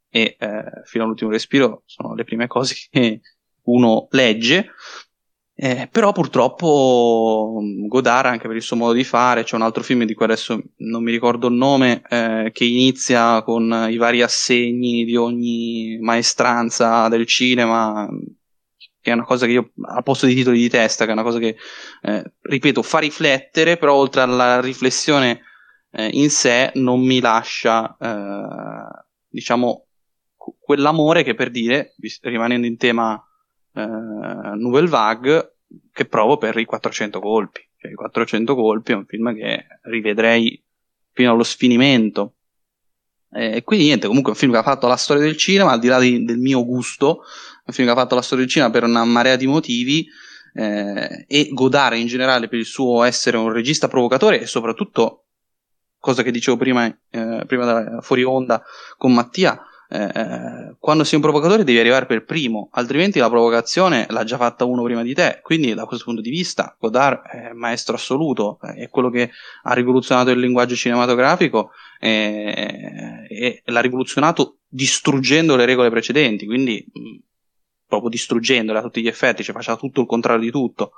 [0.09, 3.21] e eh, fino all'ultimo respiro sono le prime cose che
[3.65, 4.71] uno legge
[5.59, 10.05] Eh, però purtroppo Godard, anche per il suo modo di fare, c'è un altro film
[10.05, 15.07] di cui adesso non mi ricordo il nome, eh, che inizia con i vari assegni
[15.07, 18.07] di ogni maestranza del cinema,
[19.01, 21.23] che è una cosa che io al posto di titoli di testa, che è una
[21.23, 21.57] cosa che,
[22.03, 25.41] eh, ripeto, fa riflettere, però oltre alla riflessione
[25.93, 29.87] eh, in sé non mi lascia, eh, diciamo,
[30.59, 33.26] quell'amore che per dire, rimanendo in tema
[33.85, 35.57] Nouvelle Vague,
[35.93, 37.61] che provo per i 400 colpi.
[37.77, 40.63] Cioè, i 400 colpi è un film che rivedrei
[41.13, 42.35] fino allo sfinimento.
[43.33, 45.79] E quindi niente, comunque è un film che ha fatto la storia del cinema, al
[45.79, 47.23] di là di, del mio gusto,
[47.65, 50.07] un film che ha fatto la storia del cinema per una marea di motivi
[50.55, 55.27] eh, e Godard in generale per il suo essere un regista provocatore e soprattutto,
[55.99, 58.63] cosa che dicevo prima, eh, prima da, fuori onda
[58.97, 64.25] con Mattia, eh, quando sei un provocatore devi arrivare per primo, altrimenti la provocazione l'ha
[64.25, 65.41] già fatta uno prima di te.
[65.43, 69.31] Quindi, da questo punto di vista, Godard è maestro assoluto, è quello che
[69.63, 76.47] ha rivoluzionato il linguaggio cinematografico e, e l'ha rivoluzionato distruggendo le regole precedenti.
[76.47, 76.85] Quindi,
[77.87, 80.93] proprio distruggendole a tutti gli effetti, cioè faceva tutto il contrario di tutto.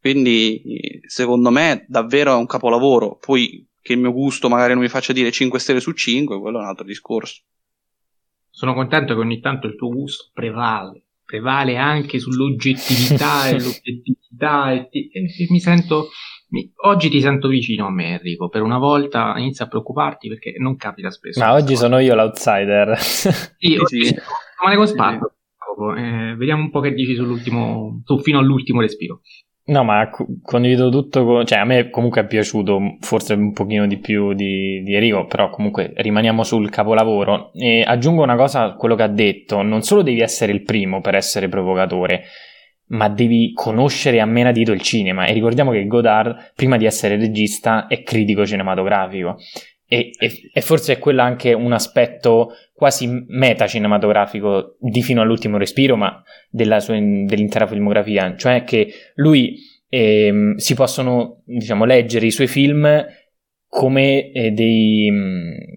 [0.00, 3.16] Quindi, secondo me, davvero è un capolavoro.
[3.16, 6.58] Poi che il mio gusto magari non mi faccia dire 5 stelle su 5, quello
[6.58, 7.42] è un altro discorso.
[8.54, 14.88] Sono contento che ogni tanto il tuo gusto prevale, prevale anche sull'oggettività e l'obiettività e,
[14.90, 16.08] ti, e mi sento
[16.52, 20.54] mi, oggi ti sento vicino a me Enrico, per una volta inizia a preoccuparti perché
[20.58, 21.40] non capita spesso.
[21.40, 22.98] Ma oggi sono io l'outsider.
[22.98, 24.14] Sì, oggi sì.
[24.62, 25.34] ma ne con spazio.
[25.96, 29.22] Eh, vediamo un po' che dici sull'ultimo, su, fino all'ultimo respiro.
[29.64, 30.10] No, ma
[30.42, 31.46] condivido tutto, con...
[31.46, 35.50] cioè a me comunque è piaciuto forse un pochino di più di, di Enrico, però
[35.50, 37.52] comunque rimaniamo sul capolavoro.
[37.54, 41.00] E aggiungo una cosa a quello che ha detto, non solo devi essere il primo
[41.00, 42.24] per essere provocatore,
[42.86, 45.26] ma devi conoscere a menadito il cinema.
[45.26, 49.36] E ricordiamo che Godard, prima di essere regista, è critico cinematografico.
[49.92, 55.96] E, e, e forse è quello anche un aspetto quasi metacinematografico di fino all'ultimo respiro,
[55.96, 56.22] ma
[56.80, 59.58] sua, dell'intera filmografia, cioè che lui
[59.90, 63.04] eh, si possono diciamo, leggere i suoi film
[63.66, 65.12] come eh, dei,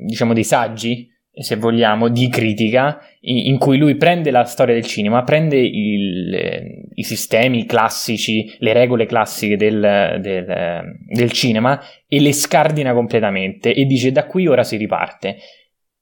[0.05, 5.23] diciamo, dei saggi, se vogliamo, di critica, in, cui lui prende la storia del cinema,
[5.23, 12.93] prende il, i sistemi classici, le regole classiche del, del, del cinema e le scardina
[12.93, 15.37] completamente e dice da qui ora si riparte.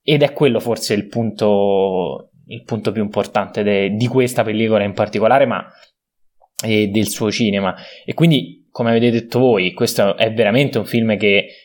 [0.03, 4.93] Ed è quello forse il punto, il punto più importante de, di questa pellicola in
[4.93, 5.65] particolare, ma
[6.63, 7.75] del suo cinema.
[8.05, 11.62] E quindi, come avete detto voi, questo è veramente un film che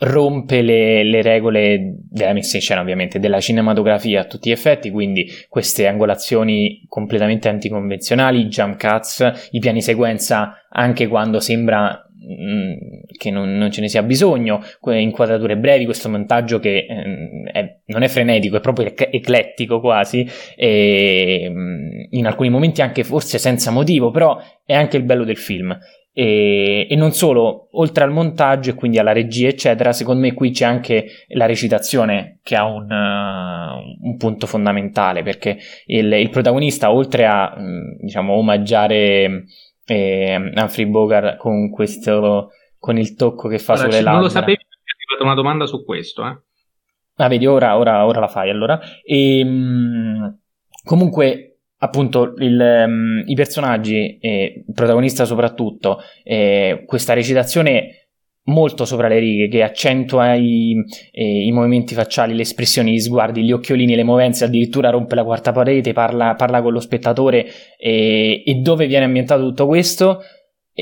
[0.00, 4.90] rompe le, le, regole della messa in scena, ovviamente, della cinematografia a tutti gli effetti,
[4.90, 12.72] quindi queste angolazioni completamente anticonvenzionali, jump cuts, i piani sequenza anche quando sembra Mm,
[13.18, 18.02] che non, non, ce ne sia bisogno, inquadrature brevi, questo montaggio che eh, è, non
[18.02, 20.26] è frenetico, è proprio eclettico quasi,
[20.56, 25.36] e mm, in alcuni momenti anche forse senza motivo, però è anche il bello del
[25.36, 25.78] film.
[26.16, 30.52] E, e, non solo, oltre al montaggio e quindi alla regia, eccetera, secondo me qui
[30.52, 36.92] c'è anche la recitazione che ha un, uh, un punto fondamentale perché il, il, protagonista,
[36.92, 39.44] oltre a mm, diciamo omaggiare
[39.86, 44.12] e Humphrey Bogart con questo con il tocco che fa allora, sulle labbra.
[44.12, 46.38] Non lo sapevi perché è arrivata una domanda su questo, eh?
[47.16, 48.78] Ah, vedi, ora, ora, ora la fai allora.
[49.02, 50.38] E, um,
[50.84, 58.04] comunque, appunto, il, um, i personaggi, eh, il protagonista soprattutto, eh, questa recitazione
[58.46, 60.76] molto sopra le righe, che accentua i,
[61.12, 65.24] eh, i, movimenti facciali, le espressioni, gli sguardi, gli occhiolini, le movenze, addirittura rompe la
[65.24, 67.46] quarta parete, parla, parla con lo spettatore
[67.78, 70.20] eh, e dove viene ambientato tutto questo?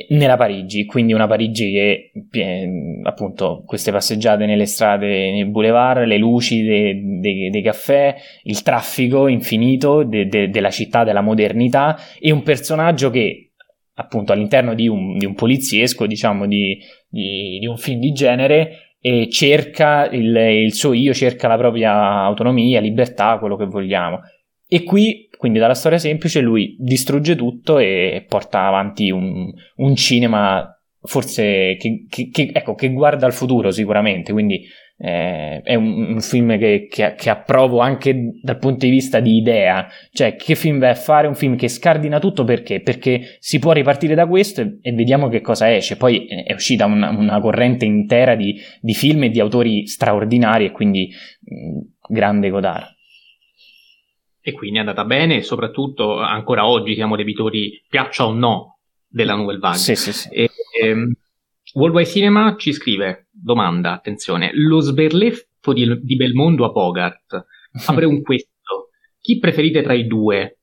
[0.09, 6.17] Nella Parigi, quindi una Parigi che eh, appunto queste passeggiate nelle strade, nei boulevard, le
[6.17, 12.33] luci dei, dei, dei caffè, il traffico infinito de, de, della città, della modernità e
[12.33, 13.53] un personaggio che
[13.95, 18.97] appunto all'interno di un, di un poliziesco, diciamo di, di, di, un film di genere,
[18.99, 21.93] e cerca il, il suo io, cerca la propria
[22.23, 24.21] autonomia, libertà, quello che vogliamo.
[24.67, 30.73] E qui, quindi dalla storia semplice, lui distrugge tutto e porta avanti un, un cinema
[31.01, 34.65] forse che, che, che, ecco, che guarda al futuro sicuramente, quindi
[34.99, 36.89] eh, è un, un film che,
[37.25, 41.27] approvo anche dal punto di vista di idea, cioè che film vai a fare?
[41.27, 42.81] Un film che scardina tutto perché?
[42.81, 45.97] Perché si può ripartire da questo e, e vediamo che cosa esce.
[45.97, 50.71] Poi è uscita una, una corrente intera di, di, film e di autori straordinari e
[50.71, 51.11] quindi
[51.41, 52.92] mh, grande Godard.
[54.43, 59.35] E quindi è andata bene e soprattutto ancora oggi siamo debitori, piaccia o no, della
[59.35, 59.79] Nouvelle Vague.
[59.79, 60.29] Sì, sì, sì.
[60.31, 60.51] E,
[60.83, 61.13] ehm,
[61.75, 67.47] Worldwide Cinema ci scrive, domanda, attenzione, lo sberleffo di, di Belmondo a Bogart
[67.87, 68.91] apre un questo.
[69.21, 70.59] Chi preferite tra i due?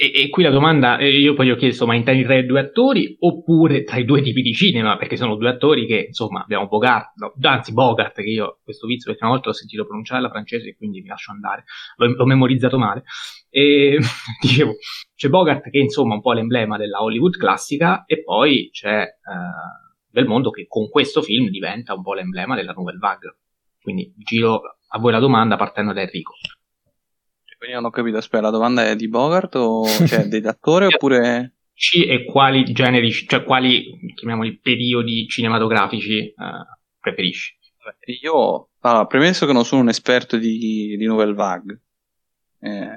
[0.00, 2.60] E, e, qui la domanda, eh, io poi ho chiesto, ma intendi tra i due
[2.60, 4.96] attori oppure tra i due tipi di cinema?
[4.96, 9.10] Perché sono due attori che, insomma, abbiamo Bogart, no, anzi Bogart, che io questo vizio
[9.10, 11.64] perché una volta l'ho sentito pronunciare la francese e quindi mi lascio andare,
[11.96, 13.02] l'ho, l'ho memorizzato male.
[13.50, 13.98] E
[14.40, 14.76] dicevo,
[15.16, 20.12] c'è Bogart che insomma è un po' l'emblema della Hollywood classica e poi c'è uh,
[20.12, 23.36] Belmondo che con questo film diventa un po' l'emblema della Nouvelle Vague.
[23.82, 26.34] Quindi giro a voi la domanda partendo da Enrico.
[27.58, 31.54] Quindi non ho capito, aspetta, la domanda è di Bogart o cioè dell'attore oppure...
[31.74, 37.56] E quali generi, cioè quali, chiamiamoli, periodi cinematografici uh, preferisci?
[38.22, 41.82] Io, allora, premesso che non sono un esperto di, di Nouvelle Vague,
[42.60, 42.88] eh,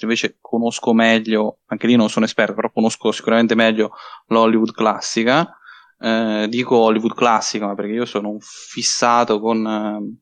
[0.00, 3.92] invece conosco meglio, anche lì non sono esperto, però conosco sicuramente meglio
[4.28, 5.54] l'Hollywood classica,
[5.98, 10.20] eh, dico Hollywood classica, ma perché io sono un fissato con...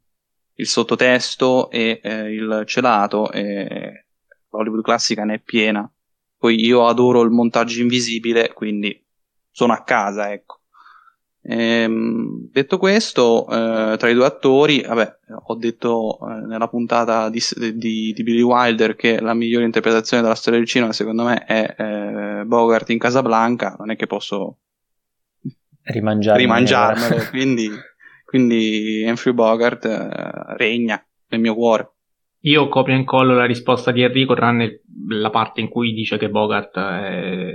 [0.60, 4.06] Il sottotesto e eh, il celato e
[4.50, 5.90] Hollywood classica ne è piena.
[6.36, 9.02] Poi io adoro il montaggio invisibile, quindi
[9.50, 10.60] sono a casa, ecco.
[11.42, 17.40] Ehm, detto questo, eh, tra i due attori, vabbè, ho detto eh, nella puntata di,
[17.74, 21.74] di, di, Billy Wilder che la migliore interpretazione della storia del cinema, secondo me, è
[21.76, 23.76] eh, Bogart in Casablanca.
[23.78, 24.58] Non è che posso
[25.84, 27.70] rimangiarmelo, rimangiarmelo quindi
[28.30, 31.94] quindi Humphrey Bogart eh, regna nel mio cuore.
[32.42, 36.30] Io copio e incollo la risposta di Enrico, tranne la parte in cui dice che
[36.30, 37.50] Bogart è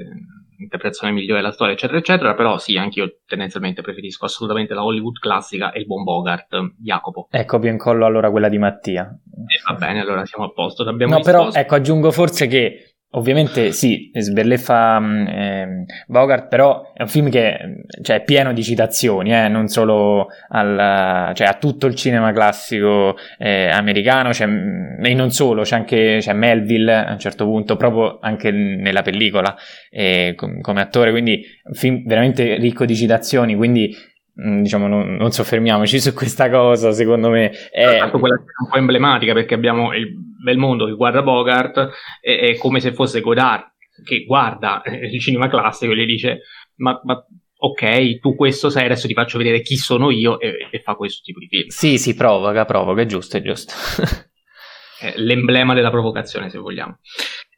[0.57, 2.33] l'interpretazione migliore della storia, eccetera, eccetera.
[2.35, 7.29] Però sì, anche io tendenzialmente preferisco assolutamente la Hollywood classica e il buon Bogart, Jacopo.
[7.31, 9.17] Eh, copio e incollo allora quella di Mattia.
[9.47, 10.83] Eh, va bene, allora siamo a posto.
[10.83, 11.21] No, risposto.
[11.23, 17.83] però ecco, aggiungo forse che Ovviamente sì, sberleffa eh, Bogart, però è un film che
[18.01, 23.15] cioè, è pieno di citazioni, eh, non solo al, cioè, a tutto il cinema classico
[23.37, 28.19] eh, americano, cioè, e non solo, c'è anche c'è Melville a un certo punto, proprio
[28.19, 29.55] anche nella pellicola
[29.89, 35.15] eh, com- come attore, quindi un film veramente ricco di citazioni, quindi mm, diciamo non,
[35.15, 39.93] non, soffermiamoci su questa cosa secondo me è Tanto quella un po' emblematica perché abbiamo
[39.93, 40.13] il
[40.43, 41.89] Belmondo che guarda Bogart
[42.19, 43.63] è, è come se fosse Godard
[44.03, 46.41] che guarda il cinema classico e gli dice
[46.75, 47.25] ma, ma
[47.57, 51.21] ok, tu questo sei, adesso ti faccio vedere chi sono io e, e fa questo
[51.23, 51.67] tipo di film.
[51.69, 53.73] Sì, sì, provoca, provoca, è giusto, è giusto.
[55.17, 56.99] l'emblema della provocazione, se vogliamo.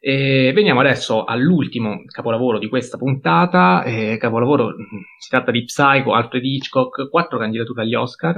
[0.00, 3.82] E veniamo adesso all'ultimo capolavoro di questa puntata.
[3.82, 4.74] Eh, capolavoro,
[5.18, 8.36] si tratta di Psycho, Alfred Hitchcock, quattro candidature agli Oscar,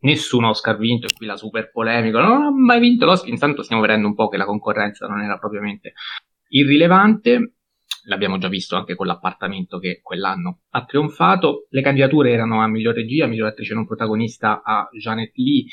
[0.00, 3.82] nessun Oscar vinto, e qui la super polemica, non ha mai vinto l'Oscar, intanto stiamo
[3.82, 5.94] vedendo un po' che la concorrenza non era propriamente
[6.48, 7.54] irrilevante,
[8.04, 12.94] l'abbiamo già visto anche con l'appartamento che quell'anno ha trionfato, le candidature erano a miglior
[12.94, 15.64] regia, miglior attrice non protagonista a Janet Lee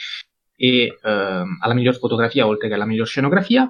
[0.55, 3.69] e ehm, alla miglior fotografia oltre che alla miglior scenografia.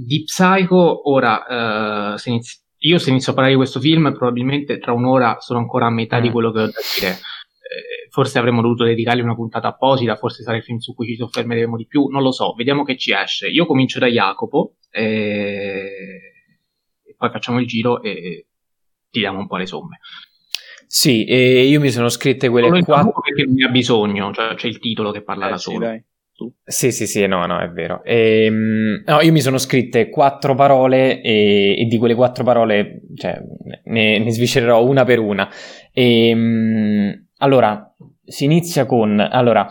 [0.00, 4.78] Di Psycho, ora, eh, se inizi- io se inizio a parlare di questo film probabilmente
[4.78, 6.22] tra un'ora sono ancora a metà mm.
[6.22, 10.42] di quello che ho da dire eh, forse avremmo dovuto dedicargli una puntata apposita, forse
[10.42, 13.12] sarà il film su cui ci soffermeremo di più, non lo so, vediamo che ci
[13.12, 13.48] esce.
[13.48, 15.02] Io comincio da Jacopo e,
[17.02, 18.46] e poi facciamo il giro e
[19.10, 19.98] tiriamo un po' le somme.
[20.86, 23.20] Sì, e io mi sono scritte quelle quattro...
[23.20, 25.84] Perché non ne ha bisogno, cioè c'è il titolo che parla eh, da sì, solo.
[25.84, 26.02] Dai.
[26.64, 28.02] Sì, sì, sì, no, no, è vero.
[28.04, 33.00] E, ehm, no, io mi sono scritte quattro parole e, e di quelle quattro parole
[33.16, 33.40] cioè,
[33.84, 35.48] ne, ne sviscererò una per una.
[35.92, 37.92] E, ehm, allora,
[38.24, 39.18] si inizia con...
[39.18, 39.66] Allora,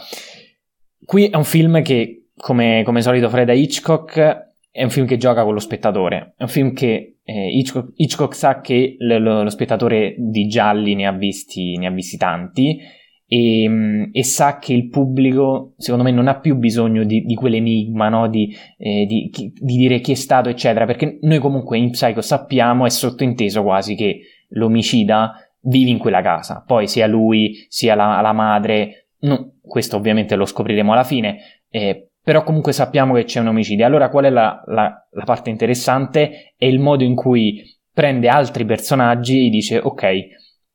[1.06, 5.44] qui è un film che, come, come solito Freda Hitchcock, è un film che gioca
[5.44, 6.34] con lo spettatore.
[6.36, 11.08] È un film che eh, Hitchcock, Hitchcock, sa che lo, lo, spettatore di gialli ne
[11.08, 12.80] ha visti, ne ha visti tanti
[13.28, 18.08] e, e, sa che il pubblico, secondo me, non ha più bisogno di, di quell'enigma,
[18.08, 18.30] no?
[18.30, 22.86] di, eh, di, di, dire chi è stato, eccetera, perché noi comunque in Psycho sappiamo,
[22.86, 28.32] è sottointeso quasi che l'omicida vivi in quella casa, poi sia lui sia la, la
[28.32, 31.40] madre, no, questo ovviamente lo scopriremo alla fine,
[31.70, 33.86] eh, però comunque sappiamo che c'è un omicidio.
[33.86, 36.54] Allora qual è la, la, la parte interessante?
[36.58, 37.62] È il modo in cui
[37.94, 40.28] prende altri personaggi e dice ok,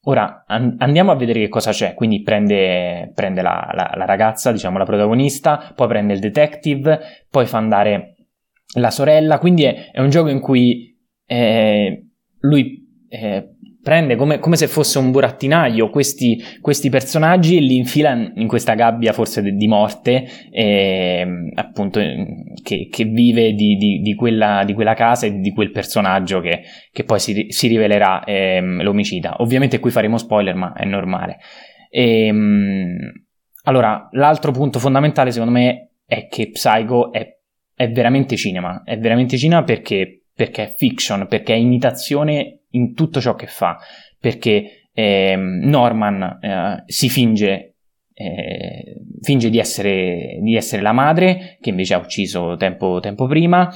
[0.05, 4.53] ora an- andiamo a vedere che cosa c'è, quindi prende, prende la, la, la, ragazza,
[4.53, 7.01] diciamo la protagonista, poi prende il detective,
[7.31, 8.17] poi fa andare
[8.77, 12.07] la sorella, quindi è, è un gioco in cui eh,
[12.41, 13.52] lui eh,
[13.83, 18.75] prende come, come, se fosse un burattinaio questi, questi, personaggi e li infila in questa
[18.75, 22.01] gabbia forse di morte eh, appunto
[22.63, 26.63] che, che vive di, di, di, quella, di, quella, casa e di quel personaggio che,
[26.93, 29.37] che poi si, si rivelerà eh, l'omicida.
[29.39, 31.39] Ovviamente qui faremo spoiler ma è normale.
[31.91, 32.97] E, ehm,
[33.65, 37.27] allora l'altro punto fondamentale secondo me è che Psycho è,
[37.75, 38.83] è veramente cinema.
[38.85, 43.79] È veramente cinema perché, perché è fiction perché è imitazione in tutto ciò che fa,
[44.19, 47.77] perché eh, Norman eh, si finge,
[48.15, 53.73] eh, finge di, essere, di, essere, la madre, che invece ha ucciso tempo, tempo prima,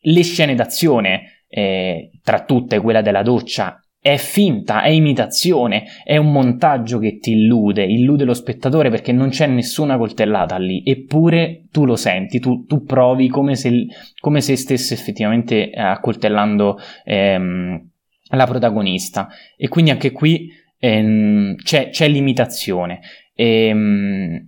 [0.00, 6.30] le scene d'azione, eh, tra tutte quella della doccia, è finta, è imitazione, è un
[6.30, 11.84] montaggio che ti illude, illude lo spettatore perché non c'è nessuna coltellata lì, eppure tu
[11.84, 13.86] lo senti, tu, tu provi come se,
[14.20, 17.90] come se stesse effettivamente accoltellando ehm,
[18.30, 19.28] la protagonista.
[19.56, 23.00] E quindi anche qui ehm, c'è, c'è, limitazione.
[23.34, 24.46] E, ehm,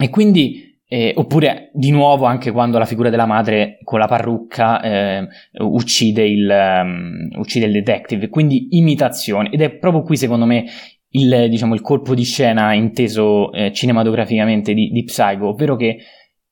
[0.00, 4.80] e quindi eh, oppure di nuovo anche quando la figura della madre con la parrucca
[4.80, 5.28] eh,
[5.58, 9.50] uccide, il, um, uccide il detective, quindi imitazione.
[9.50, 10.64] Ed è proprio qui secondo me
[11.10, 15.98] il, diciamo, il colpo di scena inteso eh, cinematograficamente di, di Psycho, ovvero che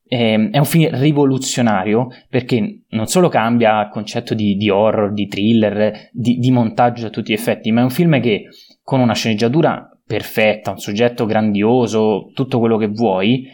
[0.08, 5.26] eh, è un film rivoluzionario perché non solo cambia il concetto di, di horror, di
[5.26, 8.44] thriller, di, di, montaggio a tutti gli effetti, ma è un film che
[8.82, 13.48] con una sceneggiatura perfetta, un soggetto grandioso, tutto quello che vuoi,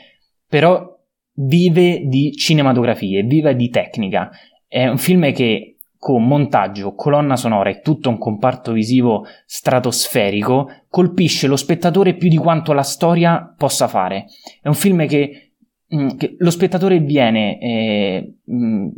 [0.47, 0.87] però
[1.35, 4.31] vive di cinematografie, vive di tecnica.
[4.69, 11.47] È un film che con montaggio, colonna sonora e tutto un comparto visivo stratosferico colpisce
[11.47, 14.27] lo spettatore più di quanto la storia possa fare.
[14.61, 15.52] È un film che
[15.95, 18.89] Mm, che lo spettatore viene, eh, mm,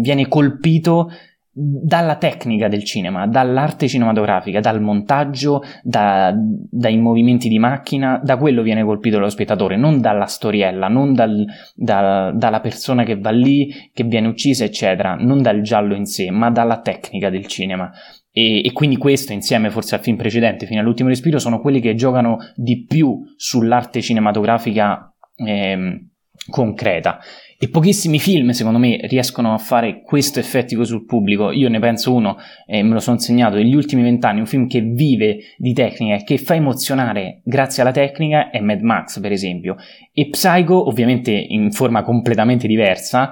[0.00, 1.08] viene colpito
[1.56, 8.62] dalla tecnica del cinema, dall'arte cinematografica, dal montaggio, da, dai movimenti di macchina, da quello
[8.62, 11.44] viene colpito lo spettatore, non dalla storiella, non dal,
[11.76, 16.28] da, dalla persona che va lì, che viene uccisa, eccetera, non dal giallo in sé,
[16.32, 17.88] ma dalla tecnica del cinema.
[18.32, 21.94] E, e, quindi questo, insieme forse al film precedente, fino all'ultimo respiro, sono quelli che
[21.94, 26.06] giocano di più sull'arte cinematografica eh,
[26.50, 27.18] concreta.
[27.56, 31.50] E pochissimi film, secondo me, riescono a fare questo effettico sul pubblico.
[31.50, 32.36] Io ne penso uno,
[32.66, 36.16] e eh, me lo sono insegnato negli ultimi vent'anni, un film che vive di tecnica
[36.16, 39.76] e che fa emozionare grazie alla tecnica è Mad Max, per esempio.
[40.12, 43.30] E Psycho, ovviamente in forma completamente diversa,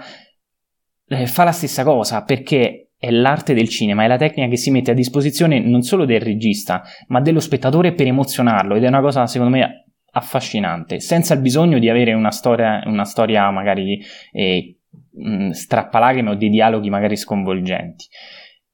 [1.08, 4.70] eh, fa la stessa cosa perché è l'arte del cinema, è la tecnica che si
[4.70, 9.00] mette a disposizione non solo del regista, ma dello spettatore per emozionarlo ed è una
[9.00, 14.00] cosa secondo me affascinante, senza il bisogno di avere una storia, una storia magari
[14.32, 14.76] eh,
[15.50, 18.06] strappalacrime o di dialoghi magari sconvolgenti.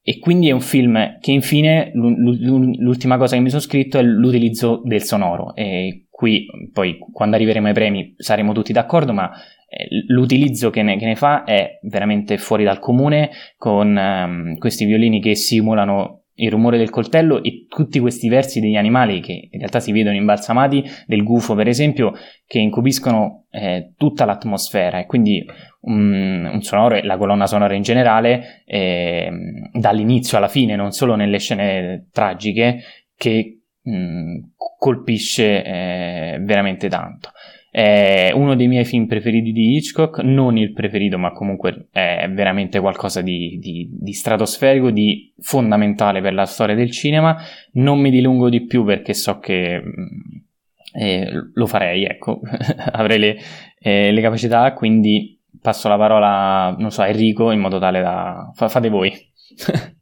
[0.02, 4.80] E quindi è un film che infine l'ultima cosa che mi sono scritto è l'utilizzo
[4.82, 5.54] del sonoro.
[5.54, 9.30] E qui poi quando arriveremo ai premi saremo tutti d'accordo, ma
[9.68, 14.86] eh, l'utilizzo che ne, che ne fa è veramente fuori dal comune con um, questi
[14.86, 19.58] violini che simulano il rumore del coltello e tutti questi versi degli animali che in
[19.58, 22.12] realtà si vedono imbalsamati, del gufo per esempio,
[22.46, 25.44] che incubiscono eh, tutta l'atmosfera e quindi
[25.80, 29.30] un, un, sonoro e la colonna sonora in generale eh,
[29.72, 32.82] dall'inizio alla fine, non solo nelle scene tragiche,
[33.16, 34.38] che mh,
[34.78, 37.30] colpisce eh, veramente tanto.
[37.78, 42.80] È uno dei miei film preferiti di Hitchcock, non il preferito, ma comunque è veramente
[42.80, 47.36] qualcosa di, di, di stratosferico, di fondamentale per la storia del cinema.
[47.74, 52.40] Non mi dilungo di più perché so che mm, eh, lo farei, ecco,
[52.90, 53.36] avrei le,
[53.78, 58.50] eh, le, capacità, quindi passo la parola, non so, a Enrico in modo tale da...
[58.54, 59.12] fate voi.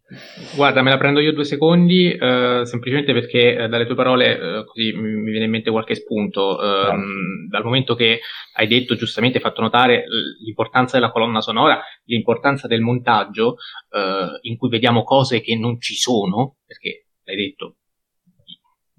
[0.55, 4.65] Guarda, me la prendo io due secondi, eh, semplicemente perché eh, dalle tue parole eh,
[4.65, 6.62] così mi viene in mente qualche spunto.
[6.62, 8.20] Ehm, dal momento che
[8.55, 10.05] hai detto giustamente, hai fatto notare
[10.45, 13.57] l'importanza della colonna sonora, l'importanza del montaggio,
[13.91, 17.78] eh, in cui vediamo cose che non ci sono, perché l'hai detto,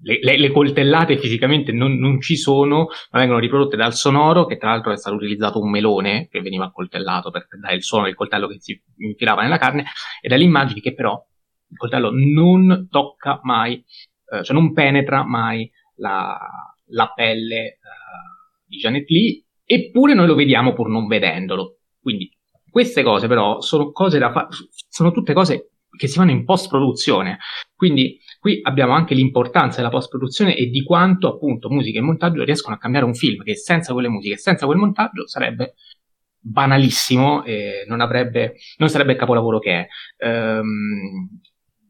[0.00, 4.56] le, le, le, coltellate fisicamente non, non, ci sono, ma vengono riprodotte dal sonoro, che
[4.56, 8.14] tra l'altro è stato utilizzato un melone che veniva coltellato per dare il suono del
[8.14, 9.84] coltello che si infilava nella carne,
[10.20, 11.20] e dalle immagini che però
[11.70, 13.84] il coltello non tocca mai,
[14.30, 16.38] eh, cioè non penetra mai la,
[16.86, 17.78] la pelle eh,
[18.66, 21.78] di Janet Lee, eppure noi lo vediamo pur non vedendolo.
[22.00, 22.30] Quindi
[22.70, 24.48] queste cose però sono cose da fare,
[24.88, 27.38] sono tutte cose che si fanno in post produzione.
[27.74, 32.44] Quindi qui abbiamo anche l'importanza della post produzione e di quanto appunto musica e montaggio
[32.44, 35.74] riescono a cambiare un film che senza quelle musiche e senza quel montaggio sarebbe
[36.40, 39.86] banalissimo e non avrebbe non sarebbe il capolavoro che è.
[40.24, 41.40] Ehm,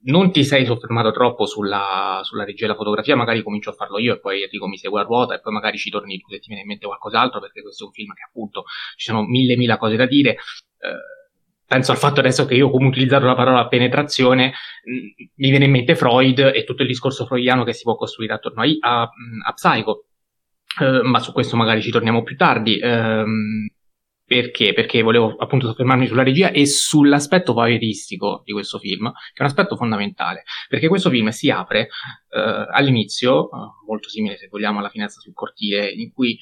[0.00, 4.14] non ti sei soffermato troppo sulla, sulla regia della fotografia, magari comincio a farlo io
[4.14, 6.46] e poi Enrico mi segue a ruota e poi magari ci torni tu se ti
[6.46, 8.64] viene in mente qualcos'altro perché questo è un film che appunto
[8.96, 10.30] ci sono mille mila cose da dire.
[10.78, 11.18] Eh,
[11.69, 14.55] penso al fatto adesso che io come utilizzato la parola penetrazione,
[14.85, 17.95] mh, mm, mi viene in mente Freud e tutto il discorso freudiano che si può
[17.95, 19.11] costruire attorno a, a,
[19.47, 20.07] a Psycho.
[20.81, 22.81] Uh, ma su questo magari ci torniamo più tardi.
[22.82, 23.24] Uh,
[24.24, 24.73] perché?
[24.73, 29.49] Perché volevo appunto soffermarmi sulla regia e sull'aspetto voyeuristico di questo film, che è un
[29.49, 31.89] aspetto fondamentale, perché questo film si apre
[32.31, 33.49] uh, all'inizio,
[33.86, 36.39] molto simile se vogliamo alla finestra sul cortile, in cui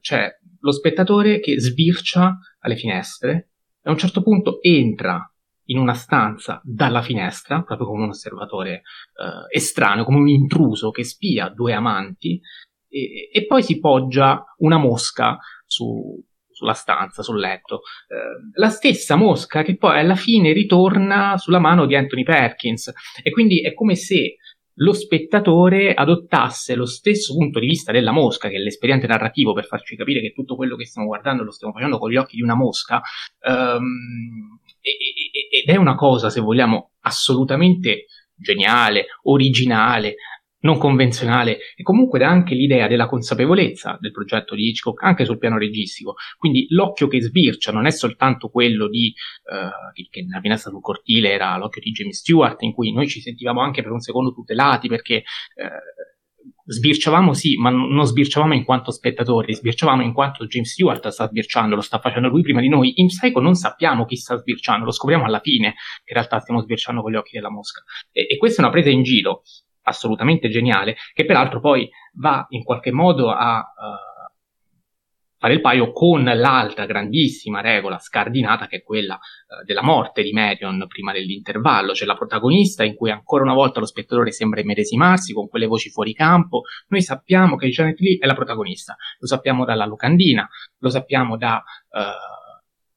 [0.00, 0.30] c'è
[0.60, 3.53] lo spettatore che sbircia alle finestre
[3.84, 5.28] a un certo punto entra
[5.66, 11.04] in una stanza dalla finestra, proprio come un osservatore eh, estraneo, come un intruso che
[11.04, 12.40] spia due amanti,
[12.88, 17.80] e, e poi si poggia una mosca su, sulla stanza, sul letto.
[18.08, 22.92] Eh, la stessa mosca che poi alla fine ritorna sulla mano di Anthony Perkins.
[23.22, 24.36] E quindi è come se
[24.78, 29.66] lo spettatore adottasse lo stesso punto di vista della mosca, che è l'esperiente narrativo per
[29.66, 32.42] farci capire che tutto quello che stiamo guardando lo stiamo facendo con gli occhi di
[32.42, 33.00] una mosca,
[33.46, 40.16] um, ed è una cosa, se vogliamo, assolutamente geniale, originale,
[40.64, 45.38] non convenzionale e comunque dà anche l'idea della consapevolezza del progetto di Hitchcock anche sul
[45.38, 46.14] piano registico.
[46.36, 49.14] Quindi l'occhio che sbircia non è soltanto quello di
[49.44, 53.20] uh, che nella finestra sul cortile era l'occhio di James Stewart, in cui noi ci
[53.20, 56.02] sentivamo anche per un secondo tutelati perché uh,
[56.66, 61.74] sbirciavamo sì, ma non sbirciavamo in quanto spettatori, sbirciavamo in quanto James Stewart sta sbirciando,
[61.74, 63.00] lo sta facendo lui prima di noi.
[63.00, 65.74] In Psycho non sappiamo chi sta sbirciando, lo scopriamo alla fine,
[66.04, 67.82] che in realtà stiamo sbirciando con gli occhi della mosca.
[68.10, 69.42] E, e questa è una presa in giro
[69.84, 74.22] assolutamente geniale, che peraltro poi va in qualche modo a uh,
[75.38, 80.32] fare il paio con l'altra grandissima regola scardinata che è quella uh, della morte di
[80.32, 85.32] Marion prima dell'intervallo, cioè la protagonista in cui ancora una volta lo spettatore sembra immedesimarsi
[85.32, 86.62] con quelle voci fuori campo.
[86.88, 90.48] Noi sappiamo che Janet Lee è la protagonista, lo sappiamo dalla locandina,
[90.78, 91.62] lo sappiamo da...
[91.90, 92.42] Uh,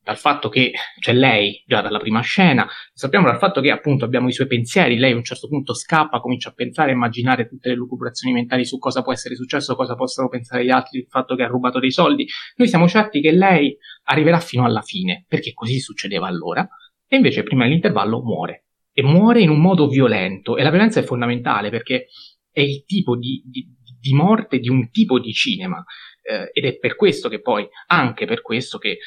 [0.07, 0.71] dal fatto che
[1.01, 4.95] c'è lei già dalla prima scena, sappiamo dal fatto che appunto abbiamo i suoi pensieri,
[4.95, 8.63] lei a un certo punto scappa, comincia a pensare, a immaginare tutte le lucubrazioni mentali
[8.63, 11.79] su cosa può essere successo, cosa possono pensare gli altri, il fatto che ha rubato
[11.79, 12.25] dei soldi.
[12.55, 16.65] Noi siamo certi che lei arriverà fino alla fine, perché così succedeva allora,
[17.05, 18.67] e invece prima dell'intervallo muore.
[18.93, 22.07] E muore in un modo violento, e la violenza è fondamentale perché
[22.49, 23.67] è il tipo di, di,
[23.99, 25.84] di morte di un tipo di cinema.
[26.21, 28.99] Eh, ed è per questo che poi, anche per questo che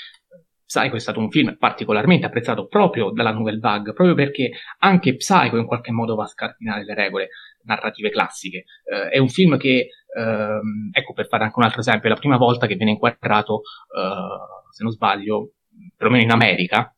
[0.71, 5.57] Psycho è stato un film particolarmente apprezzato proprio dalla Nouvelle Vague, proprio perché anche Psycho
[5.57, 7.29] in qualche modo va a scardinare le regole
[7.65, 8.67] narrative classiche.
[8.85, 12.19] Uh, è un film che, uh, ecco per fare anche un altro esempio, è la
[12.21, 15.55] prima volta che viene inquadrato, uh, se non sbaglio,
[15.97, 16.95] perlomeno in America,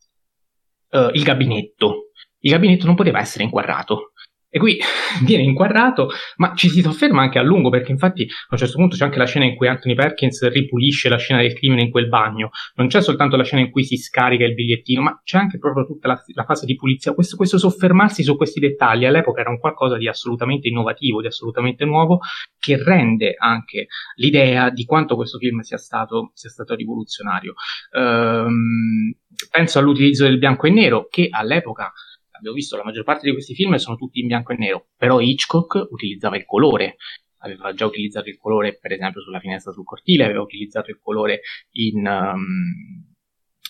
[0.90, 2.10] eh, il gabinetto.
[2.40, 4.11] Il gabinetto non poteva essere inquadrato
[4.54, 4.78] e qui
[5.24, 8.96] viene inquadrato, ma ci si sofferma anche a lungo, perché infatti a un certo punto
[8.96, 12.08] c'è anche la scena in cui Anthony Perkins ripulisce la scena del crimine in quel
[12.08, 12.50] bagno.
[12.74, 15.86] Non c'è soltanto la scena in cui si scarica il bigliettino, ma c'è anche proprio
[15.86, 17.14] tutta la, la fase di pulizia.
[17.14, 21.86] Questo, questo, soffermarsi su questi dettagli all'epoca era un qualcosa di assolutamente innovativo, di assolutamente
[21.86, 22.18] nuovo,
[22.58, 27.54] che rende anche l'idea di quanto questo film sia stato, sia stato rivoluzionario.
[27.96, 29.14] Ehm,
[29.50, 31.90] penso all'utilizzo del bianco e nero, che all'epoca
[32.42, 35.20] abbiamo visto la maggior parte di questi film sono tutti in bianco e nero, però
[35.20, 36.96] Hitchcock utilizzava il colore,
[37.38, 41.42] aveva già utilizzato il colore per esempio sulla finestra sul cortile, aveva utilizzato il colore
[41.72, 43.14] in, um,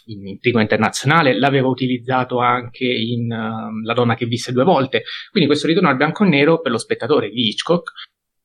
[0.06, 5.48] in Intrigo Internazionale, l'aveva utilizzato anche in uh, La donna che visse due volte, quindi
[5.48, 7.92] questo ritorno al bianco e nero per lo spettatore di Hitchcock,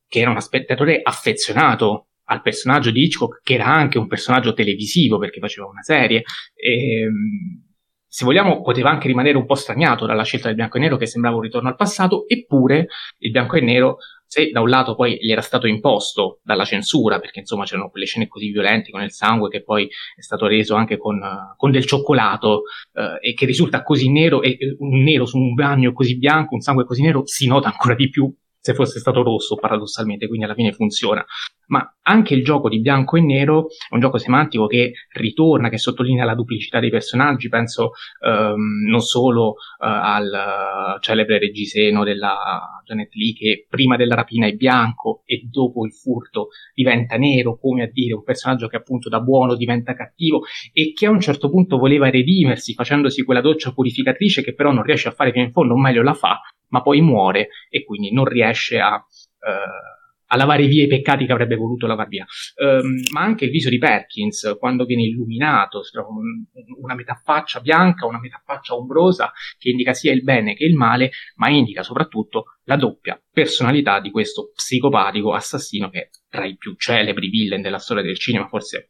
[0.08, 5.18] che era uno spettatore affezionato al personaggio di Hitchcock, che era anche un personaggio televisivo
[5.18, 6.24] perché faceva una serie,
[6.54, 7.67] e, um,
[8.08, 11.06] se vogliamo, poteva anche rimanere un po' straniato dalla scelta del bianco e nero che
[11.06, 12.88] sembrava un ritorno al passato, eppure
[13.20, 17.20] il bianco e nero, se da un lato poi gli era stato imposto dalla censura,
[17.20, 19.86] perché insomma c'erano quelle scene così violente con il sangue che poi
[20.16, 21.20] è stato reso anche con,
[21.56, 22.64] con del cioccolato
[22.94, 26.62] eh, e che risulta così nero e un nero su un bagno così bianco, un
[26.62, 30.54] sangue così nero, si nota ancora di più se fosse stato rosso paradossalmente, quindi alla
[30.54, 31.26] fine funziona.
[31.68, 35.78] Ma anche il gioco di bianco e nero è un gioco semantico che ritorna, che
[35.78, 37.92] sottolinea la duplicità dei personaggi, penso
[38.26, 40.32] um, non solo uh, al
[40.96, 45.92] uh, celebre reggiseno della Janet Lee che prima della rapina è bianco e dopo il
[45.92, 50.94] furto diventa nero, come a dire un personaggio che appunto da buono diventa cattivo e
[50.94, 55.10] che a un certo punto voleva redimersi facendosi quella doccia purificatrice che però non riesce
[55.10, 56.40] a fare fino in fondo, o meglio la fa,
[56.70, 59.97] ma poi muore e quindi non riesce a, uh,
[60.28, 62.26] a lavare via i peccati che avrebbe voluto lavare via.
[62.56, 65.82] Um, ma anche il viso di Perkins, quando viene illuminato,
[66.82, 70.76] una metà faccia bianca, una metà faccia ombrosa, che indica sia il bene che il
[70.76, 76.58] male, ma indica soprattutto la doppia personalità di questo psicopatico assassino che è tra i
[76.58, 78.88] più celebri villain della storia del cinema, forse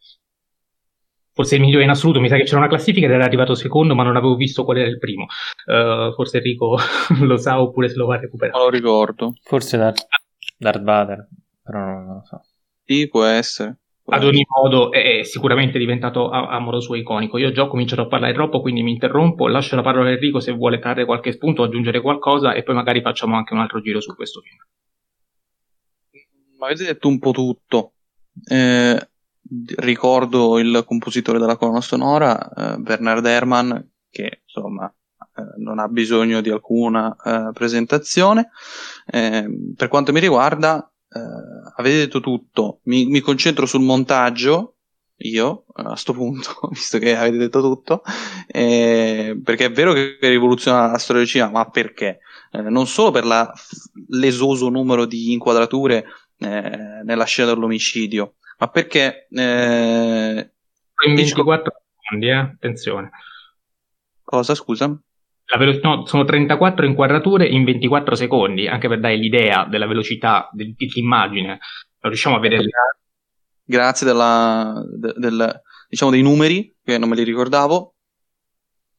[1.37, 2.19] forse il migliore in assoluto.
[2.19, 4.77] Mi sa che c'era una classifica ed era arrivato secondo, ma non avevo visto qual
[4.77, 5.27] era il primo.
[5.67, 6.77] Uh, forse Enrico
[7.21, 8.57] lo sa oppure se lo va a recuperare.
[8.57, 9.33] Non lo ricordo.
[9.43, 10.07] Forse Darth,
[10.57, 11.27] Darth Vader,
[11.61, 12.41] però non, lo so.
[12.83, 13.77] Sì, può essere.
[14.09, 17.37] Ad ogni modo è sicuramente diventato amoroso e iconico.
[17.37, 20.39] Io già ho cominciato a parlare troppo, quindi mi interrompo, lascio la parola a Enrico
[20.39, 23.99] se vuole trarre qualche spunto, aggiungere qualcosa e poi magari facciamo anche un altro giro
[23.99, 24.57] su questo film.
[26.57, 27.91] Ma avete detto un po' tutto.
[28.49, 29.09] Eh,
[29.75, 33.77] ricordo il compositore della colonna sonora, eh, Bernard Herrmann,
[34.09, 34.91] che insomma
[35.57, 38.49] non ha bisogno di alcuna eh, presentazione.
[39.07, 41.19] Ehm, per quanto mi riguarda, eh,
[41.75, 42.79] avete detto tutto.
[42.83, 44.73] Mi, mi, concentro sul montaggio.
[45.21, 48.03] Io a questo punto, visto che avete detto tutto,
[48.47, 52.19] eh, perché è vero che rivoluziona la storia del cinema, ma perché?
[52.51, 53.51] Eh, non solo per la,
[54.09, 56.05] l'esoso numero di inquadrature
[56.39, 59.27] nella scena dell'omicidio, ma perché...
[59.31, 60.51] Eh,
[61.07, 61.71] in 24
[62.07, 62.33] secondi, eh?
[62.33, 63.09] attenzione.
[64.23, 64.99] Cosa, scusa?
[65.55, 71.47] Velo- no, sono 34 inquadrature in 24 secondi, anche per dare l'idea della velocità dell'immagine.
[71.47, 72.65] Non riusciamo a vedere.
[73.63, 77.95] Grazie della, de, del, diciamo dei numeri, che non me li ricordavo.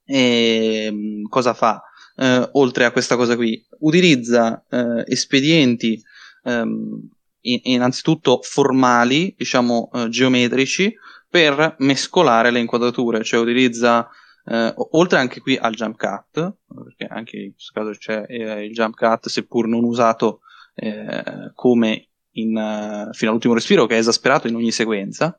[0.06, 1.82] E ehm, cosa fa?
[2.16, 6.02] Eh, oltre a questa cosa qui, utilizza eh, espedienti
[6.44, 7.08] ehm,
[7.42, 10.94] innanzitutto formali, diciamo eh, geometrici,
[11.28, 14.08] per mescolare le inquadrature, cioè utilizza
[14.50, 18.72] eh, oltre anche qui al jump cut, perché anche in questo caso c'è eh, il
[18.72, 20.40] jump cut, seppur non usato
[20.74, 25.36] eh, come in, uh, fino all'ultimo respiro, che è esasperato in ogni sequenza.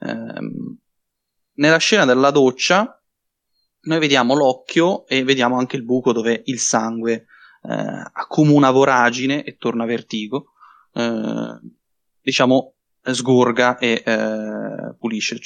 [0.00, 0.78] Ehm,
[1.54, 3.00] nella scena della doccia
[3.82, 7.26] noi vediamo l'occhio e vediamo anche il buco dove il sangue
[7.62, 10.52] eh, accumula voragine e torna vertigo.
[10.92, 11.60] Eh,
[12.20, 15.38] diciamo, sgorga e eh, pulisce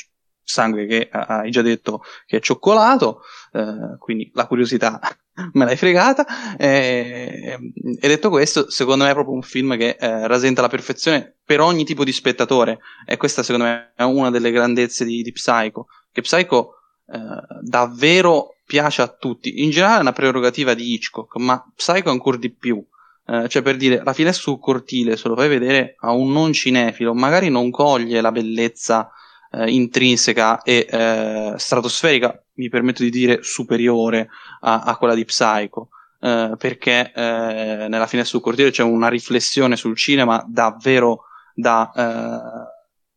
[0.44, 3.22] sangue che hai già detto che è cioccolato,
[3.52, 5.00] eh, quindi la curiosità
[5.52, 6.56] me l'hai fregata.
[6.56, 7.58] E,
[8.00, 11.60] e, detto questo, secondo me è proprio un film che eh, rasenta la perfezione per
[11.60, 12.78] ogni tipo di spettatore.
[13.06, 15.86] E questa, secondo me, è una delle grandezze di, di Psycho.
[16.12, 16.76] Che Psycho
[17.06, 17.18] eh,
[17.62, 19.62] davvero piace a tutti.
[19.62, 22.84] In generale è una prerogativa di Hitchcock, ma Psycho ancora di più.
[23.26, 26.52] Eh, cioè per dire la finestra sul cortile se lo fai vedere a un non
[26.52, 29.10] cinefilo magari non coglie la bellezza
[29.54, 34.28] eh, intrinseca e eh, stratosferica mi permetto di dire superiore
[34.60, 35.88] a, a quella di Psycho
[36.20, 41.24] eh, perché eh, nella finestra sul cortile c'è una riflessione sul cinema davvero
[41.54, 42.68] da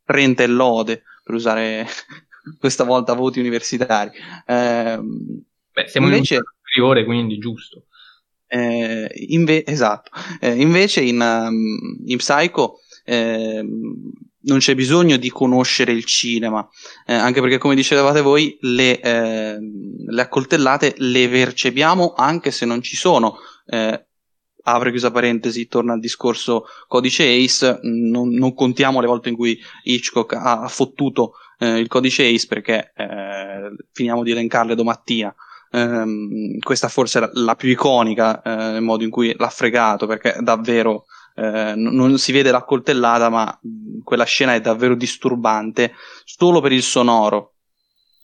[0.06, 1.88] rente e lode per usare
[2.60, 4.12] questa volta voti universitari
[4.46, 5.44] ehm,
[5.74, 7.88] Beh, siamo invece in un superiore quindi giusto
[8.48, 10.12] eh, inve- esatto.
[10.40, 13.64] Eh, invece in, um, in Psycho eh,
[14.42, 16.68] non c'è bisogno di conoscere il cinema,
[17.06, 22.82] eh, anche perché come dicevate voi le, ehm, le, accoltellate le percepiamo anche se non
[22.82, 23.38] ci sono.
[23.66, 24.06] Eh,
[24.64, 29.58] apre chiusa parentesi, torna al discorso codice ACE, non, non, contiamo le volte in cui
[29.84, 32.92] Hitchcock ha fottuto eh, il codice ACE perché
[33.94, 35.34] finiamo di elencarle domattina.
[35.70, 40.08] Um, questa forse è la, la più iconica eh, nel modo in cui l'ha fregato
[40.08, 41.08] perché davvero
[41.38, 43.60] eh, non si vede la coltellata ma
[44.04, 45.94] quella scena è davvero disturbante
[46.26, 47.54] solo per il sonoro.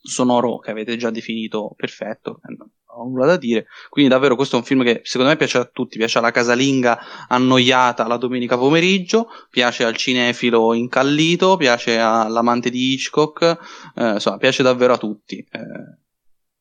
[0.02, 3.66] Sonoro che avete già definito perfetto eh, non ho nulla da dire.
[3.88, 5.96] Quindi davvero questo è un film che secondo me piace a tutti.
[5.96, 13.58] Piace alla casalinga annoiata la domenica pomeriggio piace al cinefilo incallito piace all'amante di Hitchcock
[13.94, 15.36] eh, insomma piace davvero a tutti.
[15.38, 16.02] Eh,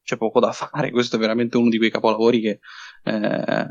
[0.04, 0.92] c'è poco da fare.
[0.92, 2.60] Questo è veramente uno di quei capolavori che
[3.06, 3.68] eh,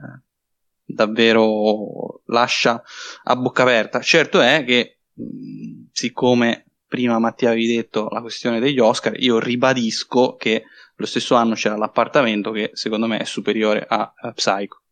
[0.93, 2.83] davvero lascia
[3.25, 4.01] a bocca aperta.
[4.01, 10.37] Certo è che, mh, siccome prima Mattia avevi detto la questione degli Oscar, io ribadisco
[10.37, 10.65] che
[10.95, 14.83] lo stesso anno c'era l'appartamento che secondo me è superiore a, a Psycho.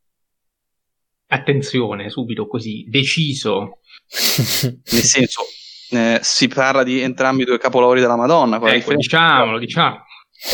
[1.26, 3.80] Attenzione, subito così, deciso.
[4.64, 5.42] Nel senso,
[5.90, 8.58] eh, si parla di entrambi i due capolavori della Madonna.
[8.72, 10.04] Ecco, diciamolo, diciamo.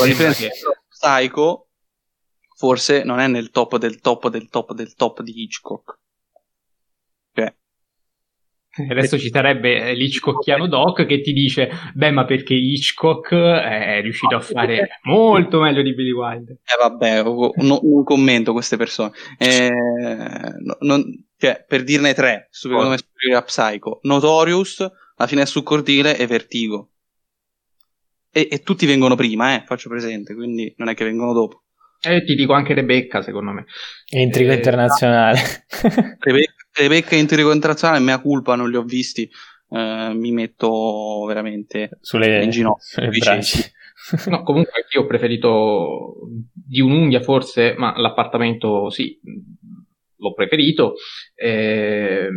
[0.01, 0.55] La differenza è che
[0.89, 1.66] Psycho
[2.57, 5.99] forse non è nel top del top del top del top di Hitchcock.
[7.35, 7.55] Cioè,
[8.89, 14.41] Adesso ci sarebbe l'Hitchcockiano Doc che ti dice: Beh, ma perché Hitchcock è riuscito a
[14.41, 16.57] fare molto meglio di Billy Wilder.
[16.57, 17.53] Eh, vabbè, no,
[17.83, 19.13] non commento queste persone.
[19.39, 24.01] Eh, no, non, Cioè, per dirne tre, secondo me superiori a Psycho.
[24.03, 26.91] Notorious, La fine sul cortile e Vertigo.
[28.31, 31.63] E, e, tutti vengono prima, eh, faccio presente, quindi non è che vengono dopo.
[32.07, 33.65] E ti dico anche Rebecca, secondo me.
[34.11, 35.41] Intrigo eh, internazionale.
[36.21, 39.29] Rebecca, Rebecca Intrigo internazionale, mea culpa, non li ho visti.
[39.69, 43.03] Eh, mi metto veramente sulle, in ginocchio.
[44.31, 46.15] no, comunque io ho preferito
[46.53, 49.19] di un'unghia forse, ma l'appartamento sì,
[50.17, 50.95] l'ho preferito.
[51.35, 52.29] Eh,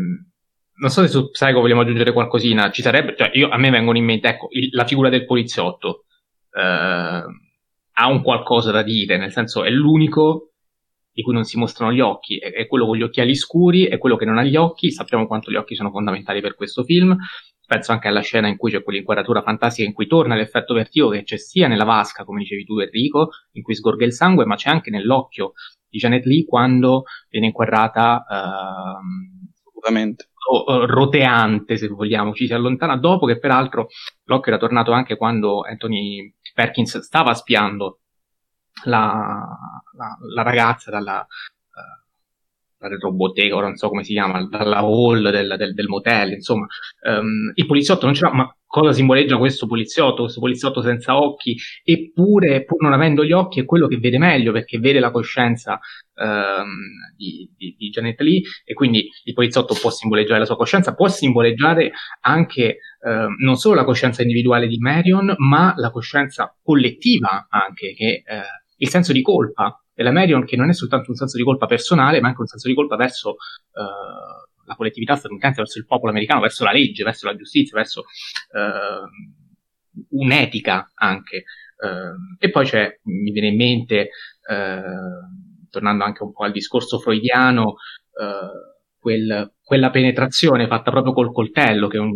[0.80, 3.98] non so se su Psycho vogliamo aggiungere qualcosina, ci sarebbe, cioè io, a me vengono
[3.98, 6.06] in mente, ecco, il, la figura del poliziotto
[6.54, 7.24] eh,
[8.02, 10.52] ha un qualcosa da dire, nel senso è l'unico
[11.12, 13.98] di cui non si mostrano gli occhi, è, è, quello con gli occhiali scuri, è
[13.98, 17.18] quello che non ha gli occhi, sappiamo quanto gli occhi sono fondamentali per questo film,
[17.66, 21.24] penso anche alla scena in cui c'è quell'inquadratura fantastica in cui torna l'effetto vertigo che
[21.24, 24.70] c'è sia nella vasca, come dicevi tu Enrico, in cui sgorga il sangue, ma c'è
[24.70, 25.52] anche nell'occhio
[25.90, 28.24] di Janet Lee quando viene inquadrata...
[29.80, 30.30] Assolutamente.
[30.88, 33.88] roteante, se vogliamo, ci si allontana dopo che peraltro
[34.24, 38.02] l'occhio era tornato anche quando Anthony Perkins stava spiando
[38.84, 39.58] la,
[39.94, 41.26] la, la ragazza dalla,
[42.80, 46.66] uh, retrobottega, ora non so come si chiama, dalla hall del, del, del motel, insomma,
[47.04, 52.66] um, il poliziotto non c'era, ma cosa simboleggia questo poliziotto, questo poliziotto senza occhi, eppure
[52.66, 55.80] pur non avendo gli occhi è quello che vede meglio perché vede la coscienza
[56.14, 56.68] ehm,
[57.18, 61.08] di, di, di, Janet Lee e quindi il poliziotto può simboleggiare la sua coscienza, può
[61.08, 61.92] simboleggiare
[62.22, 68.24] anche ehm, non solo la coscienza individuale di Marion, ma la coscienza collettiva anche, che
[68.24, 68.42] eh,
[68.78, 72.22] il senso di colpa della Marion che non è soltanto un senso di colpa personale,
[72.22, 76.40] ma anche un senso di colpa verso eh, la collettività statunitense, verso il popolo americano,
[76.40, 78.06] verso la legge, verso la giustizia, verso
[78.54, 81.36] eh, un'etica anche.
[81.36, 84.10] Eh, e poi c'è, mi viene in mente,
[84.50, 84.82] eh,
[85.70, 87.76] tornando anche un po' al discorso freudiano,
[88.22, 92.16] eh, quel, quella penetrazione fatta proprio col coltello, che un,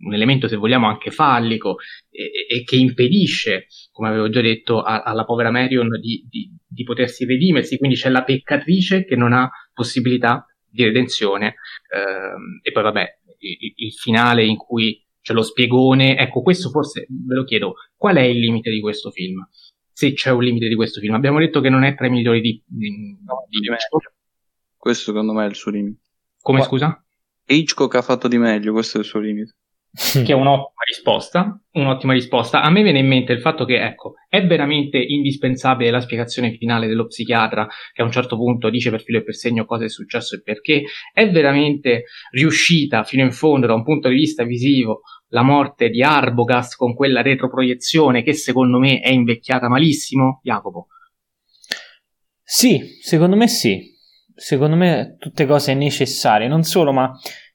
[0.00, 1.76] un elemento, se vogliamo, anche fallico
[2.10, 6.84] e, e, che impedisce, come avevo già detto, a, alla povera Marion di, di, di,
[6.84, 7.78] potersi redimersi.
[7.78, 11.56] Quindi c'è la peccatrice che non ha possibilità di redenzione.
[11.94, 17.06] Ehm, e poi vabbè, il, il, finale in cui c'è lo spiegone, ecco questo forse
[17.08, 19.46] ve lo chiedo, qual è il limite di questo film?
[19.92, 21.14] Se c'è un limite di questo film.
[21.14, 23.68] Abbiamo detto che non è tra i migliori di, di, no, di, di
[24.76, 26.00] Questo secondo me è il suo limite.
[26.40, 27.04] Come Qua, scusa?
[27.46, 29.56] Hitchcock ha fatto di meglio, questo è il suo limite.
[30.24, 32.62] che è un'ottima risposta, un'ottima risposta.
[32.62, 36.86] A me viene in mente il fatto che, ecco, è veramente indispensabile la spiegazione finale
[36.86, 39.88] dello psichiatra che a un certo punto dice per filo e per segno cosa è
[39.88, 40.84] successo e perché.
[41.12, 46.02] È veramente riuscita fino in fondo da un punto di vista visivo la morte di
[46.02, 50.88] Arbogast con quella retroproiezione che secondo me è invecchiata malissimo, Jacopo?
[52.42, 53.96] Sì, secondo me sì.
[54.34, 57.10] Secondo me tutte cose necessarie, non solo, ma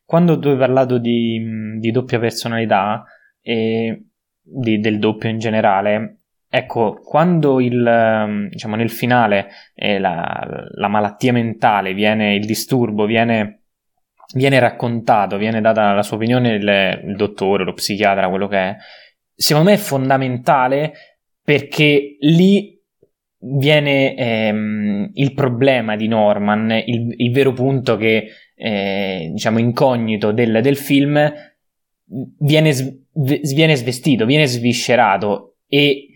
[0.06, 3.04] quando tu hai parlato di, di doppia personalità
[3.42, 4.06] e
[4.42, 6.20] di, del doppio in generale,
[6.50, 13.64] ecco, quando il, diciamo, nel finale eh, la, la, malattia mentale viene, il disturbo viene,
[14.36, 18.76] viene, raccontato, viene data la sua opinione il, il dottore, lo psichiatra, quello che è,
[19.34, 20.94] secondo me è fondamentale
[21.44, 22.80] perché lì
[23.46, 28.28] viene ehm, il problema di Norman, il, il vero punto che
[28.66, 31.34] eh, diciamo incognito del, del film
[32.40, 32.74] viene,
[33.12, 36.08] viene, svestito, viene sviscerato e,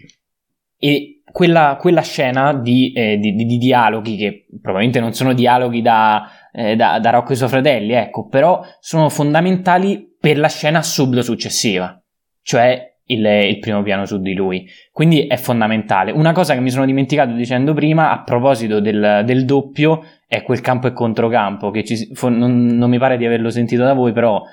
[0.78, 6.26] e quella, quella, scena di, eh, di, di, dialoghi che probabilmente non sono dialoghi da,
[6.54, 10.82] eh, da, da Rocco e i suoi fratelli, ecco, però sono fondamentali per la scena
[10.82, 12.02] subito successiva,
[12.42, 14.66] cioè il, il, primo piano su di lui.
[14.94, 16.12] Quindi è fondamentale.
[16.12, 20.60] Una cosa che mi sono dimenticato dicendo prima, a proposito del, del doppio, è quel
[20.60, 24.44] campo e controcampo, che ci, non, non mi pare di averlo sentito da voi, però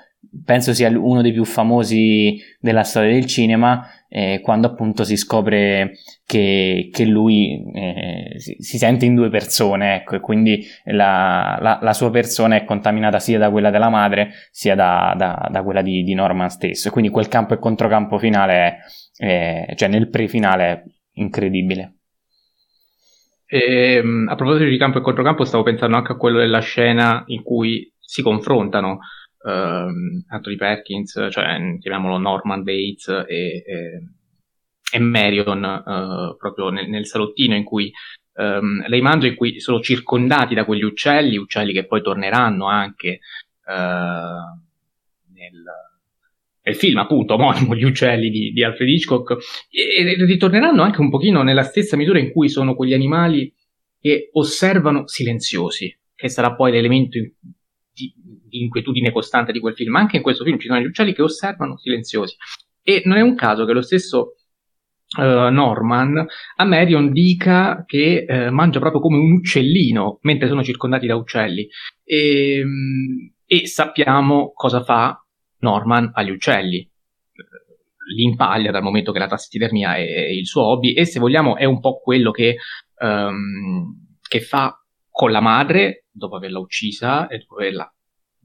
[0.44, 5.96] penso sia uno dei più famosi della storia del cinema, eh, quando appunto si scopre
[6.24, 11.80] che, che lui eh, si, si, sente in due persone, ecco, e quindi la, la,
[11.82, 15.82] la, sua persona è contaminata sia da quella della madre sia da, da, da quella
[15.82, 16.90] di, di, Norman stesso.
[16.90, 18.78] quindi quel campo e controcampo finale,
[19.16, 20.82] è, cioè nel pre-finale, è
[21.14, 21.94] incredibile.
[23.46, 27.22] E, ehm, a proposito di campo e controcampo, stavo pensando anche a quello della scena
[27.26, 28.98] in cui si confrontano
[29.44, 34.02] uh, Anthony Perkins, cioè chiamiamolo Norman Bates e, e,
[34.92, 37.92] e Marion uh, proprio nel, nel, salottino in cui
[38.34, 43.20] um, lei mangia in cui sono circondati da quegli uccelli, uccelli che poi torneranno anche
[43.66, 44.62] uh,
[45.32, 45.62] nel,
[46.64, 49.36] nel film appunto omonimo Gli uccelli di, di Alfred Hitchcock
[49.70, 53.52] e, e ritorneranno anche un pochino nella stessa misura in cui sono quegli animali
[54.00, 57.30] che osservano silenziosi, che sarà poi l'elemento in,
[57.92, 59.96] di, di, inquietudine costante di quel film.
[59.96, 62.36] Anche in questo film ci sono gli uccelli che osservano silenziosi.
[62.82, 64.34] E non è un caso che lo stesso
[65.16, 66.26] uh, Norman
[66.56, 71.66] a Marion dica che uh, mangia proprio come un uccellino mentre sono circondati da uccelli.
[72.04, 75.23] E, um, e sappiamo cosa fa
[75.64, 76.88] Norman agli uccelli.
[78.14, 81.64] Li impaglia dal momento che la tassidermia è il suo hobby e se vogliamo è
[81.64, 82.56] un po' quello che,
[82.98, 84.78] um, che fa
[85.10, 87.88] con la madre dopo averla uccisa e dopo averla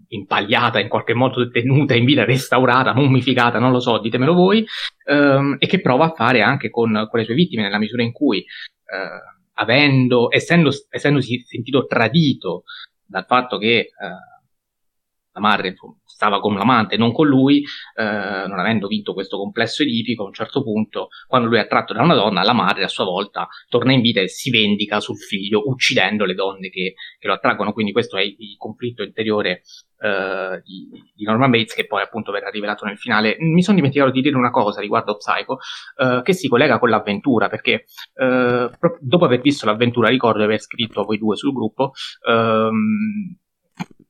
[0.08, 4.66] impagliata in qualche modo tenuta in vita, restaurata, mummificata, non lo so, ditemelo voi,
[5.06, 8.12] um, e che prova a fare anche con, con, le sue vittime nella misura in
[8.12, 12.64] cui, uh, avendo, essendo, essendosi sentito tradito
[13.06, 15.74] dal fatto che uh, la madre
[16.20, 17.64] stava con l'amante, non con lui,
[17.96, 21.94] eh, non avendo vinto questo complesso edipico, a un certo punto, quando lui è attratto
[21.94, 25.16] da una donna, la madre a sua volta torna in vita e si vendica sul
[25.16, 27.72] figlio, uccidendo le donne che, che lo attraggono.
[27.72, 29.62] Quindi questo è il, conflitto interiore
[30.02, 33.38] eh, di, di, Norman Bates, che poi appunto verrà rivelato nel finale.
[33.40, 35.60] Mi sono dimenticato di dire una cosa riguardo Psycho,
[35.96, 37.86] eh, che si collega con l'avventura, perché
[38.16, 38.70] eh,
[39.00, 41.94] dopo aver visto l'avventura, ricordo di aver scritto a voi due sul gruppo,
[42.28, 43.38] ehm,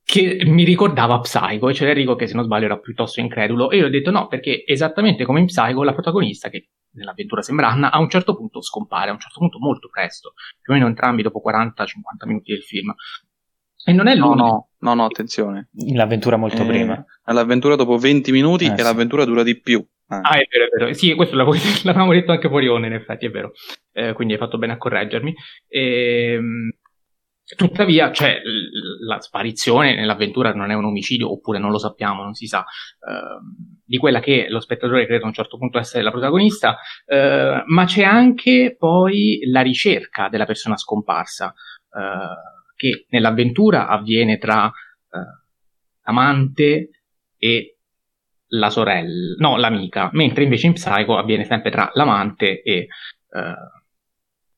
[0.09, 3.77] che mi ricordava Psycho, e c'era Enrico che se non sbaglio era piuttosto incredulo, e
[3.77, 7.91] io ho detto no, perché esattamente come in Psycho la protagonista, che nell'avventura sembra Anna,
[7.91, 11.21] a un certo punto scompare, a un certo punto molto presto, più o meno entrambi
[11.21, 12.91] dopo 40-50 minuti del film.
[13.85, 15.69] E non è no, no, no, no, attenzione.
[15.93, 17.05] L'avventura molto eh, prima.
[17.25, 18.81] L'avventura dopo 20 minuti eh, e sì.
[18.81, 19.85] l'avventura dura di più.
[20.07, 20.21] Ah.
[20.21, 20.93] ah, è vero, è vero.
[20.93, 23.51] Sì, questo l'avevamo detto anche fuori onda, in effetti, è vero.
[23.91, 25.35] Eh, quindi hai fatto bene a correggermi.
[25.67, 26.71] Ehm,
[27.55, 28.41] Tuttavia, cioè,
[29.01, 33.41] la sparizione nell'avventura non è un omicidio, oppure non lo sappiamo, non si sa, uh,
[33.83, 37.85] di quella che lo spettatore crede a un certo punto essere la protagonista, uh, ma
[37.85, 41.47] c'è anche poi la ricerca della persona scomparsa,
[41.91, 44.71] uh, che nell'avventura avviene tra
[46.03, 46.89] l'amante
[47.35, 47.77] e
[48.49, 52.87] la sorella, no, l'amica, mentre invece in Psycho avviene sempre tra l'amante e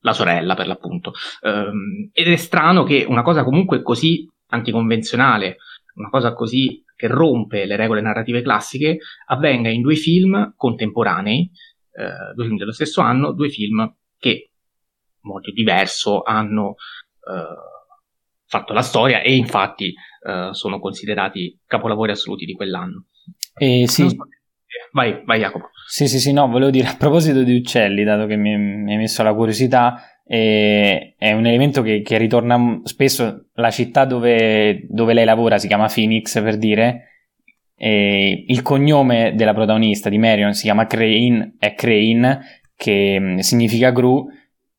[0.02, 1.12] la sorella per l'appunto.
[1.40, 5.56] Um, ed è strano che una cosa comunque così anticonvenzionale,
[5.94, 11.50] una cosa così che rompe le regole narrative classiche, avvenga in due film contemporanei,
[11.92, 14.50] uh, due film dello stesso anno, due film che,
[15.22, 17.70] molto diverso, hanno uh,
[18.46, 23.06] fatto la storia e infatti uh, sono considerati capolavori assoluti di quell'anno.
[23.54, 24.06] Eh, sì.
[24.92, 25.70] Vai, vai Jacopo.
[25.86, 28.98] Sì, sì, sì, no, volevo dire a proposito di uccelli, dato che mi, mi hai
[28.98, 35.14] messo la curiosità, eh, è un elemento che, che, ritorna spesso, la città dove, dove,
[35.14, 37.08] lei lavora si chiama Phoenix per dire,
[37.74, 43.90] e il cognome della protagonista di Marion si chiama Crane, è Crane, che mm, significa
[43.90, 44.26] gru,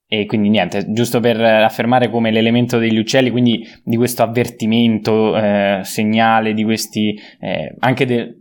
[0.07, 5.79] e quindi niente, giusto per affermare come l'elemento degli uccelli, quindi di questo avvertimento, eh,
[5.83, 8.37] segnale, di questi, eh, anche de-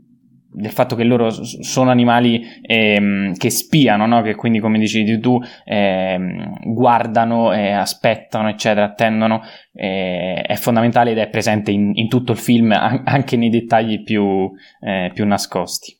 [0.54, 4.20] del fatto che loro sono animali ehm, che spiano, no?
[4.20, 9.42] che quindi come dici tu ehm, guardano, eh, aspettano, eccetera, attendono,
[9.72, 14.50] eh, è fondamentale ed è presente in, in tutto il film, anche nei dettagli più,
[14.80, 15.98] eh, più nascosti.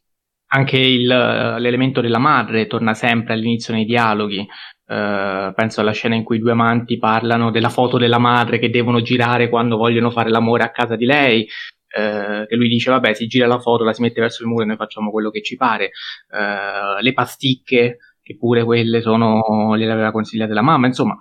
[0.54, 4.46] Anche il, l'elemento della madre torna sempre all'inizio nei dialoghi,
[4.84, 8.68] Uh, penso alla scena in cui i due amanti parlano della foto della madre che
[8.68, 11.48] devono girare quando vogliono fare l'amore a casa di lei,
[11.94, 14.62] eh, che lui dice vabbè si gira la foto, la si mette verso il muro
[14.62, 15.90] e noi facciamo quello che ci pare,
[16.30, 21.18] eh, le pasticche che pure quelle sono, gliele aveva consigliate la mamma, insomma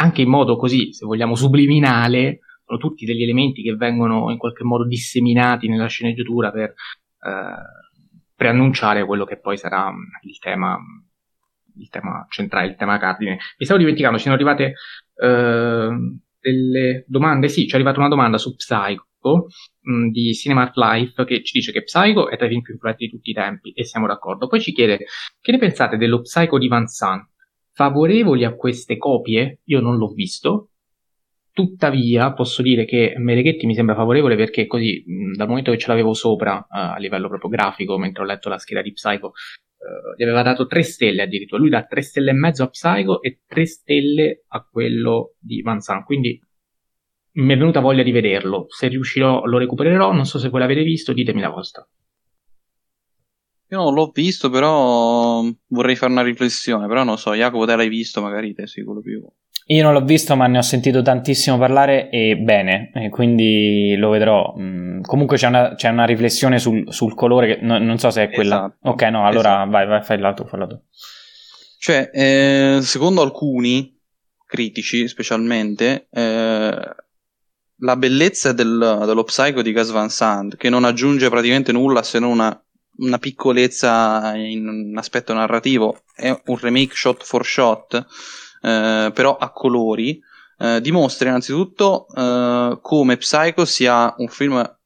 [0.00, 4.64] anche in modo così, se vogliamo, subliminale, sono tutti degli elementi che vengono in qualche
[4.64, 6.74] modo disseminati nella sceneggiatura per eh,
[8.34, 9.92] preannunciare quello che poi sarà
[10.22, 10.78] il tema,
[11.76, 13.38] il tema centrale, il tema cardine.
[13.58, 14.74] Mi stavo dimenticando, ci sono arrivate
[15.20, 15.88] eh,
[16.40, 19.17] delle domande, sì, ci è arrivata una domanda su Psycho mm,
[20.10, 23.10] di Cinema Life che ci dice che Psycho è tra i film più influenti di
[23.10, 24.46] tutti i tempi e siamo d'accordo.
[24.46, 25.06] Poi ci chiede
[25.40, 27.28] che ne pensate dello Psycho di Van Sant?
[27.72, 29.60] Favorevoli a queste copie?
[29.64, 30.70] Io non l'ho visto.
[31.52, 35.88] Tuttavia posso dire che Mereghetti mi sembra favorevole perché così mm, dal momento che ce
[35.88, 40.14] l'avevo sopra uh, a livello proprio grafico mentre ho letto la scheda di Psycho uh,
[40.16, 41.60] gli aveva dato 3 stelle addirittura.
[41.60, 45.80] Lui dà 3 stelle e mezzo a Psycho e 3 stelle a quello di Van
[45.80, 46.04] Sant.
[46.04, 46.40] Quindi
[47.32, 48.66] mi è venuta voglia di vederlo.
[48.68, 50.12] Se riuscirò lo recupererò.
[50.12, 51.86] Non so se voi l'avete visto, ditemi la vostra.
[53.70, 56.86] Io non l'ho visto, però vorrei fare una riflessione.
[56.86, 59.22] Però non so, Jacopo, te l'hai visto, magari te sei quello più.
[59.70, 64.08] Io non l'ho visto, ma ne ho sentito tantissimo parlare e bene, e quindi lo
[64.08, 64.54] vedrò.
[64.58, 68.22] Mm, comunque c'è una, c'è una riflessione sul, sul colore, che no, non so se
[68.24, 68.56] è quella.
[68.56, 69.70] Esatto, ok, no, allora esatto.
[69.70, 70.80] vai, vai, fai tu, falla tu.
[71.78, 73.94] Cioè, eh, secondo alcuni
[74.46, 76.94] critici, specialmente, eh,
[77.80, 82.18] la bellezza del, dello Psycho di Gas Van Sant, che non aggiunge praticamente nulla se
[82.18, 82.64] non una,
[82.98, 87.94] una piccolezza in un aspetto narrativo, è un remake shot for shot,
[88.62, 90.20] eh, però a colori,
[90.58, 94.76] eh, dimostra innanzitutto eh, come Psycho sia un film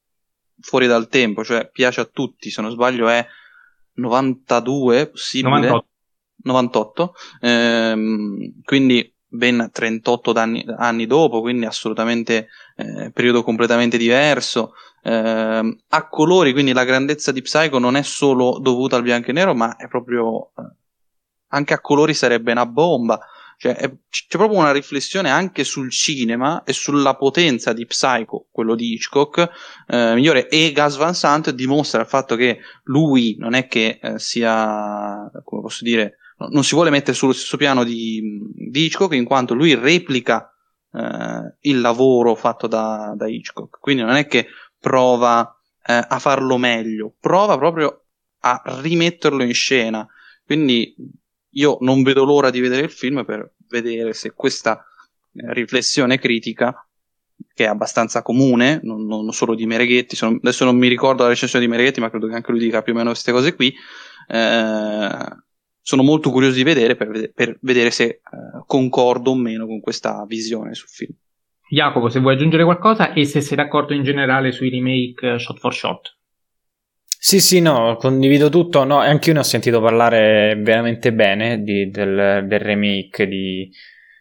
[0.61, 3.27] fuori dal tempo, cioè piace a tutti, se non sbaglio è
[3.95, 5.51] 92, possibile.
[5.51, 5.87] 98.
[6.45, 14.75] 98 ehm, quindi ben 38 anni, anni, dopo, quindi assolutamente eh, periodo completamente diverso.
[15.03, 19.33] Eh, a colori, quindi la grandezza di Psycho non è solo dovuta al bianco e
[19.33, 20.63] nero, ma è proprio eh,
[21.49, 23.19] anche a colori sarebbe una bomba.
[23.57, 28.75] Cioè, è, c'è proprio una riflessione anche sul cinema e sulla potenza di Psycho, quello
[28.75, 29.49] di Hitchcock,
[29.87, 30.49] eh, migliore.
[30.49, 35.63] E Gas Van Sant dimostra il fatto che lui non è che eh, sia, come
[35.63, 39.75] posso dire, non si vuole mettere sullo stesso piano di, di Hitchcock, in quanto lui
[39.75, 40.53] replica
[40.93, 43.79] eh, il lavoro fatto da, da, Hitchcock.
[43.79, 44.49] Quindi non è che
[44.79, 48.05] prova eh, a farlo meglio, prova proprio
[48.41, 50.07] a rimetterlo in scena.
[50.45, 50.95] Quindi
[51.51, 54.85] io non vedo l'ora di vedere il film per vedere se questa
[55.35, 56.87] eh, riflessione critica
[57.55, 61.29] che è abbastanza comune, non, non solo di Mereghetti, sono, adesso non mi ricordo la
[61.29, 63.75] recensione di Mereghetti, ma credo che anche lui dica più o meno queste cose qui,
[64.29, 65.29] eh,
[65.83, 68.21] sono molto curioso di vedere per, per vedere se eh,
[68.67, 71.15] concordo o meno con questa visione sul film.
[71.69, 75.75] Jacopo, se vuoi aggiungere qualcosa e se sei d'accordo in generale sui remake shot for
[75.75, 76.17] shot.
[77.25, 78.85] Sì, sì, no, condivido tutto.
[78.85, 83.71] No, anche io ne ho sentito parlare veramente bene di, del, del, remake di,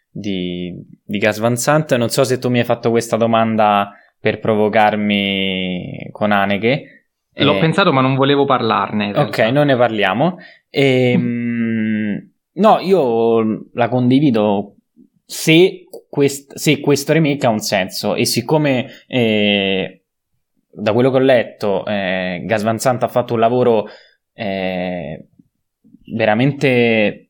[0.10, 0.72] di,
[1.04, 1.96] di Gas Van Sant.
[1.96, 7.08] Non so se tu mi hai fatto questa domanda per provocarmi con Aneghe.
[7.34, 9.18] L'ho eh, pensato, ma non volevo parlarne.
[9.18, 10.38] Ok, non ne parliamo.
[10.70, 11.51] E, ehm,
[12.54, 14.76] no, io la condivido.
[15.26, 20.04] Se, quest- se, questo remake ha un senso e siccome eh,
[20.70, 23.88] da quello che ho letto eh, Gas Van Sant ha fatto un lavoro
[24.34, 25.28] eh,
[26.14, 27.30] veramente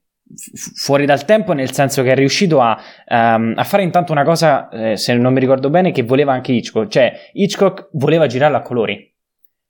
[0.75, 4.69] fuori dal tempo nel senso che è riuscito a, um, a fare intanto una cosa
[4.69, 6.89] eh, se non mi ricordo bene che voleva anche Hitchcock.
[6.89, 9.10] Cioè Hitchcock voleva girarla a colori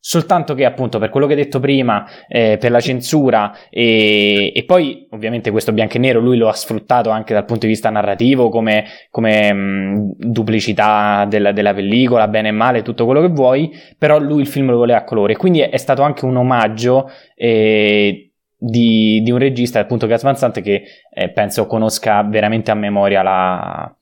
[0.03, 4.64] Soltanto che appunto per quello che hai detto prima, eh, per la censura e, e,
[4.65, 7.91] poi ovviamente questo bianco e nero lui lo ha sfruttato anche dal punto di vista
[7.91, 13.72] narrativo come, come mh, duplicità della, della, pellicola, bene e male, tutto quello che vuoi,
[13.95, 17.07] però lui il film lo voleva a colore, quindi è, è stato anche un omaggio
[17.36, 20.84] eh, di, di, un regista appunto Gas Van Sant che
[21.14, 23.95] eh, penso conosca veramente a memoria la,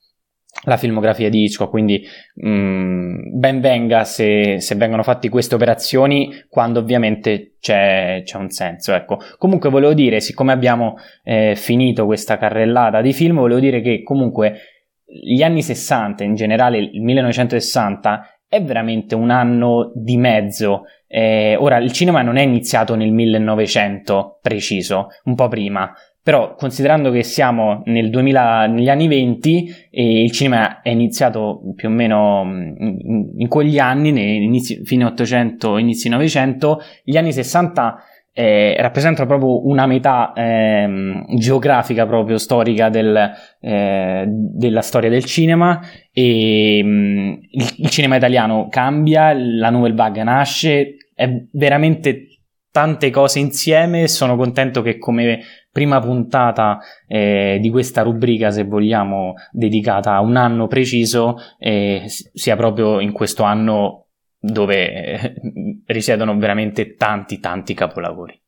[0.64, 2.04] la filmografia di Hitchcock, quindi
[2.34, 8.50] mh, mm, ben venga se, se, vengono fatte queste operazioni quando ovviamente c'è, c'è, un
[8.50, 8.92] senso.
[8.92, 9.18] Ecco.
[9.38, 14.58] Comunque volevo dire, siccome abbiamo eh, finito questa carrellata di film, volevo dire che comunque
[15.04, 20.82] gli anni 60, in generale il 1960, è veramente un anno di mezzo.
[21.06, 25.92] Eh, ora, il cinema non è iniziato nel 1900 preciso, un po' prima,
[26.30, 31.88] però considerando che siamo nel 2000, negli anni 20 e il cinema è iniziato più
[31.88, 34.10] o meno mm, in, in quegli anni,
[34.44, 42.06] inizi, fine 800, inizi 900, gli anni 60 eh, rappresentano proprio una metà eh, geografica
[42.06, 45.80] proprio storica del, eh, della storia del cinema
[46.12, 52.26] e mm, il, il, cinema italiano cambia, la Nouvelle Vague nasce, è veramente
[52.70, 55.40] tante cose insieme sono contento che come
[55.70, 62.56] prima puntata eh, di questa rubrica, se vogliamo, dedicata a un anno preciso, eh, sia
[62.56, 64.06] proprio in questo anno
[64.38, 65.34] dove eh,
[65.86, 68.38] risiedono veramente tanti, tanti capolavori.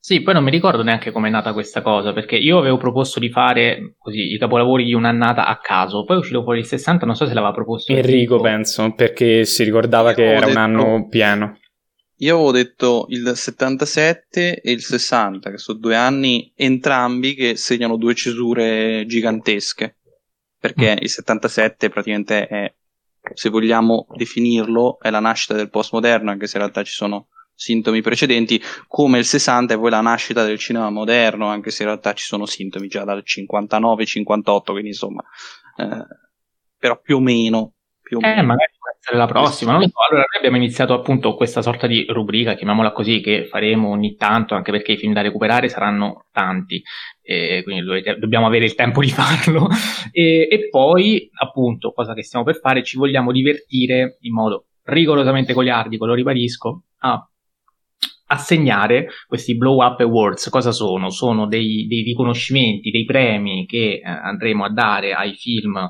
[0.00, 3.28] Sì, poi non mi ricordo neanche com'è nata questa cosa, perché io avevo proposto di
[3.30, 7.14] fare così i capolavori di un'annata a caso, poi è uscito fuori il 60, non
[7.14, 10.50] so se l'aveva proposto Enrico, penso, perché si ricordava io che era detto...
[10.50, 11.57] un anno pieno.
[12.20, 17.96] Io avevo detto il 77 e il 60, che sono due anni entrambi che segnano
[17.96, 19.98] due cesure gigantesche.
[20.58, 21.02] Perché mm.
[21.02, 22.74] il 77 praticamente è,
[23.34, 28.02] se vogliamo definirlo, è la nascita del postmoderno, anche se in realtà ci sono sintomi
[28.02, 32.12] precedenti, come il 60 è poi la nascita del cinema moderno, anche se in realtà
[32.14, 35.22] ci sono sintomi già dal 59-58, quindi insomma,
[35.76, 36.06] eh,
[36.76, 37.74] però più o meno.
[38.00, 38.46] Più o eh, meno.
[38.46, 38.72] magari
[39.08, 39.94] essere la prossima, non lo so.
[40.08, 44.54] Allora, noi abbiamo iniziato appunto questa sorta di rubrica, chiamiamola così, che faremo ogni tanto,
[44.54, 46.82] anche perché i film da recuperare saranno tanti,
[47.22, 49.68] e quindi dovete, dobbiamo avere il tempo di farlo.
[50.12, 55.54] E, e poi, appunto, cosa che stiamo per fare, ci vogliamo divertire in modo rigorosamente
[55.54, 57.26] goliardico, lo ribadisco, a
[58.30, 61.08] assegnare questi blow up awards cosa sono?
[61.08, 65.88] Sono dei, dei riconoscimenti, dei premi che eh, andremo a dare ai film eh,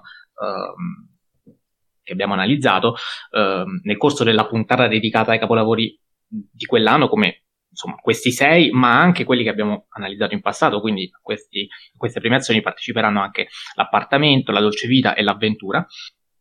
[2.09, 2.97] che abbiamo analizzato
[3.31, 8.99] eh, nel corso della puntata dedicata ai capolavori di quell'anno come insomma, questi sei, ma
[8.99, 14.51] anche quelli che abbiamo analizzato in passato, quindi a, questi, queste premiazioni parteciperanno anche l'appartamento,
[14.51, 15.87] la dolce vita e l'avventura.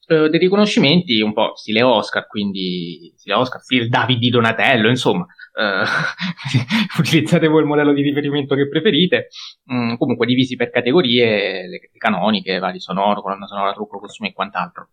[0.10, 5.26] Eh, dei riconoscimenti un po' stile Oscar, quindi stile Oscar, stile David di Donatello, insomma,
[5.54, 5.84] eh,
[6.98, 9.28] utilizzate voi il modello di riferimento che preferite,
[9.72, 14.34] mm, comunque divisi per categorie, le, le canoniche, vari sonoro, colonna sonora, trucco, costume e
[14.34, 14.90] quant'altro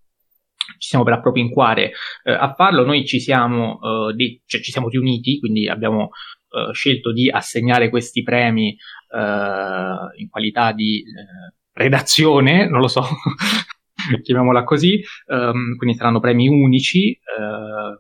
[0.79, 1.93] ci siamo per appropinquare
[2.25, 2.85] eh, a farlo.
[2.85, 6.11] Noi ci siamo, eh, di, cioè, ci siamo riuniti, quindi abbiamo
[6.51, 13.03] eh, scelto di assegnare questi premi eh, in qualità di eh, redazione, non lo so,
[14.23, 17.97] chiamiamola così, um, quindi saranno premi unici ehm,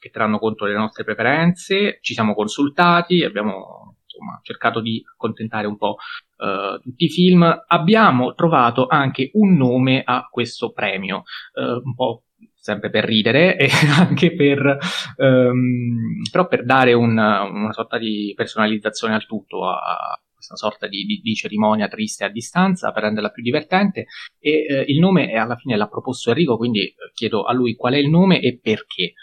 [0.00, 1.98] che terranno conto delle nostre preferenze.
[2.00, 3.87] Ci siamo consultati, abbiamo
[4.18, 5.96] insomma, cercato di accontentare un po'
[6.36, 7.64] uh, tutti i film.
[7.66, 11.22] Abbiamo trovato anche un nome a questo premio,
[11.54, 12.24] uh, un po'
[12.54, 14.78] sempre per ridere e anche per,
[15.16, 21.04] um, però per dare un, una sorta di personalizzazione al tutto, a, questa sorta di,
[21.04, 24.06] di, di, cerimonia triste a distanza per renderla più divertente
[24.38, 27.94] e eh, il nome alla fine l'ha proposto Enrico, quindi eh, chiedo a lui qual
[27.94, 29.14] è il nome e perché.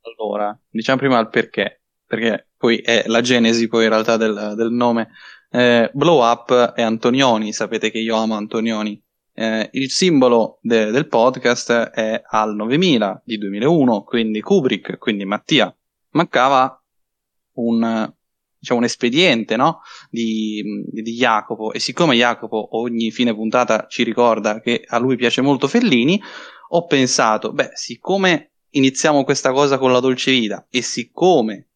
[0.00, 4.70] Allora, diciamo prima il perché, perché poi è la genesi poi in realtà del, del
[4.70, 5.08] nome.
[5.50, 9.02] Eh, Blow Up è Antonioni, sapete che io amo Antonioni.
[9.34, 15.76] Eh, il simbolo de- del podcast è al 9000 di 2001, quindi Kubrick, quindi Mattia.
[16.10, 16.80] Mancava
[17.54, 18.12] un,
[18.60, 19.80] diciamo, un espediente no?
[20.08, 25.40] di, di, Jacopo e siccome Jacopo ogni fine puntata ci ricorda che a lui piace
[25.40, 26.22] molto Fellini,
[26.68, 31.70] ho pensato, beh, siccome iniziamo questa cosa con la dolce vita e siccome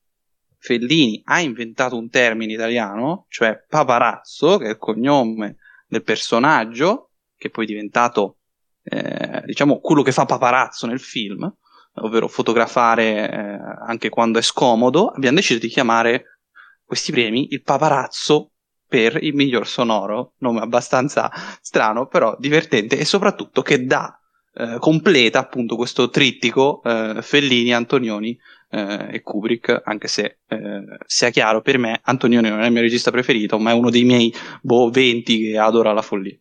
[0.59, 5.57] Fellini ha inventato un termine italiano, cioè paparazzo, che è il cognome
[5.87, 8.39] del personaggio, che poi è diventato,
[8.83, 11.53] eh, diciamo, quello che fa paparazzo nel film,
[11.95, 16.41] ovvero fotografare eh, anche quando è scomodo, abbiamo deciso di chiamare
[16.85, 18.53] questi premi il paparazzo
[18.87, 21.31] per il miglior sonoro, nome abbastanza
[21.61, 24.19] strano, però divertente e soprattutto che dà,
[24.55, 28.39] eh, completa appunto questo trittico eh, Fellini, Antonioni
[28.71, 32.83] eh, e Kubrick, anche se eh, sia chiaro per me, Antonioni non è il mio
[32.83, 34.33] regista preferito, ma è uno dei miei
[34.63, 36.37] boh 20 che adora la follia.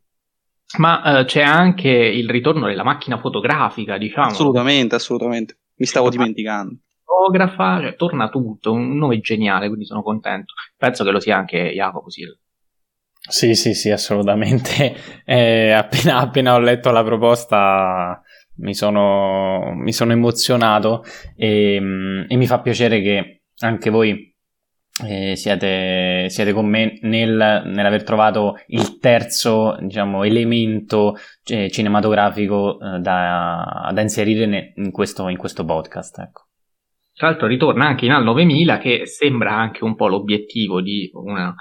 [0.77, 4.27] Ma eh, c'è anche il ritorno della macchina fotografica, diciamo.
[4.27, 5.59] Assolutamente, assolutamente.
[5.75, 6.77] Mi stavo dimenticando.
[7.03, 10.53] Fotografa, cioè, torna tutto, un nome geniale, quindi sono contento.
[10.75, 12.33] Penso che lo sia anche Jacopo Sil.
[13.27, 15.13] Sì, sì, sì, assolutamente.
[15.27, 18.21] Eh, appena, appena ho letto la proposta
[18.57, 21.03] mi sono, mi sono emozionato
[21.35, 24.33] e, mm, e, mi fa piacere che anche voi
[25.03, 31.15] eh, siete, siete, con me nel, nell'aver trovato il terzo diciamo, elemento
[31.45, 36.19] eh, cinematografico eh, da, da, inserire ne, in, questo, in, questo, podcast.
[36.19, 36.43] Ecco.
[37.13, 41.53] Tra l'altro ritorna anche in Al 9000 che sembra anche un po' l'obiettivo di una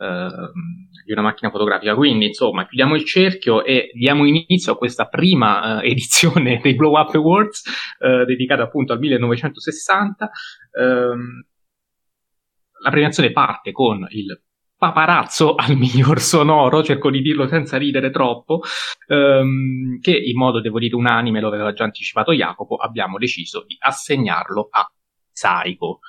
[0.00, 1.94] di una macchina fotografica.
[1.94, 6.98] Quindi, insomma, chiudiamo il cerchio e diamo inizio a questa prima uh, edizione dei Blow
[6.98, 7.62] Up Awards,
[7.98, 10.30] uh, dedicata appunto al 1960.
[10.72, 11.44] Um, ehm,
[12.82, 14.40] la premiazione parte con il
[14.78, 18.62] paparazzo al miglior sonoro, cerco di dirlo senza ridere troppo,
[19.08, 23.76] um, che in modo, devo dire, unanime, lo aveva già anticipato Jacopo, abbiamo deciso di
[23.78, 24.90] assegnarlo a
[25.30, 26.00] Psycho.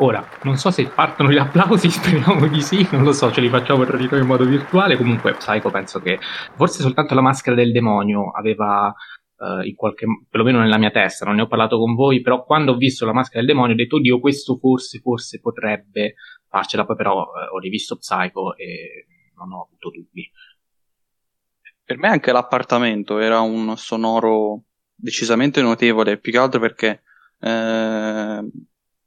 [0.00, 3.48] Ora, non so se partono gli applausi, speriamo di sì, non lo so, ce li
[3.48, 4.96] facciamo di noi in modo virtuale.
[4.96, 6.20] Comunque, Psycho penso che
[6.54, 8.94] forse soltanto la maschera del demonio aveva
[9.38, 12.72] uh, in qualche perlomeno nella mia testa, non ne ho parlato con voi, però quando
[12.72, 16.14] ho visto la maschera del demonio ho detto, oddio, questo forse, forse potrebbe
[16.48, 19.06] farcela, poi però uh, ho rivisto Psycho e
[19.36, 20.30] non ho avuto dubbi.
[21.84, 24.62] Per me anche l'appartamento era un sonoro
[24.94, 27.02] decisamente notevole, più che altro perché
[27.40, 28.50] eh,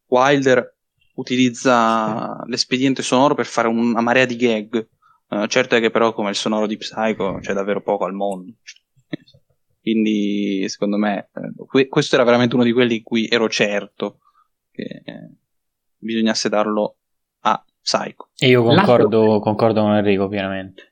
[0.07, 0.75] Wilder
[1.15, 4.87] utilizza l'espediente sonoro per fare una marea di gag.
[5.27, 8.53] Uh, certo è che però come il sonoro di Psycho c'è davvero poco al mondo.
[9.81, 14.19] Quindi secondo me eh, que- questo era veramente uno di quelli in cui ero certo
[14.71, 15.29] che eh,
[15.97, 16.97] bisognasse darlo
[17.41, 18.29] a Psycho.
[18.37, 20.90] E io concordo, concordo con Enrico pienamente.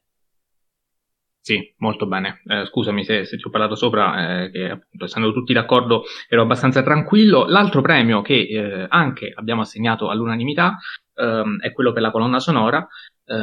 [1.49, 2.43] Sì, molto bene.
[2.45, 6.43] Eh, scusami se, se, ti ho parlato sopra, eh, che appunto essendo tutti d'accordo ero
[6.43, 7.47] abbastanza tranquillo.
[7.47, 10.77] L'altro premio che eh, anche abbiamo assegnato all'unanimità
[11.15, 12.87] ehm, è quello per la colonna sonora
[13.25, 13.33] eh,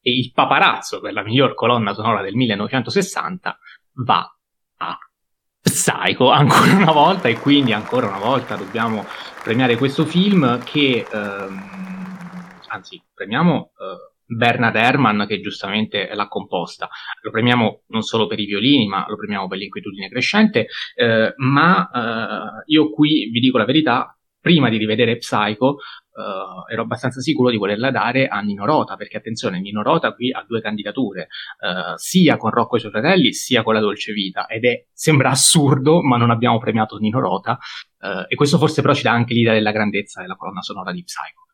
[0.00, 3.56] e il paparazzo per la miglior colonna sonora del 1960
[4.04, 4.36] va
[4.78, 4.98] a
[5.62, 9.06] Psycho ancora una volta e quindi ancora una volta dobbiamo
[9.44, 16.88] premiare questo film che, ehm, anzi, premiamo eh, Bernard Herrmann che giustamente l'ha composta.
[17.22, 21.90] Lo premiamo non solo per i violini, ma lo premiamo per l'inquietudine crescente, eh, ma
[21.90, 24.16] eh, io qui vi dico la verità,
[24.46, 29.16] prima di rivedere Psycho uh, ero abbastanza sicuro di volerla dare a Nino Rota, perché
[29.16, 33.32] attenzione, Nino Rota qui ha due candidature, uh, sia con Rocco e i suoi fratelli,
[33.32, 37.58] sia con La Dolce Vita, ed è, sembra assurdo, ma non abbiamo premiato Nino Rota,
[37.98, 41.02] uh, e questo forse però ci dà anche l'idea della grandezza della colonna sonora di
[41.02, 41.45] Psycho.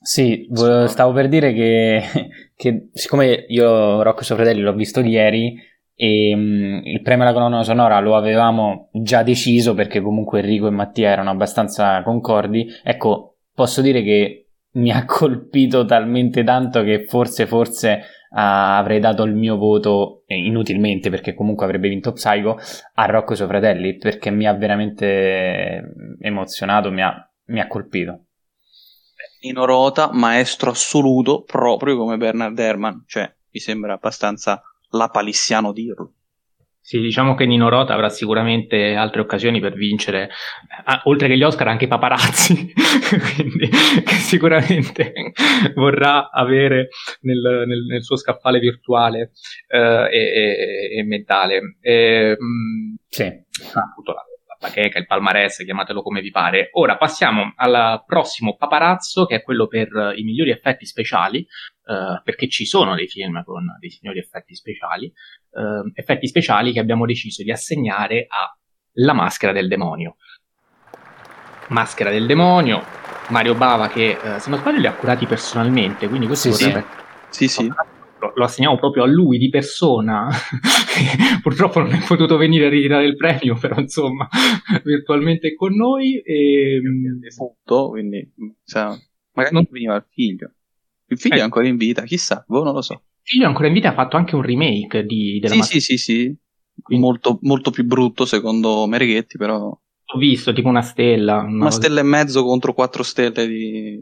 [0.00, 0.48] Sì,
[0.86, 2.02] stavo per dire che,
[2.54, 5.56] che siccome io Rocco e i suoi fratelli l'ho visto ieri,
[5.98, 10.70] e um, il premio alla colonna sonora lo avevamo già deciso perché comunque Enrico e
[10.70, 12.66] Mattia erano abbastanza concordi.
[12.84, 17.88] Ecco, posso dire che mi ha colpito talmente tanto che forse, forse
[18.30, 22.58] uh, avrei dato il mio voto eh, inutilmente perché comunque avrebbe vinto Psycho
[22.94, 25.82] a Rocco e suoi fratelli perché mi ha veramente
[26.20, 27.14] emozionato, mi ha,
[27.46, 28.25] mi ha colpito.
[29.46, 34.60] In Rota, maestro assoluto, proprio come Bernard Herrmann, cioè mi sembra abbastanza
[34.90, 36.14] lapalissiano dirlo.
[36.80, 40.30] Sì, diciamo che Nino Rota avrà sicuramente altre occasioni per vincere,
[40.84, 42.72] ah, oltre che gli Oscar, anche i paparazzi,
[43.34, 45.12] quindi che sicuramente
[45.74, 46.88] vorrà avere
[47.20, 49.30] nel, nel, nel suo scaffale virtuale
[49.68, 51.76] eh, e, e, e, mentale.
[51.80, 53.24] E, mh, sì.
[53.24, 54.22] Appunto, la,
[54.58, 56.70] la bacheca, il palmarès, chiamatelo come vi pare.
[56.72, 62.48] Ora passiamo al prossimo paparazzo, che è quello per i migliori effetti speciali, eh, perché
[62.48, 65.12] ci sono dei film con dei signori effetti speciali,
[65.50, 68.56] uh, effetti speciali che abbiamo deciso di assegnare a
[68.98, 70.16] La maschera del demonio.
[71.68, 72.82] Maschera del demonio,
[73.28, 76.86] Mario Bava che uh, se non sbaglio li ha curati personalmente, quindi questo sì, vorrebbe...
[77.28, 77.72] Sì, sì.
[78.26, 80.28] Lo, lo assegniamo proprio a lui di persona.
[81.42, 84.28] Purtroppo non è potuto venire a ritirare il premio, però insomma,
[84.82, 86.20] virtualmente è con noi.
[86.20, 86.76] E...
[86.78, 88.32] È defunto, quindi
[88.64, 88.96] cioè,
[89.32, 90.52] magari non veniva il figlio.
[91.08, 91.38] Il figlio eh.
[91.38, 92.94] è ancora in vita, chissà, boh, non lo so.
[92.94, 95.80] Il figlio è ancora in vita ha fatto anche un remake di, della Sì, sì,
[95.80, 96.36] sì, sì.
[96.88, 99.66] Molto, molto più brutto secondo Merighetti, però...
[100.08, 101.38] Ho visto, tipo una stella.
[101.38, 104.00] Una, una stella e mezzo contro quattro stelle di,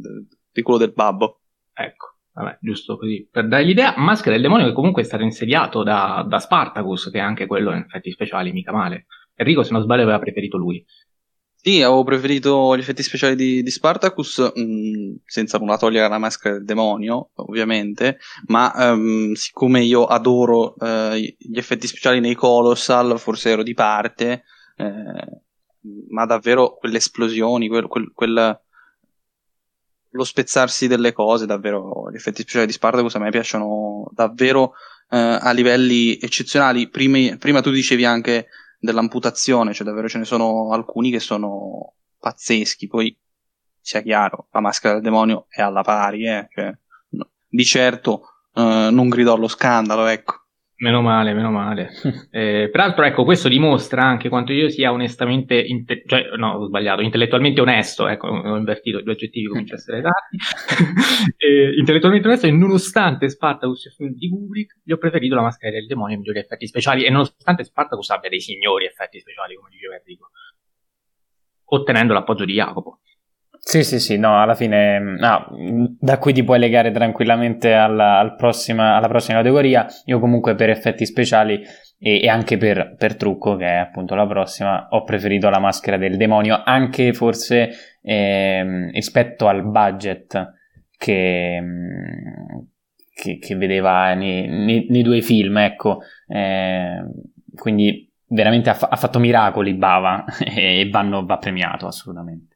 [0.52, 1.40] di quello del babbo.
[1.72, 2.13] Ecco.
[2.34, 3.26] Vabbè, giusto così.
[3.30, 7.18] Per dare l'idea, Maschera del Demonio che comunque è stato insediato da, da Spartacus, che
[7.18, 9.06] è anche quello in effetti speciali, mica male.
[9.36, 10.84] Enrico, se non sbaglio, aveva preferito lui.
[11.66, 16.18] Sì, avevo preferito gli effetti speciali di, di Spartacus, mh, mm, senza nulla togliere la
[16.18, 23.18] maschera del demonio, ovviamente, ma um, siccome io adoro uh, gli effetti speciali nei Colossal,
[23.18, 24.42] forse ero di parte,
[24.76, 25.42] eh,
[26.10, 28.60] ma davvero quelle esplosioni, quel, quel, quel,
[30.14, 35.16] lo spezzarsi delle cose, davvero gli effetti speciali di Spartacus a me piacciono davvero uh,
[35.40, 36.88] a livelli eccezionali.
[36.88, 38.46] Prima, prima tu dicevi anche
[38.78, 43.16] dell'amputazione, cioè davvero ce ne sono alcuni che sono pazzeschi, poi
[43.80, 46.48] sia chiaro, la maschera del demonio è alla pari, eh?
[46.50, 46.72] cioè,
[47.10, 50.43] no, di certo eh, non gridò allo scandalo, ecco.
[50.84, 51.88] Meno male, meno male.
[52.30, 57.00] eh, peraltro, ecco, questo dimostra anche quanto io sia onestamente, inte- cioè, no, ho sbagliato,
[57.00, 60.36] intellettualmente onesto, ecco, ho invertito i due aggettivi, cominciano a essere dati.
[61.38, 65.72] eh, intellettualmente onesto e nonostante Spartacus e film di Kubrick, gli ho preferito la maschera
[65.72, 69.70] del demonio e migliori effetti speciali, e nonostante Spartacus abbia dei signori effetti speciali, come
[69.70, 70.32] diceva Enrico,
[71.64, 73.00] ottenendo l'appoggio di Jacopo.
[73.66, 75.48] Sì, sì, sì, no, alla fine no,
[75.98, 79.86] da qui ti puoi legare tranquillamente alla, al prossima, alla prossima categoria.
[80.04, 81.62] Io comunque per effetti speciali
[81.98, 85.96] e, e anche per, per, trucco, che è appunto la prossima, ho preferito la maschera
[85.96, 87.70] del demonio, anche forse
[88.02, 90.52] eh, rispetto al budget
[90.98, 91.62] che,
[93.14, 96.00] che, che vedeva nei, nei, nei, due film, ecco.
[96.28, 97.02] Eh,
[97.56, 102.53] quindi veramente ha, ha, fatto miracoli Bava e vanno, va premiato assolutamente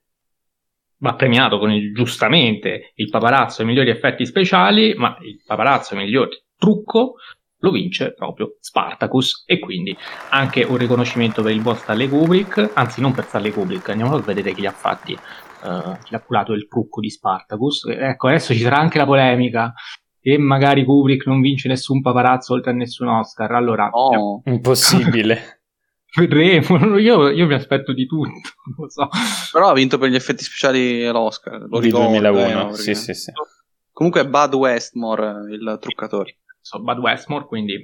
[0.99, 6.05] va premiato con il, giustamente il paparazzo ai migliori effetti speciali, ma il paparazzo ai
[6.05, 7.15] migliori trucco
[7.61, 9.97] lo vince proprio Spartacus e quindi
[10.31, 14.21] anche un riconoscimento per il buon Stanley Kubrick, anzi non per Stanley Kubrick, andiamo a
[14.21, 17.87] vedere chi li ha fatti, uh, chi ha curato il trucco di Spartacus.
[17.89, 19.73] Ecco, adesso ci sarà anche la polemica
[20.21, 23.89] e magari Kubrick non vince nessun paparazzo oltre a nessun Oscar, allora...
[23.91, 25.55] Oh, impossibile.
[26.17, 28.31] Vedremo, io, io, mi aspetto di tutto,
[28.77, 29.09] non so.
[29.53, 33.33] Però ha vinto per gli effetti speciali l'Oscar, lo di 2001, eh, sì, sì, sì.
[33.93, 36.39] Comunque è Bud Westmore il truccatore.
[36.61, 37.83] So, Bud Westmore, quindi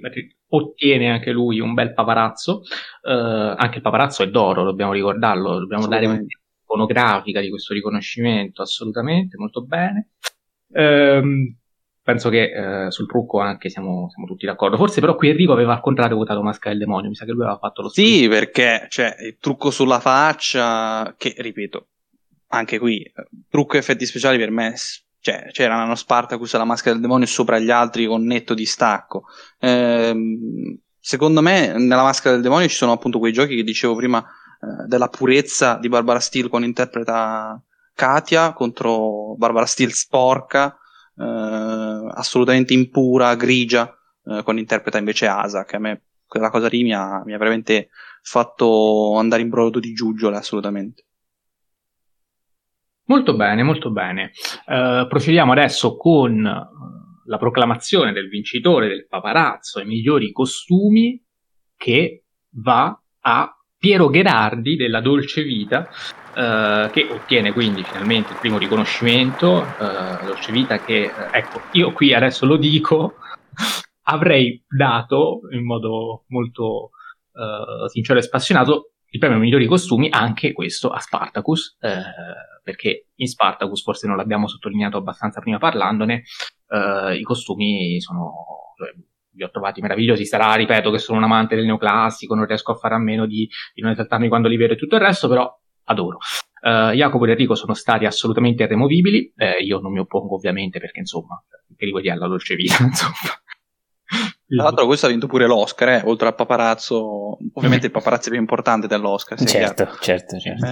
[0.48, 2.62] ottiene anche lui un bel paparazzo.
[3.02, 9.36] Uh, anche il paparazzo è d'oro, dobbiamo ricordarlo, dobbiamo dare un'iconografica di questo riconoscimento, assolutamente,
[9.38, 10.10] molto bene.
[10.68, 11.56] Um,
[12.04, 14.76] penso che eh, sul trucco anche siamo, siamo, tutti d'accordo.
[14.76, 17.42] Forse però qui Enrico aveva al contrario votato Maschera del Demonio, mi sa che lui
[17.42, 18.06] aveva fatto lo stesso.
[18.06, 21.86] Sì, perché cioè, il trucco sulla faccia, che ripeto,
[22.48, 23.10] anche qui,
[23.48, 24.74] trucco e effetti speciali per me
[25.24, 29.24] cioè, c'era uno Spartacus e la maschera del demonio sopra gli altri con netto distacco.
[29.58, 30.14] Eh,
[31.00, 34.86] secondo me, nella maschera del demonio ci sono appunto quei giochi che dicevo prima eh,
[34.86, 37.58] della purezza di Barbara Steele con interpreta
[37.94, 40.76] Katia contro Barbara Steele sporca,
[41.16, 43.92] eh, assolutamente impura, grigia,
[44.26, 47.38] eh, con interpreta invece Asa, che a me quella cosa lì mi ha, mi ha
[47.38, 47.90] veramente
[48.22, 51.04] fatto andare in brodo di giuggiole assolutamente.
[53.06, 54.32] Molto bene, molto bene.
[54.66, 61.22] Uh, procediamo adesso con uh, la proclamazione del vincitore del paparazzo ai migliori costumi
[61.76, 65.88] che va a Piero Gherardi della Dolce Vita,
[66.34, 69.64] uh, che ottiene quindi finalmente il primo riconoscimento.
[70.24, 73.16] Dolce Vita che, ecco, io qui adesso lo dico,
[74.04, 76.90] avrei dato in modo molto
[77.88, 82.02] sincero e spassionato il premio migliori costumi anche questo a Spartacus, eh,
[82.64, 86.24] perché in Spartacus, forse non l'abbiamo sottolineato abbastanza prima parlandone,
[86.68, 88.34] eh, i costumi sono...
[88.76, 88.92] Cioè,
[89.36, 92.76] li ho trovati meravigliosi, sarà, ripeto, che sono un amante del neoclassico, non riesco a
[92.76, 95.52] fare a meno di, di non esaltarmi quando li vedo e tutto il resto, però
[95.84, 96.18] adoro.
[96.60, 101.00] Uh, Jacopo e Enrico sono stati assolutamente irremovibili, eh, io non mi oppongo ovviamente perché
[101.00, 101.42] insomma,
[101.76, 103.12] che li dire alla dolce vita, insomma.
[104.46, 108.32] Tra l'altro questo ha vinto pure l'Oscar, eh, oltre al paparazzo, ovviamente il paparazzo è
[108.32, 109.38] più importante dell'Oscar.
[109.38, 110.66] Certo, certo, certo, certo.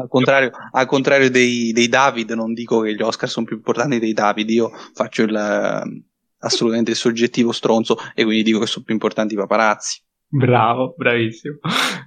[0.00, 3.98] al contrario, al contrario dei, dei, David, non dico che gli Oscar sono più importanti
[3.98, 6.02] dei David, io faccio il,
[6.38, 10.02] assolutamente il soggettivo stronzo e quindi dico che sono più importanti i paparazzi.
[10.34, 11.58] Bravo, bravissimo.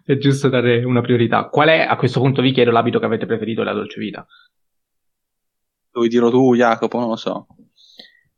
[0.03, 1.47] È giusto dare una priorità.
[1.47, 4.25] Qual è, a questo punto vi chiedo, l'abito che avete preferito della dolce vita?
[5.91, 6.97] Lo vuoi dirlo tu, Jacopo?
[6.97, 7.45] Non lo so.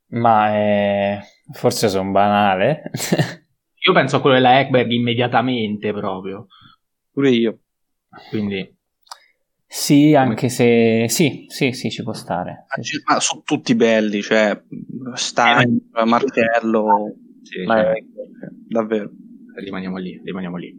[0.07, 1.19] Ma eh,
[1.53, 2.91] forse sono banale.
[3.87, 6.47] io penso a quello della Ekberg immediatamente proprio.
[7.09, 7.59] Pure io.
[8.29, 8.75] Quindi.
[9.65, 12.65] Sì, anche se sì, sì, sì, ci può stare.
[12.81, 13.01] Sì.
[13.05, 14.61] Ma sono tutti belli, cioè
[15.13, 17.93] Stein, eh, Martello, sì, cioè,
[18.67, 19.11] davvero.
[19.59, 20.73] Rimaniamo lì, rimaniamo lì.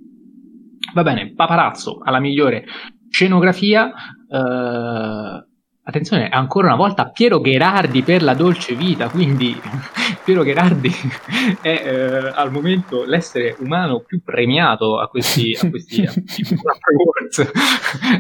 [0.95, 2.65] Va bene, Paparazzo alla migliore
[3.11, 3.93] scenografia.
[4.29, 5.47] Uh,
[5.83, 9.59] attenzione, ancora una volta Piero Gherardi per la dolce vita, quindi
[10.25, 10.91] Piero Gherardi
[11.63, 17.51] è eh, al momento l'essere umano più premiato a questi, a questi, a questi awards.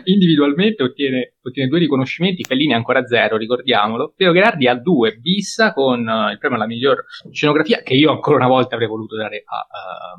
[0.04, 4.14] Individualmente ottiene, ottiene, due riconoscimenti, Fellini ancora zero, ricordiamolo.
[4.16, 8.38] Piero Gherardi ha due, Bissa con uh, il premio alla miglior scenografia, che io ancora
[8.38, 10.14] una volta avrei voluto dare a, a,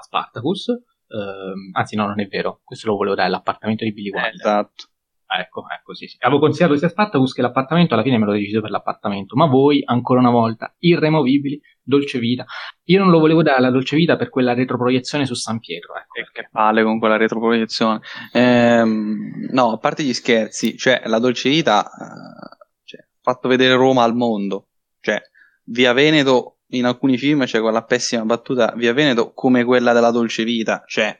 [0.00, 0.66] a Spartacus.
[1.10, 4.34] Uh, anzi, no, non è vero, questo lo volevo dare all'appartamento di Billy Wilder.
[4.34, 4.84] Esatto.
[5.32, 6.16] Ecco, ecco, sì, sì.
[6.18, 9.80] Avevo consigliato sia Spartacus che l'appartamento, alla fine me l'ho deciso per l'appartamento, ma voi,
[9.84, 12.44] ancora una volta, irremovibili, Dolce Vita.
[12.86, 16.30] Io non lo volevo dare alla Dolce Vita per quella retroproiezione su San Pietro, ecco.
[16.32, 18.00] Che palle con quella retroproiezione.
[18.32, 23.74] Ehm, no, a parte gli scherzi, cioè, la Dolce Vita uh, cioè, ha fatto vedere
[23.74, 24.66] Roma al mondo.
[24.98, 25.22] Cioè,
[25.66, 30.44] Via Veneto, in alcuni film c'è quella pessima battuta, Via Veneto come quella della Dolce
[30.44, 31.18] Vita, cioè,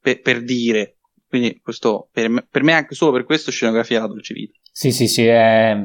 [0.00, 4.06] per, per dire quindi questo, per, me, per me anche solo per questo scenografia la
[4.06, 4.58] dolce vita.
[4.72, 5.76] Sì, sì, sì, è...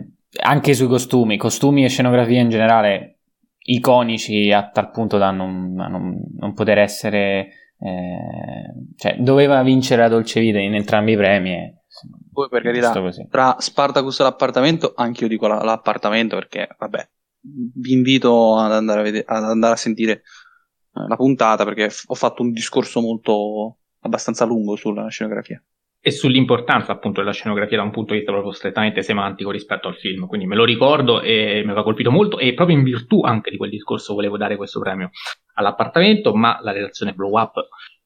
[0.42, 3.18] anche sui costumi, costumi e scenografia in generale
[3.66, 7.50] iconici a tal punto da non, non, non poter essere...
[7.78, 11.74] Eh, cioè, doveva vincere la dolce vita in entrambi i premi.
[12.32, 12.94] Poi per carità,
[13.30, 17.10] tra Spartacus e l'appartamento, anche io dico la, l'appartamento perché, vabbè,
[17.44, 20.12] vi invito ad andare a, vedere, ad andare a sentire
[20.96, 25.62] eh, la puntata perché f- ho fatto un discorso molto abbastanza lungo sulla scenografia.
[26.06, 29.96] E sull'importanza appunto della scenografia da un punto di vista proprio strettamente semantico rispetto al
[29.96, 30.28] film.
[30.28, 33.58] Quindi me lo ricordo e mi aveva colpito molto e proprio in virtù anche di
[33.58, 35.12] quel discorso volevo dare questo premio
[35.54, 37.56] all'appartamento, ma la relazione blow up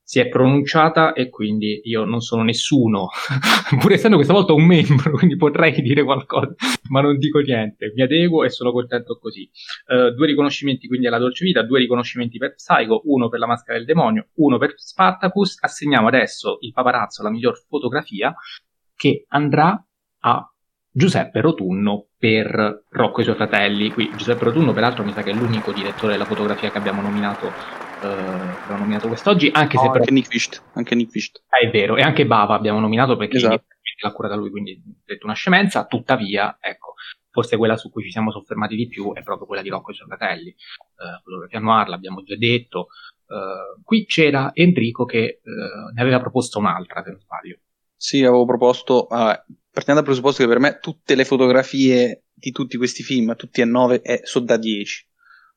[0.07, 3.09] si è pronunciata e quindi io non sono nessuno,
[3.77, 6.55] pur essendo questa volta un membro, quindi potrei dire qualcosa,
[6.87, 9.49] ma non dico niente, mi adeguo e sono contento così.
[9.85, 13.77] Uh, due riconoscimenti quindi alla Dolce Vita, due riconoscimenti per Psycho, uno per la maschera
[13.77, 18.33] del demonio, uno per Spartacus, assegniamo adesso il paparazzo alla miglior fotografia
[18.95, 19.85] che andrà
[20.19, 20.51] a
[20.89, 23.91] Giuseppe Rotunno per Rocco e i suoi fratelli.
[23.91, 27.86] Qui Giuseppe Rotunno, peraltro, mi sa che è l'unico direttore della fotografia che abbiamo nominato
[28.01, 29.99] uh, nominato quest'oggi, anche no, se però...
[29.99, 31.43] anche Nick Fisht, anche Nick Fisht.
[31.47, 33.65] è vero, e anche Bava abbiamo nominato perché esatto.
[34.01, 36.93] l'ha curata lui, quindi ho detto una scemenza, tuttavia, ecco,
[37.29, 39.93] forse quella su cui ci siamo soffermati di più è proprio quella di Rocco e
[39.93, 40.55] i suoi fratelli,
[41.23, 42.87] fotografia noir, l'abbiamo già detto,
[43.27, 47.57] uh, qui c'era Enrico che uh, ne aveva proposto un'altra, se non sbaglio.
[47.95, 49.33] Sì, avevo proposto, uh,
[49.71, 53.65] partendo dal presupposto che per me tutte le fotografie di tutti questi film, tutti e
[53.65, 55.05] nove, è, sono da 10.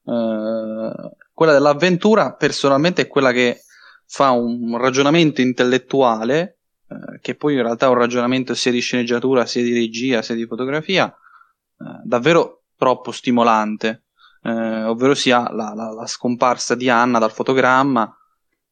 [0.02, 3.62] Uh, quella dell'avventura personalmente è quella che
[4.06, 6.58] fa un ragionamento intellettuale
[6.90, 10.34] eh, che poi in realtà è un ragionamento sia di sceneggiatura, sia di regia, sia
[10.34, 14.06] di fotografia, eh, davvero troppo stimolante,
[14.42, 18.12] eh, ovvero sia la, la, la, scomparsa di Anna dal fotogramma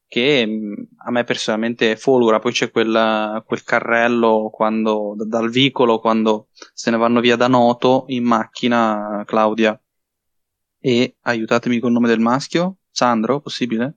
[0.05, 0.73] che mm,
[1.05, 6.97] a me personalmente folura, poi c'è quel, quel carrello quando, dal vicolo quando se ne
[6.97, 9.79] vanno via da Noto in macchina Claudia
[10.79, 13.95] e aiutatemi col nome del maschio, Sandro, possibile?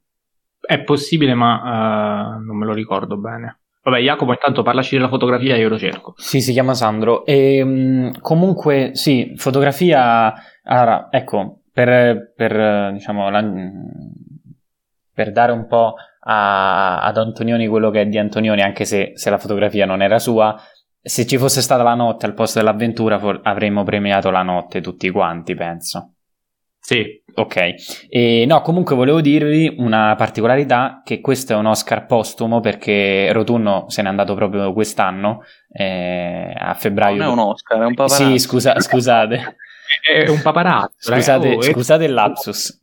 [0.60, 3.58] È possibile ma uh, non me lo ricordo bene.
[3.84, 6.14] Vabbè, Jacopo, intanto parlaci della fotografia, io lo cerco.
[6.16, 7.24] Sì, si chiama Sandro.
[7.26, 10.32] E, um, comunque, sì, fotografia.
[10.62, 13.44] Allora, ecco, per, per diciamo, la,
[15.12, 19.30] per dare un po' a, ad Antonioni quello che è di Antonioni, anche se, se,
[19.30, 20.56] la fotografia non era sua,
[21.00, 25.10] se ci fosse stata la notte al posto dell'avventura, for- avremmo premiato la notte tutti
[25.10, 26.11] quanti, penso.
[26.82, 27.22] Sì.
[27.34, 27.74] Ok.
[28.10, 33.84] E no, comunque volevo dirvi una particolarità che questo è un Oscar postumo perché Rotunno
[33.88, 37.18] se n'è andato proprio quest'anno eh, a febbraio.
[37.18, 38.30] Non è un Oscar, è un paparazzo.
[38.30, 39.56] Sì, scusa, scusate.
[40.12, 41.12] è un paparazzo.
[41.12, 42.80] Scusate, oh, scusate il lapsus.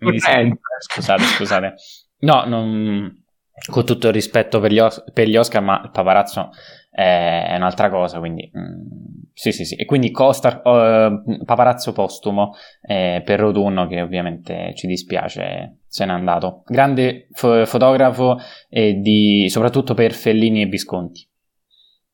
[0.80, 1.74] Scusate, scusate.
[2.20, 3.24] No, non...
[3.70, 6.52] con tutto il rispetto per gli, os- per gli Oscar, ma il paparazzo
[7.00, 9.76] è un'altra cosa, quindi mm, sì, sì, sì.
[9.76, 16.12] E quindi Costa, uh, paparazzo postumo eh, per Rotunno, che ovviamente ci dispiace se n'è
[16.12, 16.64] andato.
[16.66, 21.26] Grande fo- fotografo e di, soprattutto per Fellini e Visconti.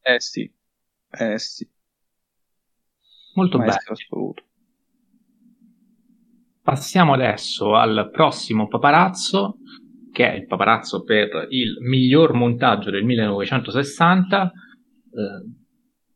[0.02, 0.52] Eh sì,
[1.20, 1.68] eh sì.
[3.34, 3.72] Molto bene.
[3.72, 4.44] Assoluto.
[6.62, 9.57] Passiamo adesso al prossimo paparazzo,
[10.12, 14.52] che è il paparazzo per il miglior montaggio del 1960 eh,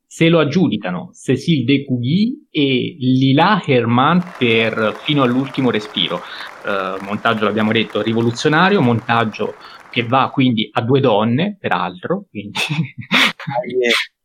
[0.05, 6.19] se lo aggiudicano Cécile Decugy e Lila Herman per fino all'ultimo respiro.
[6.65, 9.53] Eh, montaggio, l'abbiamo detto, rivoluzionario, montaggio
[9.91, 12.57] che va quindi a due donne, peraltro, quindi...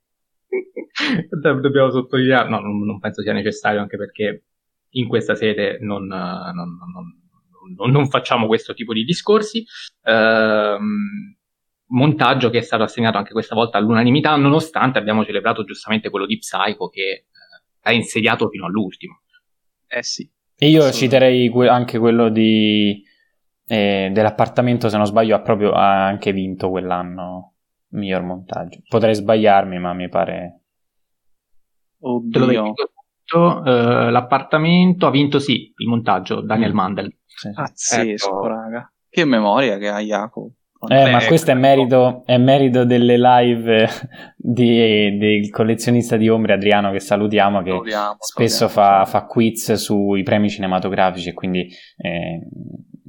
[1.61, 4.45] Dobbiamo sottolineare, no, non, non, penso sia necessario anche perché
[4.91, 9.67] in questa sede non, non, non facciamo questo tipo di discorsi.
[10.03, 10.79] Uh,
[11.89, 16.39] montaggio che è stato assegnato anche questa volta all'unanimità, nonostante abbiamo celebrato giustamente quello di
[16.39, 17.25] Psycho che eh,
[17.83, 19.23] ha insediato fino all'ultimo.
[19.87, 20.29] Eh sì.
[20.57, 23.03] E io citerei que- anche quello di,
[23.67, 27.55] eh, dell'appartamento, se non sbaglio, ha proprio ha anche vinto quell'anno
[27.89, 28.81] miglior montaggio.
[28.89, 30.61] Potrei sbagliarmi, ma mi pare.
[32.01, 32.75] Oddio.
[33.35, 36.77] Uh, l'appartamento ha vinto sì il montaggio Daniel mm.
[36.77, 37.17] Mandel.
[37.25, 37.51] Sì.
[37.53, 38.47] Pazzesco, ecco.
[38.47, 38.93] raga.
[39.09, 40.53] Che memoria che ha Jacopo.
[40.89, 43.89] Eh, ma questo è merito, è merito delle live
[44.37, 49.05] di, del collezionista di ombre Adriano che salutiamo, che salutiamo, spesso salutiamo.
[49.05, 52.41] Fa, fa, quiz sui premi cinematografici e quindi eh,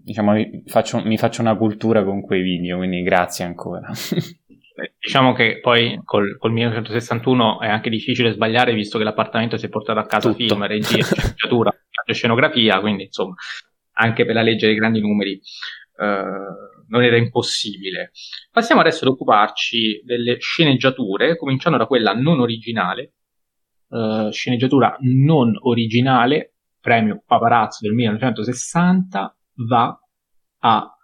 [0.06, 3.90] diciamo, mi faccio, mi faccio una cultura con quei video, quindi grazie ancora.
[5.00, 9.70] Diciamo che poi col, col 1961 è anche difficile sbagliare visto che l'appartamento si è
[9.70, 10.46] portato a casa Tutto.
[10.46, 11.74] film, regia, sceneggiatura,
[12.12, 13.36] scenografia, quindi insomma
[13.94, 15.40] anche per la legge dei grandi numeri.
[15.98, 18.12] Uh, non era impossibile.
[18.52, 23.14] Passiamo adesso ad occuparci delle sceneggiature, cominciando da quella non originale.
[23.88, 29.38] Uh, sceneggiatura non originale, premio Paparazzo del 1960,
[29.68, 30.00] va
[30.60, 30.98] a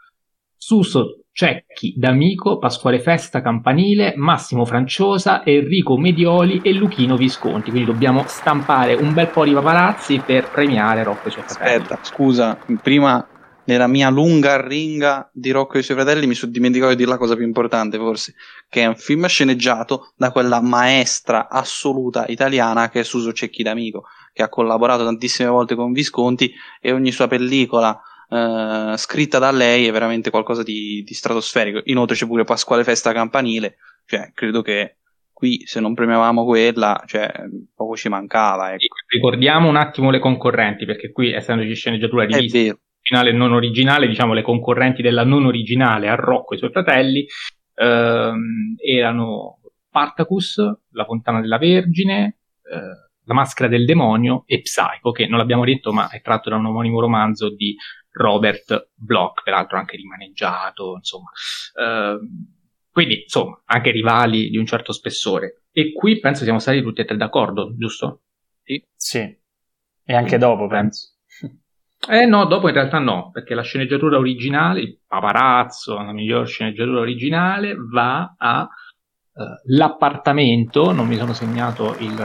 [0.58, 7.70] Suso Cecchi D'Amico, Pasquale Festa Campanile, Massimo Franciosa, Enrico Medioli e Luchino Visconti.
[7.70, 11.82] Quindi dobbiamo stampare un bel po' di paparazzi per premiare Rocco e i suoi fratelli.
[11.82, 13.26] Aspetta, scusa, prima
[13.72, 17.10] nella mia lunga ringa di Rocco e i suoi fratelli mi sono dimenticato di dire
[17.10, 18.34] la cosa più importante forse,
[18.68, 24.04] che è un film sceneggiato da quella maestra assoluta italiana che è Suso Cecchi d'Amico,
[24.34, 27.98] che ha collaborato tantissime volte con Visconti e ogni sua pellicola
[28.30, 31.82] eh, scritta da lei è veramente qualcosa di, di stratosferico.
[31.86, 34.98] Inoltre c'è pure Pasquale Festa Campanile, cioè credo che
[35.32, 37.32] qui se non premiavamo quella, cioè
[37.74, 38.74] poco ci mancava.
[38.74, 38.96] Ecco.
[39.08, 42.34] Ricordiamo un attimo le concorrenti, perché qui essendoci sceneggiatura di
[43.12, 46.72] originale e non originale, diciamo le concorrenti della non originale a Rocco e i suoi
[46.72, 47.26] fratelli,
[47.76, 50.58] ehm, erano Spartacus,
[50.92, 55.92] La Fontana della Vergine, eh, La Maschera del Demonio e Psycho, che non l'abbiamo detto
[55.92, 57.76] ma è tratto da un omonimo romanzo di
[58.14, 61.30] Robert Bloch, peraltro anche rimaneggiato, insomma.
[61.80, 62.20] Eh,
[62.92, 65.64] quindi, insomma, anche rivali di un certo spessore.
[65.72, 68.24] E qui penso siamo stati tutti e tre d'accordo, giusto?
[68.64, 68.86] Sì.
[68.96, 69.20] Sì.
[70.04, 71.14] E anche dopo, penso.
[72.10, 77.00] Eh no, dopo in realtà no, perché la sceneggiatura originale, il paparazzo, la miglior sceneggiatura
[77.00, 79.44] originale, va a uh,
[79.76, 82.16] l'appartamento, non mi sono segnato il,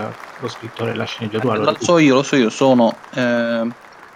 [0.40, 1.59] lo scrittore della sceneggiatura.
[1.59, 3.69] Lo so io, lo so io, sono eh,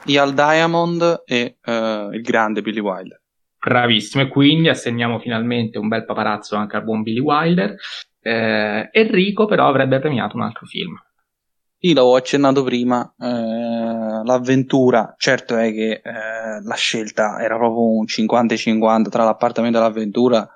[0.05, 3.21] Ial Diamond e eh, il grande Billy Wilder.
[3.59, 7.71] Bravissimo, e quindi assegniamo finalmente un bel paparazzo anche al buon Billy Wilder.
[7.71, 7.79] Eh,
[8.23, 10.95] Eh, Enrico però avrebbe premiato un altro film.
[11.79, 18.05] Sì, l'avevo accennato prima, eh, l'avventura, certo è che eh, la scelta era proprio un
[18.05, 20.49] 50-50 tra l'appartamento e l'avventura,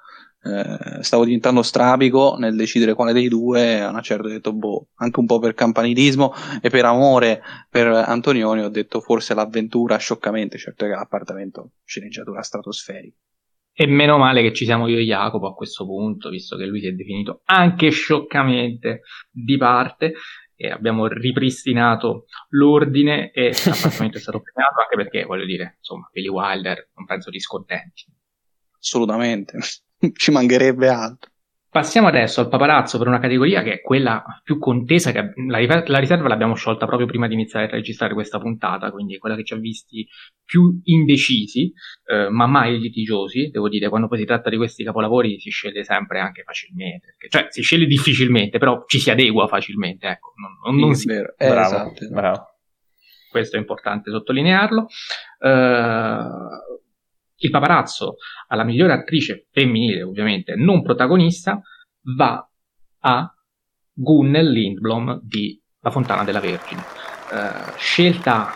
[0.43, 4.89] eh, stavo diventando strabico nel decidere quale dei due, a una certa ho detto, boh,
[4.97, 10.59] anche un po' per campanilismo e per amore per Antonioni ho detto forse l'avventura, scioccamente,
[10.59, 13.17] certo è che l'appartamento sceneggiatura stratosferica.
[13.77, 16.79] E meno male che ci siamo io e Jacopo a questo punto, visto che lui
[16.79, 19.01] si è definito anche scioccamente
[19.31, 20.13] di parte
[20.57, 26.29] e abbiamo ripristinato l'ordine e l'appartamento è stato premiato anche perché, voglio dire, insomma, Billy
[26.29, 28.05] Wilder non penso discontenti.
[28.79, 29.59] Assolutamente,
[30.13, 31.33] ci mancherebbe altro.
[31.75, 35.99] Passiamo adesso al paparazzo per una categoria che è quella più contesa, che la, la,
[35.99, 39.43] riserva l'abbiamo sciolta proprio prima di iniziare a registrare questa puntata, quindi è quella che
[39.43, 40.07] ci ha visti
[40.45, 41.73] più indecisi,
[42.07, 45.83] eh, ma mai litigiosi, devo dire, quando poi si tratta di questi capolavori si sceglie
[45.83, 50.81] sempre anche facilmente, cioè si sceglie difficilmente, però ci si adegua facilmente, ecco, non, non,
[50.81, 51.09] non si...
[51.09, 51.35] Vero.
[51.37, 52.15] Eh, bravo, esatto, esatto.
[52.15, 52.49] bravo.
[53.35, 54.87] Questo è importante sottolinearlo.
[55.41, 56.64] Uh,
[57.37, 58.17] il paparazzo
[58.49, 61.61] alla migliore attrice femminile, ovviamente non protagonista,
[62.17, 62.49] va
[63.01, 63.35] a
[63.93, 66.83] Gunnel Lindblom di La Fontana della Vergine.
[67.31, 68.53] Uh, scelta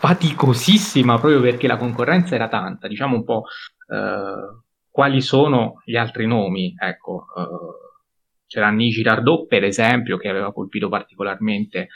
[0.00, 2.88] faticosissima proprio perché la concorrenza era tanta.
[2.88, 3.44] Diciamo un po'
[3.86, 6.74] uh, quali sono gli altri nomi.
[6.76, 11.88] Ecco, uh, c'era Annie Girardot, per esempio, che aveva colpito particolarmente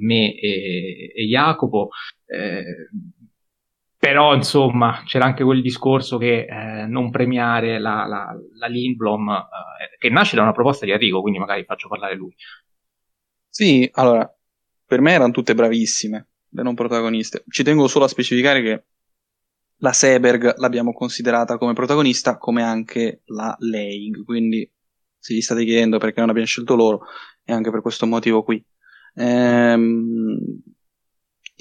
[0.00, 1.88] me e, e Jacopo.
[2.24, 2.62] Eh,
[4.00, 9.98] però insomma c'era anche quel discorso che eh, non premiare la, la, la Lindblom eh,
[9.98, 12.34] che nasce da una proposta di Enrico quindi magari faccio parlare lui.
[13.46, 14.26] Sì allora
[14.86, 17.44] per me erano tutte bravissime le non protagoniste.
[17.46, 18.84] Ci tengo solo a specificare che
[19.80, 24.68] la Seberg l'abbiamo considerata come protagonista come anche la Leig quindi
[25.18, 27.02] se gli state chiedendo perché non abbiamo scelto loro
[27.44, 28.64] è anche per questo motivo qui.
[29.16, 30.62] Ehm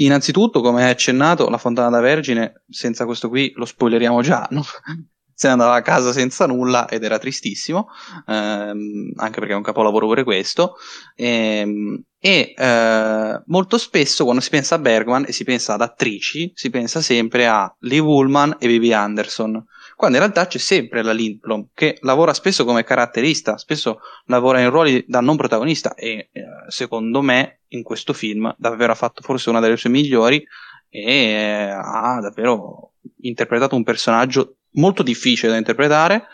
[0.01, 4.63] Innanzitutto, come hai accennato, la Fontana da Vergine, senza questo qui lo spoileriamo già, no?
[5.39, 7.87] se ne andava a casa senza nulla ed era tristissimo,
[8.27, 10.75] ehm, anche perché è un capolavoro pure questo.
[11.15, 16.51] Ehm, e eh, molto spesso quando si pensa a Bergman e si pensa ad attrici,
[16.53, 19.63] si pensa sempre a Lee Woolman e Bibi Anderson
[19.99, 24.69] quando in realtà c'è sempre la Lindblom che lavora spesso come caratterista, spesso lavora in
[24.69, 29.49] ruoli da non protagonista e eh, secondo me in questo film davvero ha fatto forse
[29.49, 30.41] una delle sue migliori
[30.87, 32.93] e eh, ha davvero
[33.23, 36.27] interpretato un personaggio molto difficile da interpretare,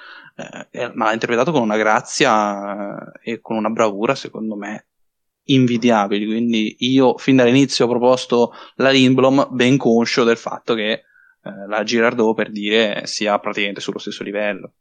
[0.70, 4.90] eh, ma l'ha interpretato con una grazia eh, e con una bravura secondo me
[5.46, 6.28] invidiabili.
[6.28, 11.02] Quindi io fin dall'inizio ho proposto la Lindblom ben conscio del fatto che
[11.46, 14.74] eh, la Girardot per dire sia praticamente sullo stesso livello.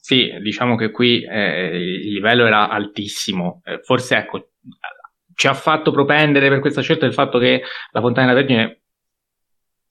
[0.00, 4.50] Sì, diciamo che qui eh, il livello era altissimo, eh, forse ecco,
[5.34, 7.62] ci ha fatto propendere per questa scelta il fatto che
[7.92, 8.80] la Fontana della Vergine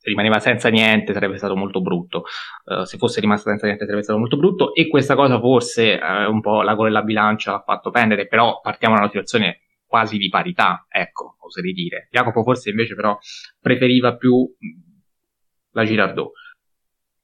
[0.01, 2.23] rimaneva senza niente sarebbe stato molto brutto.
[2.65, 4.73] Uh, se fosse rimasta senza niente sarebbe stato molto brutto.
[4.73, 8.59] E questa cosa forse uh, un po' la gola della bilancia ha fatto pendere, però
[8.61, 12.07] partiamo da una situazione quasi di parità, ecco, oserei dire.
[12.11, 13.17] Jacopo forse invece però
[13.59, 14.45] preferiva più
[15.71, 16.31] la Girardot.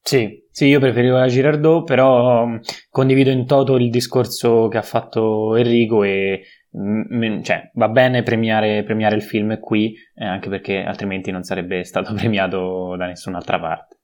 [0.02, 2.58] Sì, sì, io preferivo la Girardot, però mm,
[2.90, 6.44] condivido in toto il discorso che ha fatto Enrico e
[6.78, 11.84] mm, cioè, va bene premiare, premiare il film qui, eh, anche perché altrimenti non sarebbe
[11.84, 13.98] stato premiato da nessun'altra parte.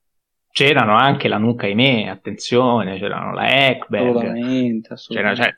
[0.52, 4.16] C'erano anche la Nuca Ine, attenzione, c'erano la Ekberg.
[4.16, 5.42] Assolutamente, assolutamente.
[5.42, 5.54] C'era, cioè,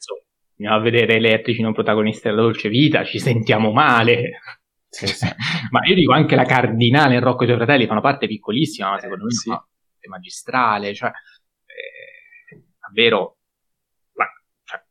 [0.57, 4.39] andiamo a vedere le attrici non protagoniste della dolce vita, ci sentiamo male.
[4.89, 5.27] Sì, sì.
[5.71, 8.91] ma io dico anche la Cardinale e Rocco e i suoi fratelli fanno parte piccolissima,
[8.91, 9.51] ma secondo me sì.
[9.51, 13.39] è magistrale, cioè eh, davvero
[14.13, 14.27] ma,
[14.65, 14.83] cioè,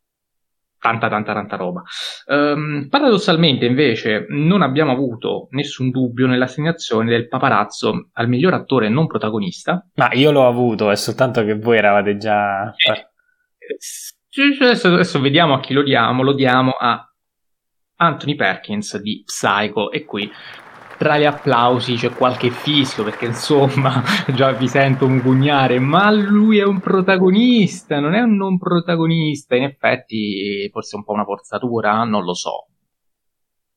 [0.80, 1.84] tanta tanta tanta roba.
[2.26, 9.06] Um, paradossalmente invece non abbiamo avuto nessun dubbio nell'assegnazione del paparazzo al miglior attore non
[9.06, 9.88] protagonista.
[9.94, 12.74] Ma io l'ho avuto, è soltanto che voi eravate già...
[12.74, 13.08] Eh,
[14.34, 16.24] Adesso, adesso vediamo a chi lo diamo.
[16.24, 17.06] Lo diamo a
[17.98, 19.92] Anthony Perkins di Psycho.
[19.92, 20.32] E qui
[20.98, 24.04] tra gli applausi c'è qualche fischio perché insomma
[24.36, 29.64] già vi sento mugugnare ma lui è un protagonista non è un non protagonista in
[29.64, 32.68] effetti forse un po' una forzatura non lo so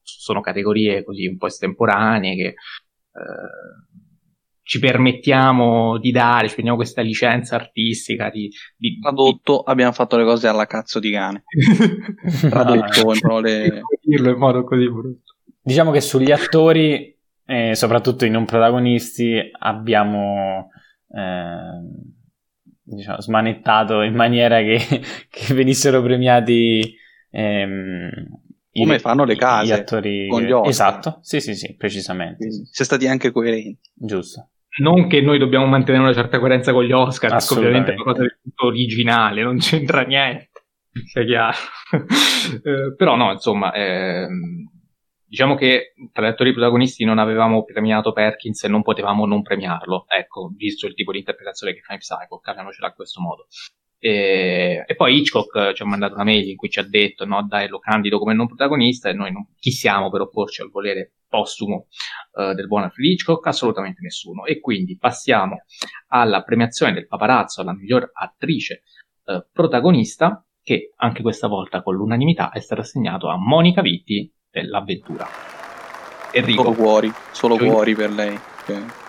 [0.02, 2.55] sono categorie così un po' estemporanee che eh,
[4.65, 9.70] ci permettiamo di dare, ci prendiamo questa licenza artistica di, di tradotto di...
[9.70, 11.44] abbiamo fatto le cose alla cazzo di cane
[12.49, 18.31] tradotto in parole dirlo in modo così brutto diciamo che sugli attori eh, soprattutto i
[18.31, 20.70] non protagonisti abbiamo
[21.10, 22.15] eh,
[22.83, 24.78] diciamo, smanettato in maniera che,
[25.28, 26.97] che venissero premiati
[27.31, 28.10] ehm,
[28.73, 30.70] come i, fanno le case gli attori con gli Oscar.
[30.70, 32.39] Esatto, sì, sì, sì, precisamente.
[32.39, 33.78] Quindi, siete stati anche coerenti.
[33.94, 34.49] Giusto.
[34.77, 38.23] Non che noi dobbiamo mantenere una certa coerenza con gli Oscar, ovviamente è una cosa
[38.23, 40.51] del tutto originale, non c'entra niente,
[41.07, 41.57] sia chiaro.
[42.62, 44.69] eh, però no, insomma, ehm,
[45.25, 50.07] diciamo che tra gli attori protagonisti non avevamo premiato Perkins e non potevamo non premiarlo,
[50.09, 53.47] ecco, visto il tipo di interpretazione che fa in Psycho, capiamocela in questo modo.
[54.07, 57.42] E, e, poi Hitchcock ci ha mandato una mail in cui ci ha detto no,
[57.49, 61.15] dai, lo candido come non protagonista e noi non, chi siamo per opporci al volere
[61.26, 61.86] postumo
[62.33, 63.47] uh, del buon Alfred Hitchcock?
[63.47, 64.44] Assolutamente nessuno.
[64.44, 65.62] E quindi passiamo
[66.08, 68.83] alla premiazione del paparazzo alla miglior attrice
[69.24, 75.26] uh, protagonista che anche questa volta con l'unanimità è stato assegnato a Monica Vitti dell'avventura.
[76.31, 76.62] Enrico.
[76.62, 78.39] Solo cuori, solo cuori per lei.
[78.65, 79.02] Okay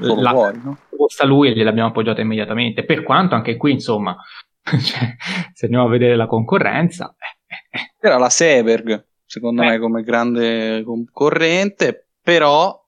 [0.00, 0.78] la, fuori, no?
[0.96, 2.84] Costa lui e gliel'abbiamo appoggiata immediatamente.
[2.84, 4.16] Per quanto anche qui, insomma,
[4.62, 5.16] cioè,
[5.52, 7.14] se andiamo a vedere la concorrenza.
[7.18, 7.78] Eh, eh.
[7.78, 7.92] eh.
[7.98, 9.66] Era la Seberg, secondo eh.
[9.66, 12.78] me, come grande concorrente, però.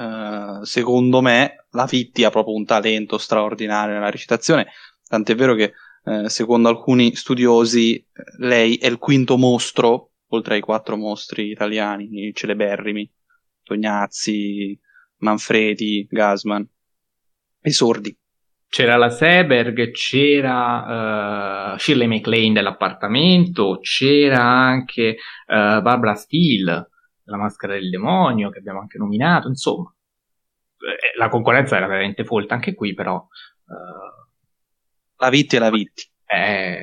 [0.00, 4.68] Uh, secondo me la Fitti ha proprio un talento straordinario nella recitazione,
[5.06, 5.74] tant'è vero che
[6.04, 8.02] uh, secondo alcuni studiosi
[8.38, 13.12] lei è il quinto mostro, oltre ai quattro mostri italiani celeberrimi,
[13.70, 14.76] Tognazzi,
[15.20, 16.68] Manfredi, Gasman,
[17.62, 18.16] i sordi.
[18.68, 25.16] C'era la Seberg, c'era uh, Shirley MacLaine dell'appartamento, c'era anche
[25.46, 26.88] uh, Barbara Steele,
[27.24, 29.92] la maschera del demonio, che abbiamo anche nominato, insomma.
[30.78, 33.16] Eh, la concorrenza era veramente folta anche qui, però...
[33.16, 34.28] Uh,
[35.16, 36.08] la Vitti e la Vitti.
[36.26, 36.82] Eh,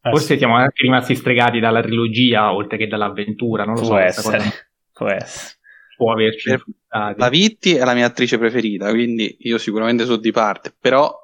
[0.00, 0.38] forse sì.
[0.38, 3.98] siamo anche rimasti stregati dalla trilogia, oltre che dall'avventura, non lo Può so.
[3.98, 4.38] Essere.
[4.38, 4.54] Cosa...
[4.92, 5.59] Può essere
[6.00, 6.48] può averci.
[6.48, 11.14] Per, la Vitti è la mia attrice preferita, quindi io sicuramente sono di parte, però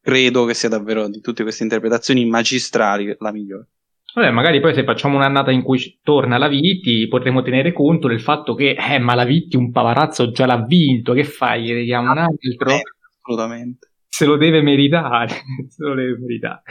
[0.00, 3.66] credo che sia davvero di tutte queste interpretazioni magistrali la migliore.
[4.14, 8.20] Vabbè, magari poi se facciamo un'annata in cui torna la Vitti potremo tenere conto del
[8.20, 11.64] fatto che, eh, ma la Vitti un pavarazzo già l'ha vinto, che fai?
[11.64, 12.76] Gli diamo un altro?
[13.22, 13.90] Assolutamente.
[14.08, 15.28] Se lo deve meritare,
[15.68, 16.62] se lo deve meritare.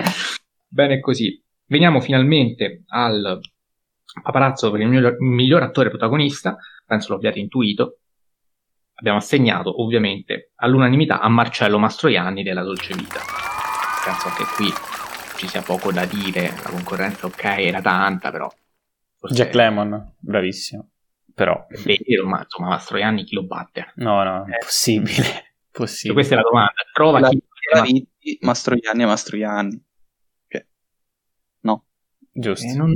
[0.68, 1.42] Bene così.
[1.66, 3.40] Veniamo finalmente al
[4.24, 6.58] paparazzo per il miglior, miglior attore protagonista,
[6.90, 8.00] penso lo abbiate intuito,
[8.96, 13.20] abbiamo assegnato ovviamente all'unanimità a Marcello Mastroianni della Dolce Vita.
[14.04, 14.74] Penso che qui
[15.38, 18.52] ci sia poco da dire, la concorrenza ok era tanta, però...
[19.30, 20.90] Jack Lemon, bravissimo,
[21.34, 21.68] però...
[21.68, 23.92] È vero, ma insomma Mastroianni chi lo batte?
[23.96, 25.54] No, no, è possibile.
[25.72, 26.16] possibile.
[26.16, 28.38] Questa è la domanda, trova la chi...
[28.42, 29.88] Mastroianni e Mastroianni.
[32.40, 32.66] Giusto.
[32.66, 32.94] Eh, non,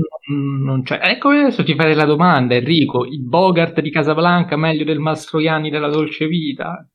[0.63, 3.03] non ecco adesso ti farei la domanda, Enrico.
[3.03, 6.88] Il Bogart di Casablanca meglio del Mastroianni della Dolce Vita?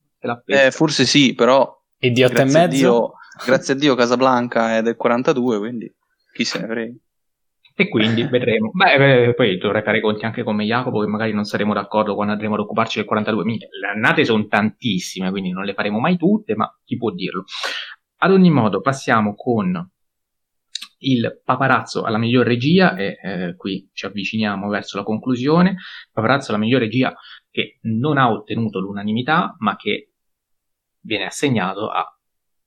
[0.47, 1.77] Eh, forse sì, però.
[1.99, 2.67] E di 8 e mezzo?
[2.69, 3.13] Dio,
[3.45, 5.95] grazie a Dio Casablanca è del 42, quindi
[6.33, 6.95] chi se ne frega.
[7.75, 8.71] E quindi vedremo.
[8.73, 12.15] Beh, poi dovrei fare i conti anche con me Jacopo, che magari non saremo d'accordo
[12.15, 13.45] quando andremo ad occuparci del 42.
[13.45, 17.45] Le annate sono tantissime, quindi non le faremo mai tutte, ma chi può dirlo.
[18.21, 19.91] Ad ogni modo, passiamo con
[20.99, 25.77] il paparazzo alla miglior regia, e eh, qui ci avviciniamo verso la conclusione,
[26.13, 27.15] paparazzo alla miglior regia
[27.51, 30.13] che non ha ottenuto l'unanimità, ma che
[31.01, 32.05] viene assegnato a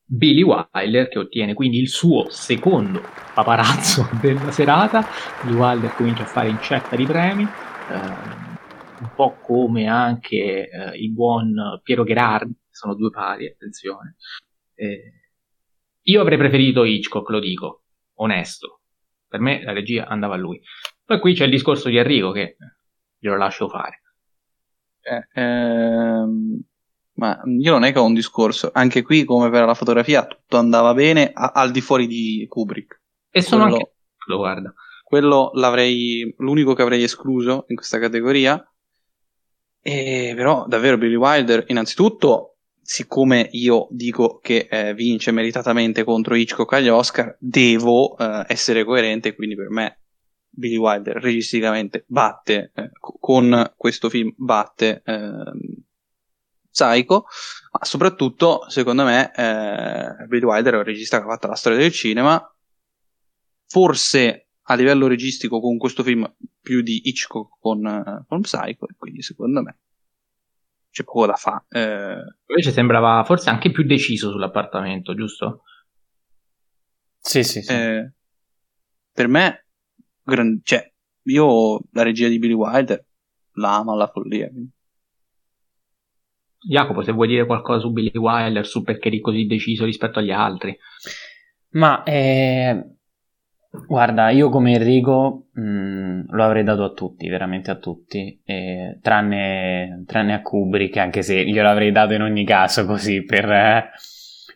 [0.04, 3.02] Billy Wilder, che ottiene quindi il suo secondo
[3.34, 5.06] paparazzo della serata.
[5.44, 7.96] Billy Wilder comincia a fare incetta di premi, eh,
[9.00, 14.16] un po' come anche eh, il buon Piero Gherardi, sono due pari, attenzione.
[14.74, 15.14] Eh,
[16.04, 17.81] io avrei preferito Hitchcock, lo dico,
[18.16, 18.82] onesto.
[19.28, 20.62] Per me la regia andava a lui.
[21.06, 22.58] Poi qui c'è il discorso di Enrico che
[23.18, 24.02] glielo lascio fare.
[25.02, 26.62] Eh, ehm,
[27.14, 30.58] ma io non è che ho un discorso, anche qui come per la fotografia tutto
[30.58, 33.02] andava bene a- al di fuori di Kubrick.
[33.30, 33.94] E sono quello, anche...
[34.28, 34.74] Lo guarda.
[35.04, 38.64] Quello l'avrei, l'unico che avrei escluso in questa categoria.
[39.84, 42.51] E però davvero Billy Wilder innanzitutto
[42.92, 49.34] siccome io dico che eh, vince meritatamente contro Hitchcock agli Oscar, devo eh, essere coerente,
[49.34, 50.02] quindi per me
[50.50, 55.58] Billy Wilder registicamente batte, eh, con questo film batte ehm,
[56.70, 57.28] Psycho,
[57.72, 61.80] ma soprattutto secondo me eh, Billy Wilder è un regista che ha fatto la storia
[61.80, 62.46] del cinema,
[63.68, 66.30] forse a livello registico con questo film
[66.60, 69.78] più di Hitchcock con, eh, con Psycho, quindi secondo me
[70.92, 71.66] c'è poco da fare.
[71.70, 72.16] Eh...
[72.48, 75.64] Invece sembrava forse anche più deciso sull'appartamento, giusto?
[77.20, 77.72] Sì, sì, sì.
[77.74, 78.14] Eh,
[79.12, 79.68] per me,
[80.24, 80.60] gran...
[80.64, 80.92] cioè,
[81.24, 83.06] io la regia di Billy Wilder
[83.54, 84.50] la amo alla follia.
[86.64, 90.32] Jacopo, se vuoi dire qualcosa su Billy Wilder, su perché eri così deciso rispetto agli
[90.32, 90.78] altri.
[91.72, 92.98] Ma eh,
[93.72, 99.00] guarda, io come Enrico mh, mm, lo avrei dato a tutti, veramente a tutti, eh,
[99.02, 103.90] tranne, tranne, a Kubrick, anche se glielo avrei dato in ogni caso così per, eh,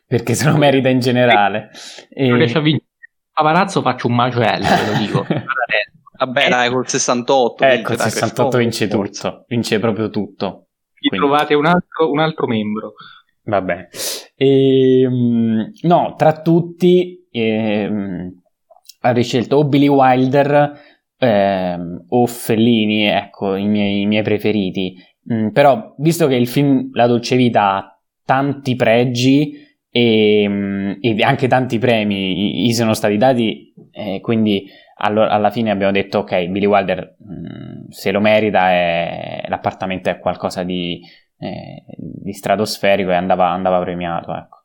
[0.06, 1.72] perché se lo merita in generale.
[2.10, 2.28] E...
[2.30, 2.90] Non riesce a vincere.
[3.32, 5.26] Paparazzo faccio un macello, te lo dico.
[6.18, 7.66] Vabbè, dai, col 68.
[7.66, 10.68] Eh, col 68 vince tutto, vince proprio tutto.
[10.98, 11.18] Quindi...
[11.18, 12.94] trovate un altro, un altro membro.
[13.44, 13.90] Vabbè.
[14.36, 18.32] E, ehm, no, tra tutti eh,
[19.06, 20.80] avrei scelto o Billy Wilder
[21.18, 21.78] eh,
[22.08, 24.96] o Fellini, ecco, i miei, i miei preferiti.
[25.32, 31.24] Mm, però, visto che il film La Dolce Vita ha tanti pregi e, mm, e
[31.24, 34.68] anche tanti premi gli sono stati dati, eh, quindi
[34.98, 40.10] allora, alla fine abbiamo detto ok, Billy Wilder mh, mm, se lo merita, è, l'appartamento
[40.10, 41.02] è qualcosa di,
[41.40, 44.34] eh, di stratosferico e andava, andava premiato.
[44.36, 44.65] Ecco.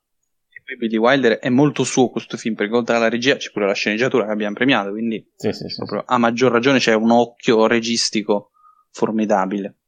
[0.70, 3.74] Poi Billy Wilder è molto suo questo film, perché oltre alla regia c'è pure la
[3.74, 8.52] sceneggiatura che abbiamo premiato, quindi sì, sì, sì, a maggior ragione c'è un occhio registico
[8.92, 9.78] formidabile.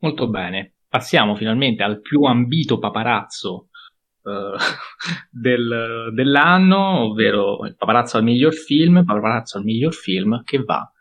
[0.00, 3.68] Molto bene, passiamo finalmente al più ambito paparazzo
[4.24, 4.30] uh,
[5.30, 10.91] del, dell'anno, ovvero il paparazzo al miglior film, paparazzo al miglior film che va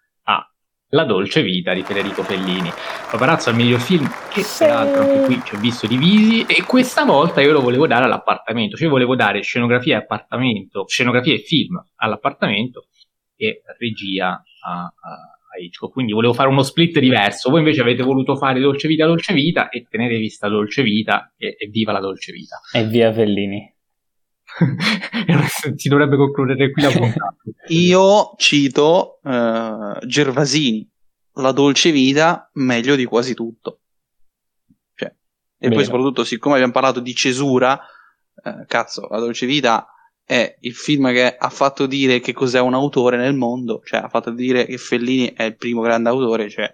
[0.91, 2.69] La dolce vita di Federico Fellini.
[3.09, 4.65] Paparazzo al miglior film che sì.
[4.65, 8.77] peraltro anche qui ci ho visto divisi e questa volta io lo volevo dare all'appartamento,
[8.77, 12.87] cioè volevo dare scenografia e appartamento, scenografia e film all'appartamento
[13.35, 17.49] e regia a, a a Hitchcock, quindi volevo fare uno split diverso.
[17.49, 21.55] Voi invece avete voluto fare Dolce Vita, Dolce Vita e tenere vista Dolce Vita e,
[21.59, 22.59] e viva la Dolce Vita.
[22.73, 23.70] E via Fellini.
[25.75, 27.35] si dovrebbe concludere qui la puntata.
[27.67, 30.89] Io cito uh, Gervasini,
[31.35, 33.79] la Dolce Vita meglio di quasi tutto.
[34.95, 35.15] Cioè, e
[35.57, 35.75] Bene.
[35.75, 37.79] poi soprattutto, siccome abbiamo parlato di cesura,
[38.43, 39.87] uh, cazzo, la Dolce Vita
[40.23, 44.09] è il film che ha fatto dire che cos'è un autore nel mondo, cioè ha
[44.09, 46.73] fatto dire che Fellini è il primo grande autore, cioè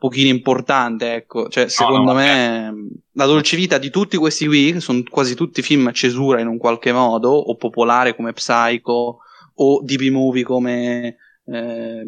[0.00, 2.74] pochino importante, ecco, cioè secondo no, me
[3.12, 6.46] la dolce vita di tutti questi qui, che sono quasi tutti film a cesura in
[6.46, 9.18] un qualche modo, o popolare come Psycho,
[9.54, 12.06] o DB movie come eh,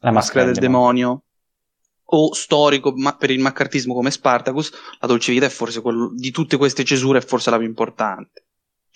[0.00, 1.22] La maschera del demonio,
[2.06, 6.32] o storico ma per il maccartismo come Spartacus, la dolce vita è forse quello di
[6.32, 8.45] tutte queste cesure è forse la più importante.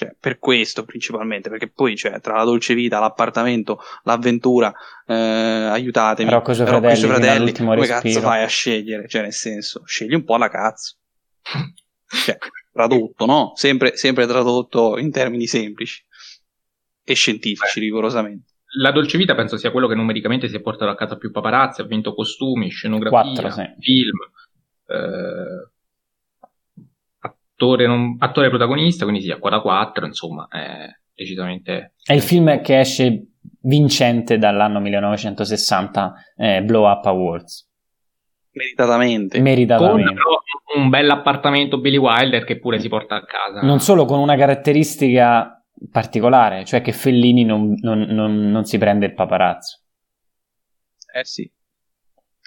[0.01, 4.73] Cioè, per questo principalmente, perché poi cioè, tra la dolce vita, l'appartamento, l'avventura,
[5.07, 8.01] eh, aiutatemi, Rocco suoi fratelli, Rocco fratelli come respiro.
[8.01, 9.07] cazzo fai a scegliere?
[9.07, 10.95] Cioè, nel senso, scegli un po' la cazzo.
[12.25, 12.39] cioè,
[12.73, 13.53] tradotto, no?
[13.57, 16.03] Sempre, sempre tradotto in termini semplici
[17.05, 17.85] e scientifici, Beh.
[17.85, 18.53] rigorosamente.
[18.79, 21.83] La Dolce Vita penso sia quello che numericamente si è portato a casa più paparazzi,
[21.83, 23.69] ha vinto costumi, scenografia, Quattro, sì.
[23.81, 24.17] film.
[24.87, 25.70] Eh,
[27.61, 31.95] attore, non, attore protagonista, quindi sì, a quota 4, insomma, è decisamente...
[32.03, 33.27] È il film che esce
[33.63, 37.69] vincente dall'anno 1960, eh, Blow Up Awards.
[38.53, 39.41] Meritatamente.
[39.41, 40.15] Meritatamente.
[40.15, 43.61] Con un bel appartamento Billy Wilder che pure si porta a casa.
[43.65, 49.07] Non solo con una caratteristica particolare, cioè che Fellini non, non, non, non si prende
[49.07, 49.81] il paparazzo.
[51.13, 51.51] Eh sì,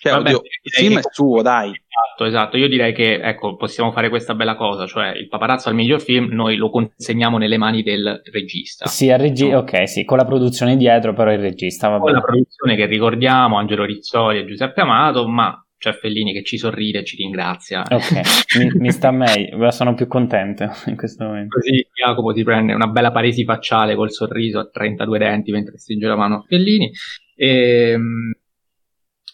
[0.04, 1.70] cioè, Vabbè, oddio, il film è suo, dai.
[1.70, 2.58] Esatto, esatto.
[2.58, 6.28] Io direi che, ecco, possiamo fare questa bella cosa, cioè il paparazzo al miglior film
[6.34, 8.86] noi lo consegniamo nelle mani del regista.
[8.88, 9.60] Sì, al regista, no?
[9.62, 13.58] ok, sì, con la produzione dietro, però il regista, va Con la produzione che ricordiamo,
[13.58, 17.86] Angelo Rizzoli e Giuseppe Amato, ma c'è Fellini che ci sorride e ci ringrazia.
[17.90, 18.12] Ok,
[18.60, 21.56] mi, mi, sta meglio, sono più contento in questo momento.
[21.56, 26.08] Così Jacopo ti prende una bella paresi facciale col sorriso a 32 denti mentre stringe
[26.08, 26.92] la mano a Fellini.
[27.36, 28.34] E, ehm,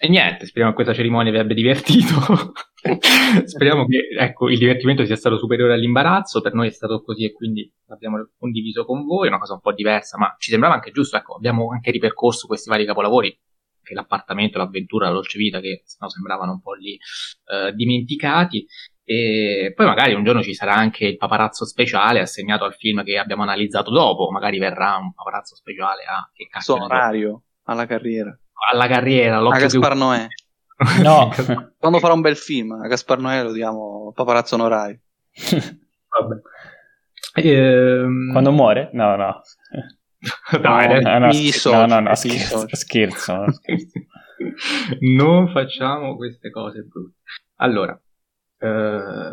[0.02, 2.16] e niente, speriamo che questa cerimonia vi abbia divertito.
[3.44, 6.40] speriamo che ecco, il divertimento sia stato superiore all'imbarazzo.
[6.40, 9.26] Per noi è stato così e quindi l'abbiamo condiviso con voi.
[9.26, 11.18] È una cosa un po' diversa, ma ci sembrava anche giusto.
[11.18, 13.38] Ecco, abbiamo anche ripercorso questi vari capolavori,
[13.84, 16.98] che l'appartamento, l'avventura, la dolce vita, che no, sembravano un po' lì
[17.52, 18.66] eh, dimenticati.
[19.03, 23.18] E poi magari un giorno ci sarà anche il paparazzo speciale assegnato al film che
[23.18, 24.32] abbiamo analizzato dopo.
[24.32, 26.76] Magari verrà un paparazzo speciale a che cazzo.
[26.76, 28.34] Onorario alla carriera
[28.72, 29.38] alla carriera.
[29.38, 30.00] A Gaspar più...
[30.00, 30.28] Noè.
[31.04, 31.30] No.
[31.78, 35.00] Quando farà un bel film, a Gaspar Noè lo diamo paparazzo onorario.
[36.10, 36.42] Vabbè.
[37.36, 38.32] Ehm...
[38.32, 38.90] Quando muore?
[38.94, 39.42] No, no.
[40.62, 43.46] Dai, no, no, no, scher- no, no, no scherzo, scherzo.
[45.00, 47.20] non facciamo queste cose brutte.
[47.58, 47.98] Allora,
[48.58, 49.32] eh,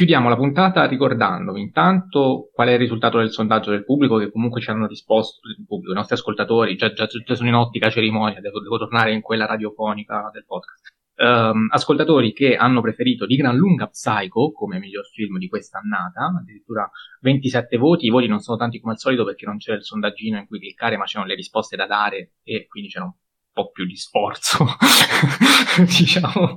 [0.00, 4.62] Chiudiamo la puntata ricordandovi intanto qual è il risultato del sondaggio del pubblico, che comunque
[4.62, 8.40] ci hanno risposto, il pubblico, i nostri ascoltatori, già, già, già sono in ottica cerimonia,
[8.40, 10.94] devo, devo, tornare in quella radiofonica del podcast.
[11.16, 16.32] um, ascoltatori che hanno preferito di gran lunga Psycho come miglior film di questa annata,
[16.34, 19.84] addirittura 27 voti, i voti non sono tanti come al solito perché non c'era il
[19.84, 23.12] sondaggino in cui cliccare ma c'erano le risposte da dare e quindi c'era un
[23.52, 24.64] po' più di sforzo,
[25.98, 26.56] diciamo,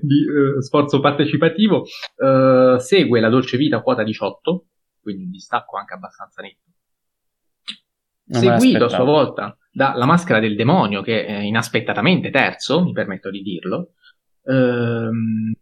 [0.00, 1.84] di uh, sforzo partecipativo.
[2.16, 4.66] Uh, segue La Dolce Vita quota 18,
[5.00, 6.62] quindi un distacco anche abbastanza netto.
[8.26, 12.92] Non Seguito a sua volta da La Maschera del Demonio, che è inaspettatamente terzo, mi
[12.92, 13.92] permetto di dirlo.
[14.44, 15.52] Ehm,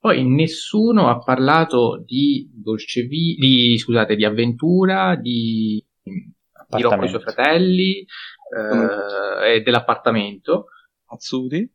[0.00, 7.06] poi nessuno ha parlato di Dolce Vita, di, scusate, di Avventura, di, di Rocco e
[7.06, 8.06] i suoi fratelli,
[8.50, 10.66] eh, dell'appartamento.
[11.06, 11.70] Azzuti.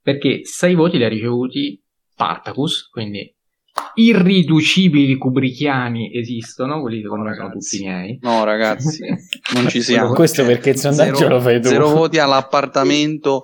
[0.00, 3.36] Perché sei voti li ha ricevuti Spartacus, quindi
[3.94, 8.18] irriducibili kubricchiani esistono, quelli secondo me sono tutti miei.
[8.22, 9.04] No, ragazzi,
[9.54, 10.12] non ci siamo.
[10.12, 11.68] Questo perché il sondaggio zero, lo fai tu.
[11.68, 13.42] Zero voti all'appartamento,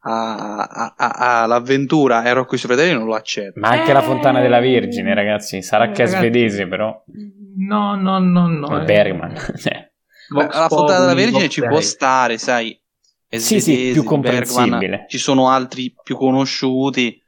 [0.00, 3.60] all'avventura e Rocco i suoi fratelli non lo accetto.
[3.60, 3.94] Ma anche eh...
[3.94, 7.04] la Fontana della Vergine, ragazzi, sarà eh, che è svedese, però.
[7.56, 8.80] No, no, no, no.
[8.80, 8.84] Eh.
[8.84, 9.34] Bergman.
[10.28, 12.78] Beh, la Fontana della Vergine ci può stare, sai.
[13.28, 14.78] È sì, sì, più comprensibile.
[14.78, 17.20] Bergman, ci sono altri più conosciuti.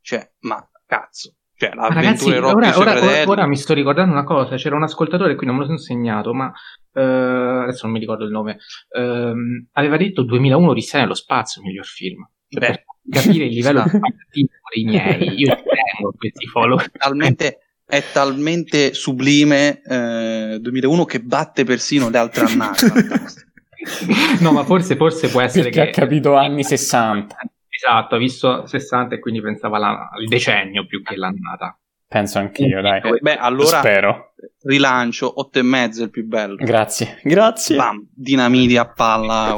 [0.00, 1.34] Cioè, ma cazzo.
[1.58, 4.56] Cioè, Ragazzi, ora, ora, ora, ora, mi sto ricordando una cosa.
[4.56, 6.52] C'era un ascoltatore qui, non me lo sono segnato, ma
[6.92, 8.58] eh, adesso non mi ricordo il nome.
[8.88, 9.32] Eh,
[9.72, 12.28] aveva detto 2001 Odissea nello spazio, miglior film.
[12.48, 13.82] Cioè, per capire il livello
[14.30, 16.78] di dei miei, io tengo questi follow.
[16.92, 22.86] Talmente, è talmente sublime eh, 2001 che batte persino le altre annate.
[24.40, 25.88] no, ma forse, forse può essere Perché che...
[25.88, 27.34] ha capito anni 60.
[27.70, 31.78] Esatto, ha visto 60 e quindi pensava la, al decennio più che l'annata.
[32.10, 33.02] Penso anch'io, dai.
[33.20, 34.32] Beh, allora Spero.
[34.62, 36.56] rilancio 8 e mezzo è il più bello.
[36.56, 37.76] Grazie, grazie.
[37.76, 39.54] Bam, dinamiti a palla.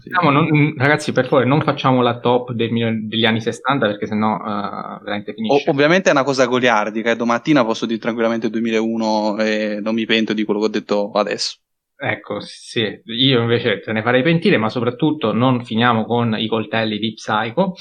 [0.00, 0.08] Sì.
[0.08, 4.34] No, non, ragazzi, per favore, non facciamo la top del, degli anni 60 perché sennò
[4.34, 5.70] uh, veramente finisce.
[5.70, 10.04] O, ovviamente è una cosa goliardica e domattina posso dire tranquillamente 2001 e non mi
[10.04, 11.58] pento di quello che ho detto adesso.
[11.96, 16.98] Ecco, sì, io invece te ne farei pentire, ma soprattutto non finiamo con i coltelli
[16.98, 17.74] di Psycho.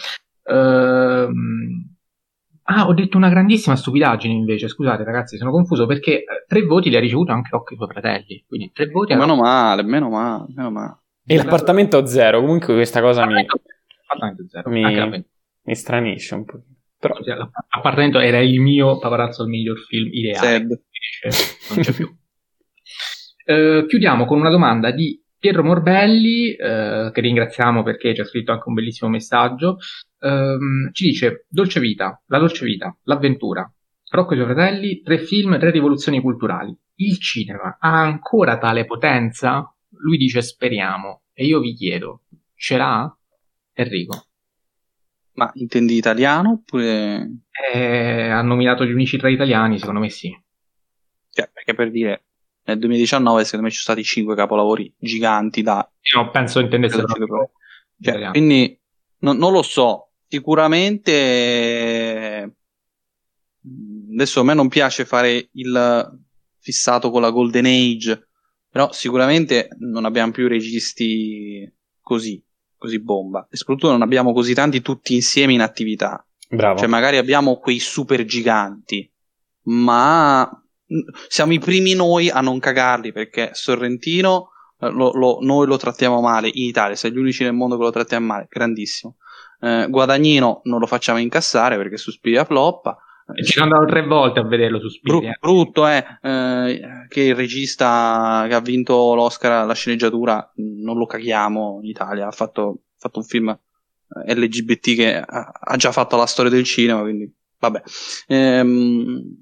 [0.43, 1.90] Ehm...
[2.74, 6.90] Ah, ho detto una grandissima stupidaggine invece, scusate ragazzi, sono confuso perché eh, tre voti
[6.90, 9.14] li ha ricevuto anche Rocco i suoi fratelli, quindi tre voti...
[9.14, 10.98] Meno male, meno male, meno male.
[11.25, 13.45] E l'appartamento zero, comunque questa cosa mi...
[13.45, 15.25] L'appartamento zero, mi...
[15.64, 16.61] mi stranisce un po'.
[16.98, 20.59] Però l'appartamento era il mio paparazzo il miglior film ideale.
[20.64, 22.09] Non c'è più.
[23.43, 28.51] Eh, chiudiamo con una domanda di Pietro Morbelli, eh, che ringraziamo perché ci ha scritto
[28.51, 29.79] anche un bellissimo messaggio.
[30.19, 33.67] Ehm, ci dice: Dolce vita, la dolce vita, l'avventura.
[34.11, 36.77] Rocco e i suoi fratelli, tre film, tre rivoluzioni culturali.
[36.97, 39.75] Il cinema ha ancora tale potenza?
[39.97, 41.23] Lui dice speriamo.
[41.33, 42.21] E io vi chiedo,
[42.53, 43.17] ce l'ha?
[43.73, 44.25] Enrico.
[45.33, 47.45] Ma intendi italiano oppure...
[47.73, 50.29] Eh, ha nominato gli unici tre italiani, secondo me sì.
[51.31, 52.25] Cioè, perché per dire,
[52.64, 55.88] nel 2019 secondo me ci sono stati 5 capolavori giganti da...
[56.15, 57.03] No, penso intendesse
[58.03, 58.80] cioè, quindi
[59.19, 62.56] no, non lo so, sicuramente
[64.11, 66.19] adesso a me non piace fare il
[66.57, 68.27] fissato con la Golden Age,
[68.69, 72.43] però sicuramente non abbiamo più registi così,
[72.77, 76.25] così bomba e soprattutto non abbiamo così tanti tutti insieme in attività.
[76.49, 76.80] Bravo.
[76.80, 79.09] Cioè magari abbiamo quei super giganti,
[79.64, 80.60] ma
[81.27, 86.21] siamo i primi noi a non cagarli perché Sorrentino eh, lo, lo, noi lo trattiamo
[86.21, 89.17] male in Italia, siamo gli unici nel mondo che lo trattiamo male, grandissimo.
[89.59, 92.97] Eh, Guadagnino non lo facciamo incassare perché Suspiria floppa.
[93.33, 95.37] E ci sono andato tre volte a vederlo su Spiria.
[95.39, 101.05] Bru- brutto è eh, che il regista che ha vinto l'Oscar alla sceneggiatura non lo
[101.05, 106.17] caghiamo in Italia, ha fatto, fatto un film eh, LGBT che ha, ha, già fatto
[106.17, 107.81] la storia del cinema, quindi vabbè.
[108.27, 109.40] Ehm,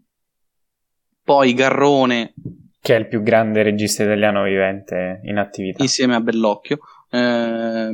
[1.29, 2.33] poi Garrone
[2.81, 5.83] che è il più grande regista italiano vivente in attività.
[5.83, 6.79] insieme a Bellocchio.
[7.07, 7.89] Eh,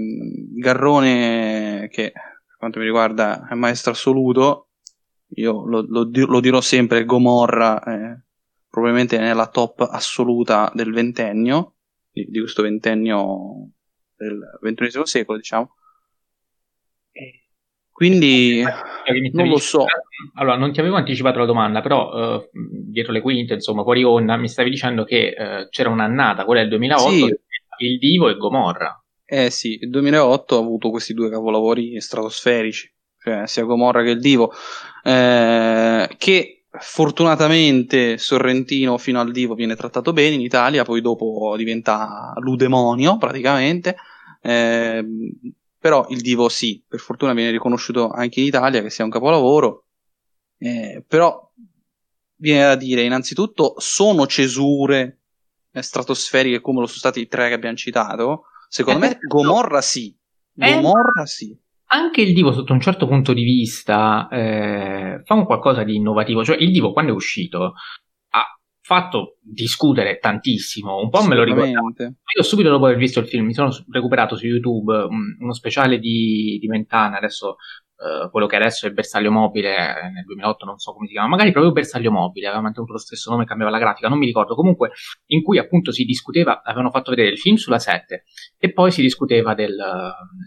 [0.55, 4.69] Garrone che per quanto mi riguarda è maestro assoluto.
[5.35, 8.23] Io lo, lo, lo dirò sempre Gomorra eh,
[8.69, 11.73] probabilmente nella top assoluta del ventennio
[12.09, 13.71] di, di questo ventennio
[14.15, 15.75] del ventunesimo secolo diciamo
[17.95, 18.61] quindi
[19.31, 19.85] non lo so.
[20.33, 24.35] Allora, non ti avevo anticipato la domanda, però uh, dietro le quinte, insomma, fuori onda,
[24.35, 27.35] mi stavi dicendo che uh, c'era un'annata, quella del 2008, sì.
[27.77, 29.01] il Divo e Gomorra.
[29.23, 34.19] Eh sì, il 2008 ha avuto questi due capolavori stratosferici, cioè sia Gomorra che il
[34.19, 34.51] Divo,
[35.01, 42.33] eh, che fortunatamente Sorrentino fino al Divo viene trattato bene in Italia, poi dopo diventa
[42.39, 43.95] l'udemonio praticamente.
[44.41, 45.01] Eh,
[45.85, 49.85] però il Divo sì, per fortuna viene riconosciuto anche in Italia che sia un capolavoro,
[50.57, 51.51] eh, però
[52.37, 55.19] viene da dire innanzitutto sono cesure
[55.71, 59.27] eh, stratosferiche come lo sono stati i tre che abbiamo citato, secondo me esatto.
[59.27, 60.17] Gomorra sì,
[60.57, 61.55] eh, Gomorra sì.
[61.89, 66.43] Anche il Divo sotto un certo punto di vista eh, fa un qualcosa di innovativo,
[66.43, 67.75] cioè il Divo quando è uscito
[68.85, 70.99] fatto discutere tantissimo.
[70.99, 72.03] Un po' me lo ricordo.
[72.03, 75.97] Io subito dopo aver visto il film mi sono recuperato su YouTube um, uno speciale
[75.97, 77.55] di, di Mentana, adesso
[77.95, 81.29] uh, quello che adesso è Bersaglio Mobile, eh, nel 2008 non so come si chiama,
[81.29, 84.53] magari proprio Bersaglio Mobile, aveva mantenuto lo stesso nome, cambiava la grafica, non mi ricordo.
[84.53, 84.91] Comunque,
[85.31, 88.23] in cui appunto si discuteva, avevano fatto vedere il film sulla 7
[88.59, 89.75] e poi si discuteva del,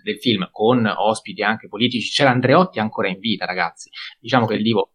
[0.04, 2.08] del film con ospiti anche politici.
[2.08, 3.90] C'era Andreotti ancora in vita, ragazzi.
[4.20, 4.92] Diciamo che il Divo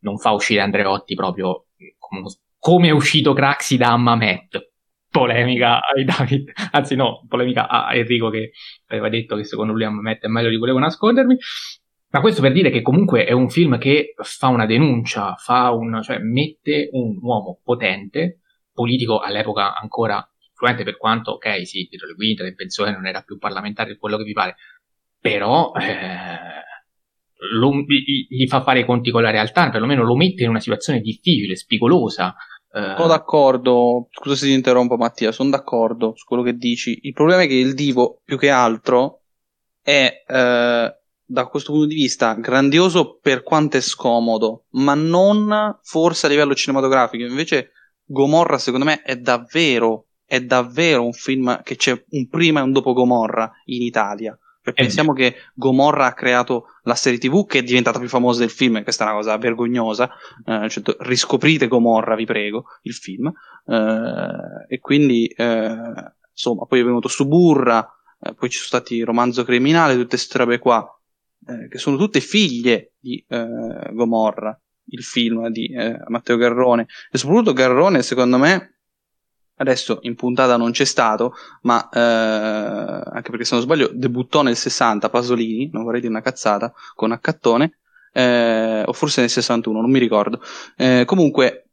[0.00, 1.66] non fa uscire Andreotti proprio
[1.98, 4.68] come uno come è uscito Craxi da Mamet.
[5.10, 8.52] Polemica ai David, anzi no, polemica a Enrico che
[8.86, 11.36] aveva detto che secondo lui Mamet è meglio di volevo nascondermi.
[12.12, 16.00] Ma questo per dire che comunque è un film che fa una denuncia, fa un,
[16.02, 18.40] cioè mette un uomo potente,
[18.72, 23.22] politico all'epoca ancora influente per quanto, ok, sì, Pietro Le Quinta in pensione non era
[23.22, 24.56] più parlamentare, quello che vi pare,
[25.20, 26.69] però eh,
[27.52, 27.72] lo,
[28.28, 31.56] gli fa fare i conti con la realtà, perlomeno lo mette in una situazione difficile,
[31.56, 32.34] spigolosa.
[32.72, 32.94] Eh.
[32.96, 36.98] Sono d'accordo, scusa se ti interrompo Mattia, sono d'accordo su quello che dici.
[37.02, 39.22] Il problema è che il divo, più che altro,
[39.82, 40.94] è eh,
[41.24, 46.54] da questo punto di vista grandioso per quanto è scomodo, ma non forse a livello
[46.54, 47.24] cinematografico.
[47.24, 47.72] Invece
[48.04, 52.72] Gomorra, secondo me, è davvero, è davvero un film che c'è un prima e un
[52.72, 54.36] dopo Gomorra in Italia.
[54.62, 58.50] Perché pensiamo che Gomorra ha creato la serie TV che è diventata più famosa del
[58.50, 60.10] film, questa è una cosa vergognosa.
[60.44, 63.32] Eh, cioè, riscoprite Gomorra, vi prego, il film.
[63.64, 65.76] Eh, e quindi, eh,
[66.30, 67.88] insomma, poi è venuto Suburra,
[68.20, 70.86] eh, poi ci sono stati Romanzo Criminale, tutte queste robe qua,
[71.46, 74.58] eh, che sono tutte figlie di eh, Gomorra,
[74.92, 75.72] il film di
[76.08, 76.86] Matteo Garrone.
[77.10, 78.79] E soprattutto Garrone, secondo me,
[79.60, 84.56] adesso in puntata non c'è stato, ma eh, anche perché se non sbaglio debuttò nel
[84.56, 87.78] 60 Pasolini, non vorrei dire una cazzata, con Accattone,
[88.12, 90.40] eh, o forse nel 61, non mi ricordo.
[90.76, 91.66] Eh, comunque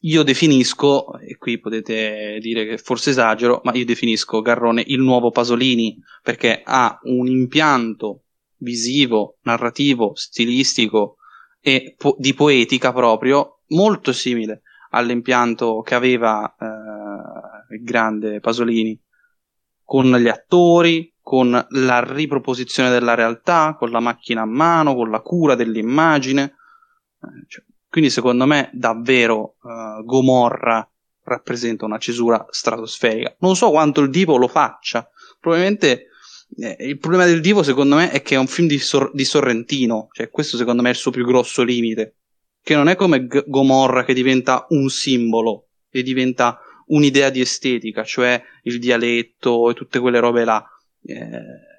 [0.00, 5.30] io definisco, e qui potete dire che forse esagero, ma io definisco Garrone il nuovo
[5.30, 8.24] Pasolini, perché ha un impianto
[8.56, 11.18] visivo, narrativo, stilistico
[11.60, 16.66] e po- di poetica proprio molto simile all'impianto che aveva eh,
[17.74, 18.98] il grande Pasolini,
[19.84, 25.20] con gli attori, con la riproposizione della realtà, con la macchina a mano, con la
[25.20, 26.42] cura dell'immagine.
[27.22, 30.88] Eh, cioè, quindi secondo me davvero eh, Gomorra
[31.24, 33.36] rappresenta una cesura stratosferica.
[33.40, 36.06] Non so quanto il Divo lo faccia, probabilmente
[36.56, 39.24] eh, il problema del Divo secondo me è che è un film di, Sor- di
[39.24, 42.16] Sorrentino, cioè questo secondo me è il suo più grosso limite
[42.62, 46.58] che non è come G- Gomorra che diventa un simbolo e diventa
[46.92, 50.64] un'idea di estetica, cioè il dialetto e tutte quelle robe là.
[51.02, 51.70] Eh,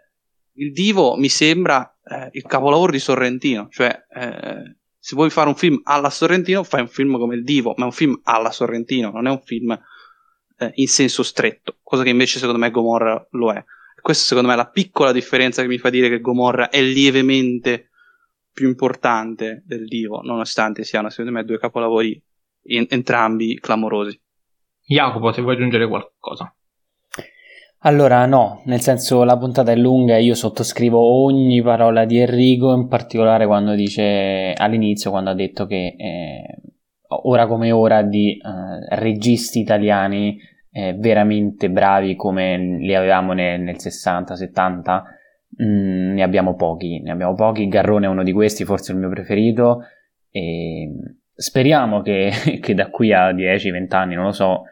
[0.56, 5.56] il Divo mi sembra eh, il capolavoro di Sorrentino, cioè eh, se vuoi fare un
[5.56, 9.11] film alla Sorrentino fai un film come il Divo, ma è un film alla Sorrentino,
[9.11, 13.51] non è un film eh, in senso stretto, cosa che invece secondo me Gomorra lo
[13.51, 13.64] è.
[14.01, 17.90] Questa secondo me è la piccola differenza che mi fa dire che Gomorra è lievemente
[18.51, 22.22] più importante del Divo, nonostante siano secondo me due capolavori
[22.64, 24.19] in, entrambi clamorosi.
[24.85, 26.53] Jacopo, se vuoi aggiungere qualcosa.
[27.85, 32.73] Allora, no, nel senso la puntata è lunga e io sottoscrivo ogni parola di Enrico,
[32.73, 36.61] in particolare quando dice all'inizio, quando ha detto che eh,
[37.07, 40.37] ora come ora di eh, registi italiani
[40.71, 45.01] eh, veramente bravi come li avevamo nel, nel 60-70
[45.61, 47.67] Mm, ne abbiamo pochi, ne abbiamo pochi.
[47.67, 49.83] Garrone è uno di questi, forse il mio preferito.
[50.31, 50.89] E
[51.35, 52.31] speriamo che,
[52.61, 54.63] che da qui a 10-20 anni, non lo so,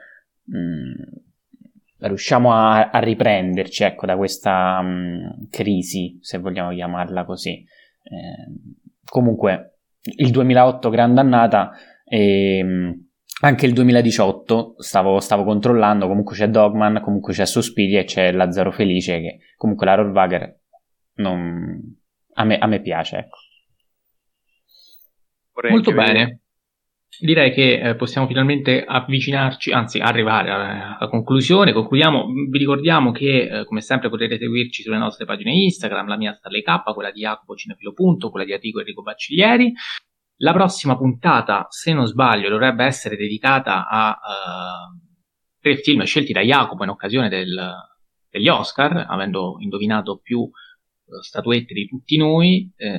[0.45, 0.93] mh, mm,
[1.99, 7.64] riusciamo a, a, riprenderci ecco, da questa mh, mm, crisi, se vogliamo chiamarla così.
[8.03, 11.72] Eh, comunque, il 2008 grande annata
[12.03, 12.95] e
[13.43, 18.72] anche il 2018 stavo, stavo, controllando, comunque c'è Dogman, comunque c'è Sospiri e c'è Lazzaro
[18.72, 20.59] Felice che comunque la Rohrwager
[21.15, 21.98] non...
[22.33, 23.17] a, me, a me piace.
[23.17, 23.38] Ecco.
[25.69, 26.41] Molto bene.
[27.19, 31.73] Direi che eh, possiamo finalmente avvicinarci, anzi arrivare alla, conclusione.
[31.73, 32.25] Concludiamo.
[32.49, 36.61] Vi ricordiamo che, eh, come sempre, potete seguirci sulle nostre pagine Instagram, la mia Starley
[36.61, 37.93] K, quella di Jacopo Cinefilo.
[37.93, 39.73] quella di Enrico Enrico Bacciglieri.
[40.38, 44.98] La prossima puntata, se non sbaglio, dovrebbe essere dedicata a uh,
[45.59, 47.72] tre film scelti da Jacopo in occasione del,
[48.30, 50.49] degli Oscar, avendo indovinato più
[51.22, 52.98] statuette di tutti noi, eh,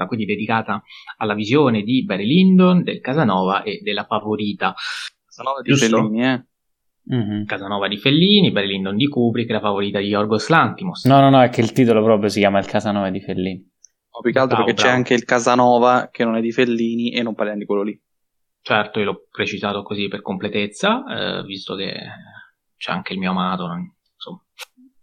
[0.00, 0.82] sarà quindi dedicata
[1.18, 4.74] alla visione di Barry Lyndon, del Casanova e della Favorita.
[5.26, 6.44] Casanova di Fellini, eh?
[7.12, 7.44] Mm-hmm.
[7.44, 11.04] Casanova di Fellini, Barry Lyndon di Kubrick, la favorita di Yorgos Lantimos.
[11.04, 13.58] No, no, no, è che il titolo proprio si chiama Il Casanova di Fellini.
[14.12, 14.90] No, più che altro bravo, perché bravo.
[14.90, 18.00] c'è anche il Casanova che non è di Fellini e non parliamo di quello lì.
[18.62, 21.04] Certo, io l'ho precisato così per completezza,
[21.40, 21.94] eh, visto che
[22.76, 23.64] c'è anche il mio amato.
[24.14, 24.42] Insomma.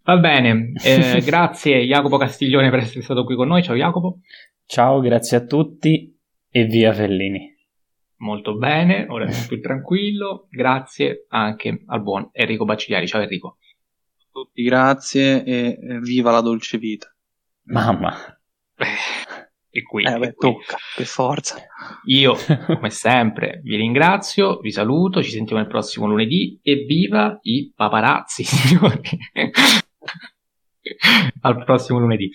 [0.07, 3.61] Va bene, eh, grazie Jacopo Castiglione per essere stato qui con noi.
[3.61, 4.19] Ciao Jacopo.
[4.65, 6.17] Ciao, grazie a tutti
[6.49, 7.53] e via Fellini.
[8.19, 10.47] Molto bene, ora sono più tranquillo.
[10.49, 13.05] Grazie anche al buon Enrico Bacigliari.
[13.05, 13.57] Ciao Enrico.
[14.31, 17.13] Tutti grazie e viva la dolce vita.
[17.63, 18.15] Mamma.
[19.69, 21.57] E qui, eh, beh, tocca, per forza.
[22.05, 27.71] Io, come sempre, vi ringrazio, vi saluto, ci sentiamo il prossimo lunedì e viva i
[27.75, 29.01] paparazzi, signori!
[31.41, 32.29] Al prossimo lunedì.